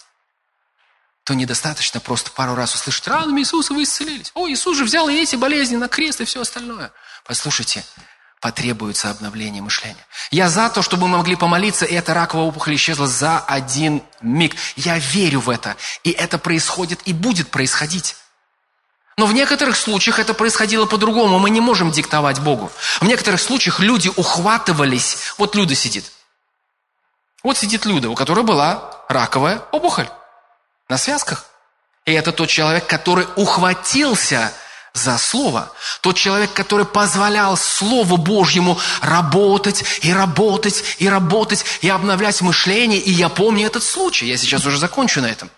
то 1.24 1.34
недостаточно 1.34 1.99
просто 1.99 2.30
пару 2.30 2.53
раз 2.53 2.76
услышать, 2.76 3.08
ранами 3.08 3.41
Иисуса 3.41 3.74
вы 3.74 3.84
исцелились. 3.84 4.32
О, 4.36 4.47
Иисус 4.47 4.78
же 4.78 4.84
взял 4.84 5.10
и 5.10 5.16
эти 5.16 5.36
болезни 5.36 5.76
на 5.76 5.88
крест 5.88 6.22
и 6.22 6.26
все 6.26 6.41
остальное. 6.41 6.91
Послушайте, 7.26 7.84
потребуется 8.40 9.10
обновление 9.10 9.62
мышления. 9.62 10.06
Я 10.32 10.50
за 10.50 10.70
то, 10.70 10.82
чтобы 10.82 11.08
мы 11.08 11.18
могли 11.18 11.36
помолиться, 11.36 11.86
и 11.86 11.96
эта 11.96 12.14
раковая 12.14 12.46
опухоль 12.46 12.76
исчезла 12.76 13.08
за 13.08 13.40
один 13.40 14.04
миг. 14.22 14.56
Я 14.76 15.00
верю 15.00 15.42
в 15.42 15.50
это, 15.50 15.76
и 16.04 16.12
это 16.12 16.38
происходит 16.38 17.00
и 17.06 17.14
будет 17.14 17.50
происходить. 17.50 18.16
Но 19.18 19.26
в 19.26 19.34
некоторых 19.34 19.76
случаях 19.76 20.20
это 20.20 20.36
происходило 20.36 20.86
по-другому. 20.86 21.40
Мы 21.40 21.50
не 21.50 21.60
можем 21.60 21.92
диктовать 21.92 22.40
Богу. 22.40 22.72
В 23.02 23.06
некоторых 23.06 23.42
случаях 23.42 23.80
люди 23.80 24.12
ухватывались. 24.16 25.34
Вот 25.40 25.56
Люда 25.56 25.74
сидит. 25.74 26.12
Вот 27.42 27.58
сидит 27.58 27.86
Люда, 27.86 28.10
у 28.10 28.16
которой 28.16 28.44
была 28.44 29.04
раковая 29.10 29.64
опухоль 29.72 30.08
на 30.88 30.98
связках. 30.98 31.46
И 32.06 32.14
это 32.14 32.32
тот 32.32 32.50
человек, 32.50 32.86
который 32.86 33.28
ухватился 33.36 34.54
за 34.98 35.18
Слово. 35.18 35.72
Тот 36.02 36.16
человек, 36.18 36.54
который 36.54 36.86
позволял 36.86 37.56
Слову 37.56 38.18
Божьему 38.18 38.80
работать 39.02 39.84
и 40.02 40.12
работать 40.12 40.84
и 41.00 41.08
работать 41.08 41.64
и 41.82 41.89
обновлять 41.89 42.41
мышление. 42.41 43.00
И 43.00 43.12
я 43.12 43.30
помню 43.30 43.68
этот 43.68 43.84
случай. 43.84 44.28
Я 44.28 44.38
сейчас 44.38 44.66
уже 44.66 44.78
закончу 44.78 45.22
на 45.22 45.28
этом. 45.28 45.50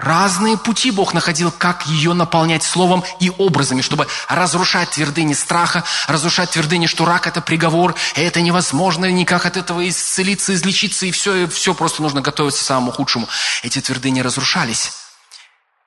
Разные 0.00 0.56
пути 0.56 0.90
Бог 0.90 1.12
находил, 1.12 1.52
как 1.52 1.86
ее 1.86 2.14
наполнять 2.14 2.62
словом 2.62 3.04
и 3.20 3.30
образами, 3.36 3.82
чтобы 3.82 4.08
разрушать 4.28 4.90
твердыни 4.90 5.34
страха, 5.34 5.84
разрушать 6.08 6.52
твердыни, 6.52 6.86
что 6.86 7.04
рак– 7.04 7.26
это 7.26 7.42
приговор, 7.42 7.94
это 8.14 8.40
невозможно 8.40 9.10
никак 9.10 9.44
от 9.44 9.58
этого 9.58 9.86
исцелиться, 9.86 10.54
излечиться, 10.54 11.04
и 11.04 11.10
все, 11.10 11.44
и 11.44 11.46
все 11.46 11.74
просто 11.74 12.00
нужно 12.00 12.22
готовиться 12.22 12.62
к 12.62 12.66
самому 12.66 12.92
худшему. 12.92 13.28
Эти 13.62 13.78
твердыни 13.82 14.20
разрушались. 14.20 14.92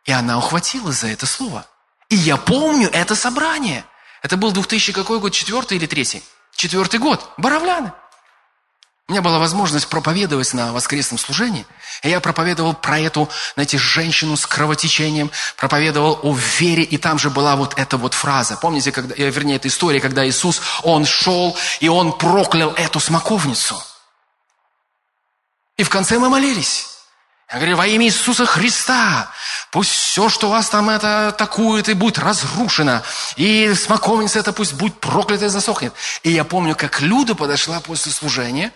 И 0.05 0.11
она 0.11 0.38
ухватилась 0.38 0.99
за 0.99 1.07
это 1.07 1.26
слово– 1.26 1.65
и 2.14 2.16
я 2.16 2.38
помню 2.38 2.89
это 2.93 3.16
собрание. 3.16 3.84
Это 4.22 4.38
был 4.38 4.51
2000 4.51 4.93
какой 4.93 5.20
год, 5.20 5.34
четвертый 5.34 5.78
или 5.78 5.88
третий? 5.88 6.24
Четвертый 6.55 6.99
год. 6.99 7.28
Боровляны. 7.38 7.91
У 9.07 9.11
меня 9.11 9.24
была 9.24 9.39
возможность 9.39 9.88
проповедовать 9.88 10.53
на 10.53 10.72
воскресном 10.74 11.18
служении. 11.18 11.66
И 12.03 12.09
я 12.09 12.20
проповедовал 12.20 12.76
про 12.76 12.99
эту, 12.99 13.30
знаете, 13.55 13.80
женщину 13.80 14.38
с 14.38 14.45
кровотечением, 14.45 15.32
проповедовал 15.57 16.20
о 16.22 16.36
вере, 16.36 16.84
и 16.84 16.97
там 16.97 17.18
же 17.18 17.32
была 17.32 17.55
вот 17.55 17.74
эта 17.78 17.97
вот 17.97 18.14
фраза. 18.14 18.57
Помните, 18.57 18.91
когда, 18.91 19.16
э, 19.16 19.32
вернее, 19.32 19.55
эта 19.55 19.68
история, 19.68 19.99
когда 19.99 20.26
Иисус, 20.28 20.61
Он 20.84 21.05
шел, 21.05 21.57
и 21.80 21.89
Он 21.89 22.16
проклял 22.16 22.74
эту 22.74 22.99
смоковницу. 22.99 23.84
И 25.78 25.84
в 25.84 25.89
конце 25.89 26.20
мы 26.20 26.30
молились. 26.30 26.92
Я 27.54 27.60
говорю, 27.60 27.78
во 27.78 27.86
имя 27.86 28.08
Иисуса 28.08 28.47
Христа, 28.47 29.30
пусть 29.70 29.91
все, 29.91 30.28
что 30.28 30.49
вас 30.49 30.70
там 30.70 30.89
это 30.89 31.28
атакует, 31.28 31.88
и 31.88 31.93
будет 31.93 32.18
разрушено. 32.18 33.04
И 33.36 33.72
смоковница 33.76 34.39
это 34.39 34.51
пусть 34.54 34.74
будет 34.74 34.99
проклята 34.99 35.45
и 35.45 35.49
засохнет. 35.49 35.93
И 36.24 36.32
я 36.32 36.45
помню, 36.45 36.76
как 36.76 36.99
Люда 37.01 37.36
подошла 37.36 37.80
после 37.80 38.12
служения, 38.12 38.74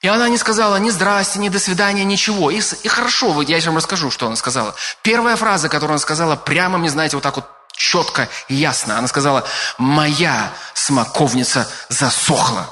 и 0.00 0.08
она 0.08 0.30
не 0.30 0.38
сказала 0.38 0.76
ни 0.76 0.88
здрасте, 0.88 1.38
ни 1.38 1.50
до 1.50 1.58
свидания, 1.58 2.02
ничего. 2.02 2.50
И, 2.50 2.62
и 2.82 2.88
хорошо, 2.88 3.42
я 3.42 3.60
вам 3.66 3.76
расскажу, 3.76 4.10
что 4.10 4.26
она 4.26 4.36
сказала. 4.36 4.74
Первая 5.02 5.36
фраза, 5.36 5.68
которую 5.68 5.94
она 5.94 6.00
сказала, 6.00 6.34
прямо 6.34 6.78
мне, 6.78 6.88
знаете, 6.88 7.16
вот 7.16 7.22
так 7.22 7.36
вот 7.36 7.46
четко 7.72 8.26
и 8.48 8.54
ясно. 8.54 8.96
Она 8.96 9.06
сказала, 9.06 9.46
моя 9.76 10.50
смоковница 10.72 11.70
засохла. 11.90 12.70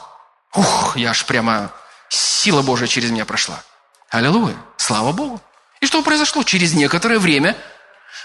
Ух, 0.54 0.96
я 0.96 1.10
аж 1.10 1.26
прямо, 1.26 1.70
сила 2.08 2.62
Божия 2.62 2.88
через 2.88 3.10
меня 3.10 3.26
прошла. 3.26 3.60
Аллилуйя! 4.14 4.54
Слава 4.76 5.10
Богу! 5.10 5.42
И 5.80 5.86
что 5.86 6.00
произошло? 6.00 6.44
Через 6.44 6.72
некоторое 6.72 7.18
время 7.18 7.56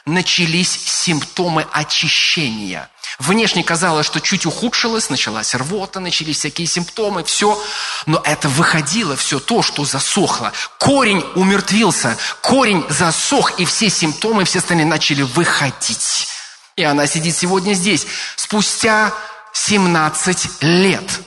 начались 0.05 0.69
симптомы 0.69 1.65
очищения. 1.71 2.91
Внешне 3.17 3.63
казалось, 3.63 4.05
что 4.05 4.21
чуть 4.21 4.45
ухудшилось, 4.45 5.09
началась 5.09 5.55
рвота, 5.55 5.99
начались 5.99 6.37
всякие 6.37 6.67
симптомы, 6.67 7.23
все. 7.23 7.59
Но 8.05 8.21
это 8.23 8.49
выходило 8.49 9.15
все 9.15 9.39
то, 9.39 9.63
что 9.63 9.83
засохло. 9.83 10.53
Корень 10.77 11.25
умертвился, 11.33 12.15
корень 12.43 12.85
засох, 12.89 13.59
и 13.59 13.65
все 13.65 13.89
симптомы, 13.89 14.45
все 14.45 14.59
остальные 14.59 14.85
начали 14.85 15.23
выходить. 15.23 16.27
И 16.75 16.83
она 16.83 17.07
сидит 17.07 17.35
сегодня 17.35 17.73
здесь, 17.73 18.05
спустя 18.35 19.11
17 19.53 20.61
лет. 20.61 21.21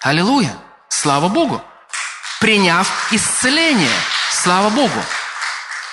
Аллилуйя! 0.00 0.54
Слава 0.90 1.28
Богу! 1.30 1.62
Приняв 2.44 3.08
исцеление. 3.10 3.88
Слава 4.30 4.68
Богу. 4.68 5.02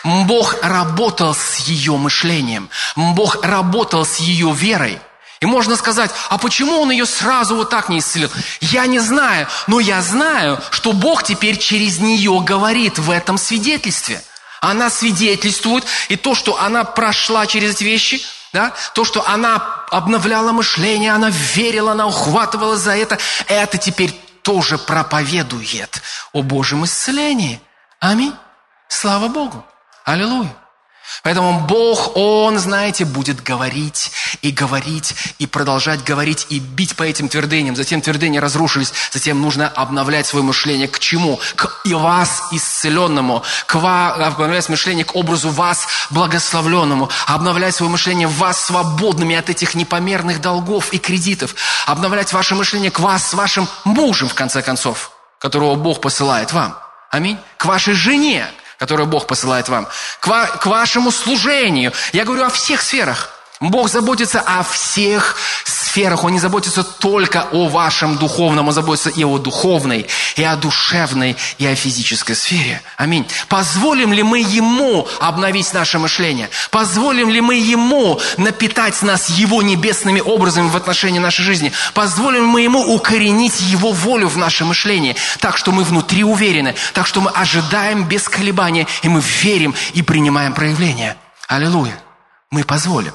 Бог 0.04 0.58
работал 0.62 1.34
с 1.34 1.60
ее 1.60 1.96
мышлением. 1.96 2.70
Бог 2.98 3.42
работал 3.42 4.06
с 4.06 4.18
ее 4.18 4.52
верой. 4.52 5.00
И 5.40 5.46
можно 5.46 5.78
сказать, 5.78 6.12
а 6.28 6.38
почему 6.38 6.82
он 6.82 6.92
ее 6.92 7.06
сразу 7.06 7.56
вот 7.56 7.70
так 7.70 7.88
не 7.88 8.00
исцелил? 8.00 8.30
Я 8.60 8.86
не 8.86 9.00
знаю, 9.00 9.48
но 9.68 9.80
я 9.80 10.02
знаю, 10.02 10.62
что 10.72 10.92
Бог 10.92 11.24
теперь 11.24 11.58
через 11.58 12.00
нее 12.00 12.42
говорит 12.42 13.00
в 13.00 13.12
этом 13.12 13.38
свидетельстве. 13.38 14.22
Она 14.60 14.90
свидетельствует, 14.90 15.86
и 16.10 16.18
то, 16.18 16.36
что 16.36 16.60
она 16.60 16.84
прошла 16.84 17.48
через 17.48 17.76
эти 17.76 17.86
вещи, 17.86 18.22
да, 18.52 18.74
то, 18.94 19.06
что 19.06 19.26
она 19.26 19.86
обновляла 19.90 20.52
мышление, 20.52 21.14
она 21.14 21.30
верила, 21.30 21.94
она 21.94 22.08
ухватывала 22.08 22.76
за 22.76 22.98
это, 22.98 23.20
это 23.48 23.78
теперь 23.78 24.14
тоже 24.42 24.78
проповедует 24.78 26.02
о 26.34 26.42
Божьем 26.42 26.86
исцелении. 26.86 27.62
Аминь. 28.00 28.34
Слава 28.88 29.28
Богу. 29.28 29.66
Аллилуйя. 30.06 30.56
Поэтому 31.24 31.62
Бог, 31.62 32.16
Он, 32.16 32.58
знаете, 32.60 33.06
будет 33.06 33.44
говорить 33.44 34.12
и 34.42 34.52
говорить, 34.52 35.16
и 35.40 35.46
продолжать 35.46 36.04
говорить, 36.04 36.48
и 36.50 36.60
бить 36.60 36.96
по 36.96 37.04
этим 37.04 37.30
твердыням. 37.30 37.76
Затем 37.76 38.02
твердыни 38.02 38.38
разрушились, 38.38 38.94
затем 39.12 39.42
нужно 39.42 39.68
обновлять 39.68 40.26
свое 40.26 40.44
мышление. 40.44 40.88
К 40.88 41.00
чему? 41.00 41.40
К 41.56 41.82
и 41.86 41.94
вас 41.94 42.44
исцеленному, 42.52 43.44
к 43.66 43.76
вас, 43.76 44.20
обновлять 44.20 44.70
мышление 44.70 45.06
к 45.06 45.16
образу 45.16 45.50
вас 45.50 45.88
благословленному, 46.10 47.10
обновлять 47.28 47.76
свое 47.76 47.92
мышление 47.92 48.28
вас 48.28 48.66
свободными 48.66 49.36
от 49.36 49.50
этих 49.50 49.76
непомерных 49.76 50.42
долгов 50.42 50.94
и 50.94 51.00
кредитов, 51.00 51.56
обновлять 51.86 52.34
ваше 52.34 52.56
мышление 52.56 52.92
к 52.92 53.00
вас 53.00 53.28
с 53.28 53.34
вашим 53.34 53.68
мужем, 53.84 54.30
в 54.30 54.34
конце 54.34 54.62
концов, 54.62 55.12
которого 55.40 55.76
Бог 55.76 56.02
посылает 56.02 56.54
вам. 56.54 56.78
Аминь. 57.10 57.38
К 57.58 57.66
вашей 57.66 57.94
жене, 57.94 58.48
которое 58.82 59.06
Бог 59.06 59.28
посылает 59.28 59.70
вам, 59.70 59.88
к, 60.20 60.28
ва- 60.28 60.48
к 60.48 60.66
вашему 60.66 61.12
служению. 61.12 61.94
Я 62.14 62.26
говорю 62.26 62.46
о 62.46 62.50
всех 62.50 62.82
сферах. 62.82 63.30
Бог 63.62 63.90
заботится 63.90 64.40
о 64.40 64.64
всех 64.64 65.38
сферах. 65.66 66.24
Он 66.24 66.32
не 66.32 66.40
заботится 66.40 66.84
только 66.84 67.44
о 67.52 67.68
вашем 67.68 68.18
духовном, 68.18 68.68
Он 68.68 68.74
заботится 68.74 69.12
и 69.12 69.24
о 69.24 69.38
духовной, 69.38 70.08
и 70.36 70.44
о 70.44 70.56
душевной, 70.56 71.38
и 71.60 71.68
о 71.68 71.76
физической 71.76 72.36
сфере. 72.36 72.82
Аминь. 72.98 73.28
Позволим 73.50 74.14
ли 74.14 74.24
мы 74.24 74.40
Ему 74.40 75.08
обновить 75.20 75.72
наше 75.74 76.00
мышление? 76.00 76.50
Позволим 76.72 77.30
ли 77.30 77.40
мы 77.40 77.56
Ему 77.56 78.20
напитать 78.38 79.00
нас 79.04 79.30
Его 79.30 79.62
небесными 79.62 80.22
образами 80.22 80.68
в 80.68 80.76
отношении 80.76 81.20
нашей 81.20 81.44
жизни? 81.44 81.72
Позволим 81.94 82.42
ли 82.42 82.48
мы 82.48 82.62
Ему 82.62 82.96
укоренить 82.96 83.62
Его 83.62 83.92
волю 83.92 84.28
в 84.28 84.38
наше 84.38 84.66
мышление, 84.66 85.16
так 85.40 85.56
что 85.58 85.72
мы 85.72 85.84
внутри 85.84 86.24
уверены, 86.24 86.74
так 86.94 87.06
что 87.06 87.22
мы 87.22 87.30
ожидаем 87.30 88.06
без 88.06 88.28
колебания, 88.28 88.88
и 89.04 89.10
мы 89.10 89.22
верим 89.44 89.76
и 89.94 90.02
принимаем 90.02 90.56
проявление. 90.56 91.16
Аллилуйя. 91.48 92.02
Мы 92.50 92.64
позволим. 92.64 93.14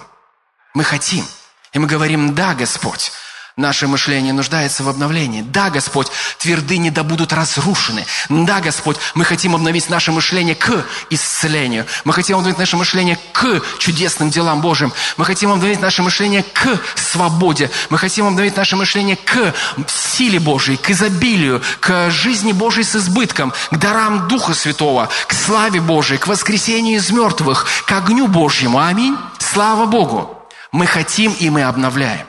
Мы 0.77 0.85
хотим. 0.85 1.25
И 1.73 1.79
мы 1.79 1.87
говорим, 1.87 2.35
да, 2.35 2.53
Господь, 2.53 3.11
Наше 3.57 3.87
мышление 3.87 4.35
нуждается 4.35 4.85
в 4.85 4.89
обновлении. 4.91 5.41
Да, 5.41 5.71
Господь, 5.71 6.09
твердыни 6.37 6.91
да 6.91 7.03
будут 7.03 7.33
разрушены. 7.33 8.05
Да, 8.29 8.61
Господь, 8.61 8.99
мы 9.15 9.25
хотим 9.25 9.55
обновить 9.55 9.89
наше 9.89 10.13
мышление 10.13 10.55
к 10.55 10.85
исцелению. 11.09 11.87
Мы 12.05 12.13
хотим 12.13 12.37
обновить 12.37 12.59
наше 12.59 12.77
мышление 12.77 13.19
к 13.33 13.63
чудесным 13.79 14.29
делам 14.29 14.61
Божьим. 14.61 14.93
Мы 15.17 15.25
хотим 15.25 15.51
обновить 15.53 15.81
наше 15.81 16.03
мышление 16.03 16.43
к 16.43 16.79
свободе. 16.97 17.71
Мы 17.89 17.97
хотим 17.97 18.27
обновить 18.27 18.59
наше 18.59 18.77
мышление 18.77 19.17
к 19.17 19.55
силе 19.89 20.39
Божьей, 20.39 20.77
к 20.77 20.91
изобилию, 20.91 21.63
к 21.81 22.11
жизни 22.11 22.53
Божьей 22.53 22.85
с 22.85 22.95
избытком, 22.95 23.55
к 23.71 23.77
дарам 23.79 24.29
Духа 24.29 24.53
Святого, 24.53 25.09
к 25.27 25.33
славе 25.33 25.81
Божьей, 25.81 26.19
к 26.19 26.27
воскресению 26.27 26.99
из 26.99 27.11
мертвых, 27.11 27.67
к 27.87 27.93
огню 27.93 28.27
Божьему. 28.27 28.81
Аминь. 28.81 29.17
Слава 29.39 29.87
Богу. 29.87 30.36
Мы 30.77 30.87
хотим 30.87 31.33
и 31.33 31.49
мы 31.49 31.63
обновляем. 31.63 32.27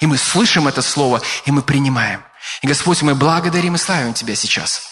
И 0.00 0.06
мы 0.06 0.18
слышим 0.18 0.68
это 0.68 0.82
слово, 0.82 1.22
и 1.46 1.50
мы 1.50 1.62
принимаем. 1.62 2.22
И, 2.60 2.66
Господь, 2.66 3.00
мы 3.00 3.14
благодарим 3.14 3.74
и 3.74 3.78
славим 3.78 4.12
Тебя 4.12 4.36
сейчас, 4.36 4.82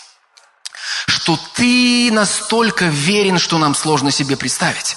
что 1.07 1.39
Ты 1.53 2.09
настолько 2.11 2.87
верен, 2.87 3.39
что 3.39 3.59
нам 3.59 3.75
сложно 3.75 4.11
себе 4.11 4.39
представить. 4.39 4.97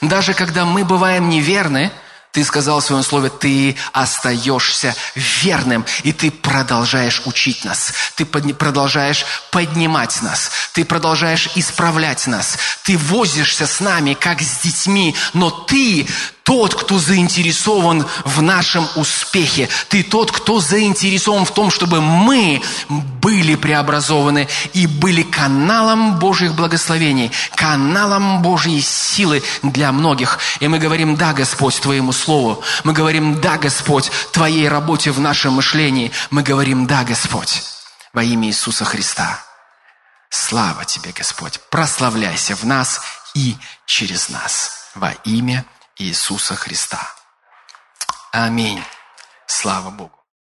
Даже 0.00 0.34
когда 0.34 0.64
мы 0.64 0.84
бываем 0.84 1.28
неверны, 1.28 1.90
ты 2.30 2.44
сказал 2.44 2.78
в 2.78 2.84
своем 2.84 3.02
слове, 3.02 3.30
ты 3.30 3.76
остаешься 3.92 4.94
верным, 5.16 5.84
и 6.04 6.12
ты 6.12 6.30
продолжаешь 6.30 7.22
учить 7.24 7.64
нас, 7.64 7.92
ты 8.14 8.24
продолжаешь 8.24 9.24
поднимать 9.50 10.22
нас, 10.22 10.50
ты 10.74 10.84
продолжаешь 10.84 11.48
исправлять 11.56 12.28
нас, 12.28 12.56
ты 12.84 12.96
возишься 12.96 13.66
с 13.66 13.80
нами, 13.80 14.14
как 14.14 14.42
с 14.42 14.60
детьми, 14.60 15.16
но 15.32 15.50
ты 15.50 16.06
тот, 16.48 16.74
кто 16.74 16.98
заинтересован 16.98 18.06
в 18.24 18.40
нашем 18.40 18.88
успехе. 18.96 19.68
Ты 19.90 20.02
тот, 20.02 20.32
кто 20.32 20.60
заинтересован 20.60 21.44
в 21.44 21.52
том, 21.52 21.70
чтобы 21.70 22.00
мы 22.00 22.62
были 22.88 23.54
преобразованы 23.54 24.48
и 24.72 24.86
были 24.86 25.22
каналом 25.24 26.18
Божьих 26.18 26.54
благословений, 26.54 27.30
каналом 27.54 28.40
Божьей 28.40 28.80
силы 28.80 29.42
для 29.62 29.92
многих. 29.92 30.38
И 30.60 30.68
мы 30.68 30.78
говорим 30.78 31.16
«Да, 31.16 31.34
Господь, 31.34 31.78
Твоему 31.82 32.12
Слову». 32.12 32.64
Мы 32.82 32.94
говорим 32.94 33.42
«Да, 33.42 33.58
Господь, 33.58 34.10
Твоей 34.32 34.70
работе 34.70 35.10
в 35.10 35.20
нашем 35.20 35.52
мышлении». 35.52 36.12
Мы 36.30 36.42
говорим 36.42 36.86
«Да, 36.86 37.04
Господь» 37.04 37.62
во 38.14 38.24
имя 38.24 38.48
Иисуса 38.48 38.86
Христа. 38.86 39.44
Слава 40.30 40.86
Тебе, 40.86 41.12
Господь! 41.12 41.60
Прославляйся 41.70 42.56
в 42.56 42.64
нас 42.64 43.02
и 43.34 43.54
через 43.84 44.30
нас 44.30 44.88
во 44.94 45.10
имя 45.24 45.66
Иисуса 46.00 46.54
Христа. 46.54 47.12
Аминь. 48.30 48.84
Слава 49.48 49.90
Богу. 49.90 50.17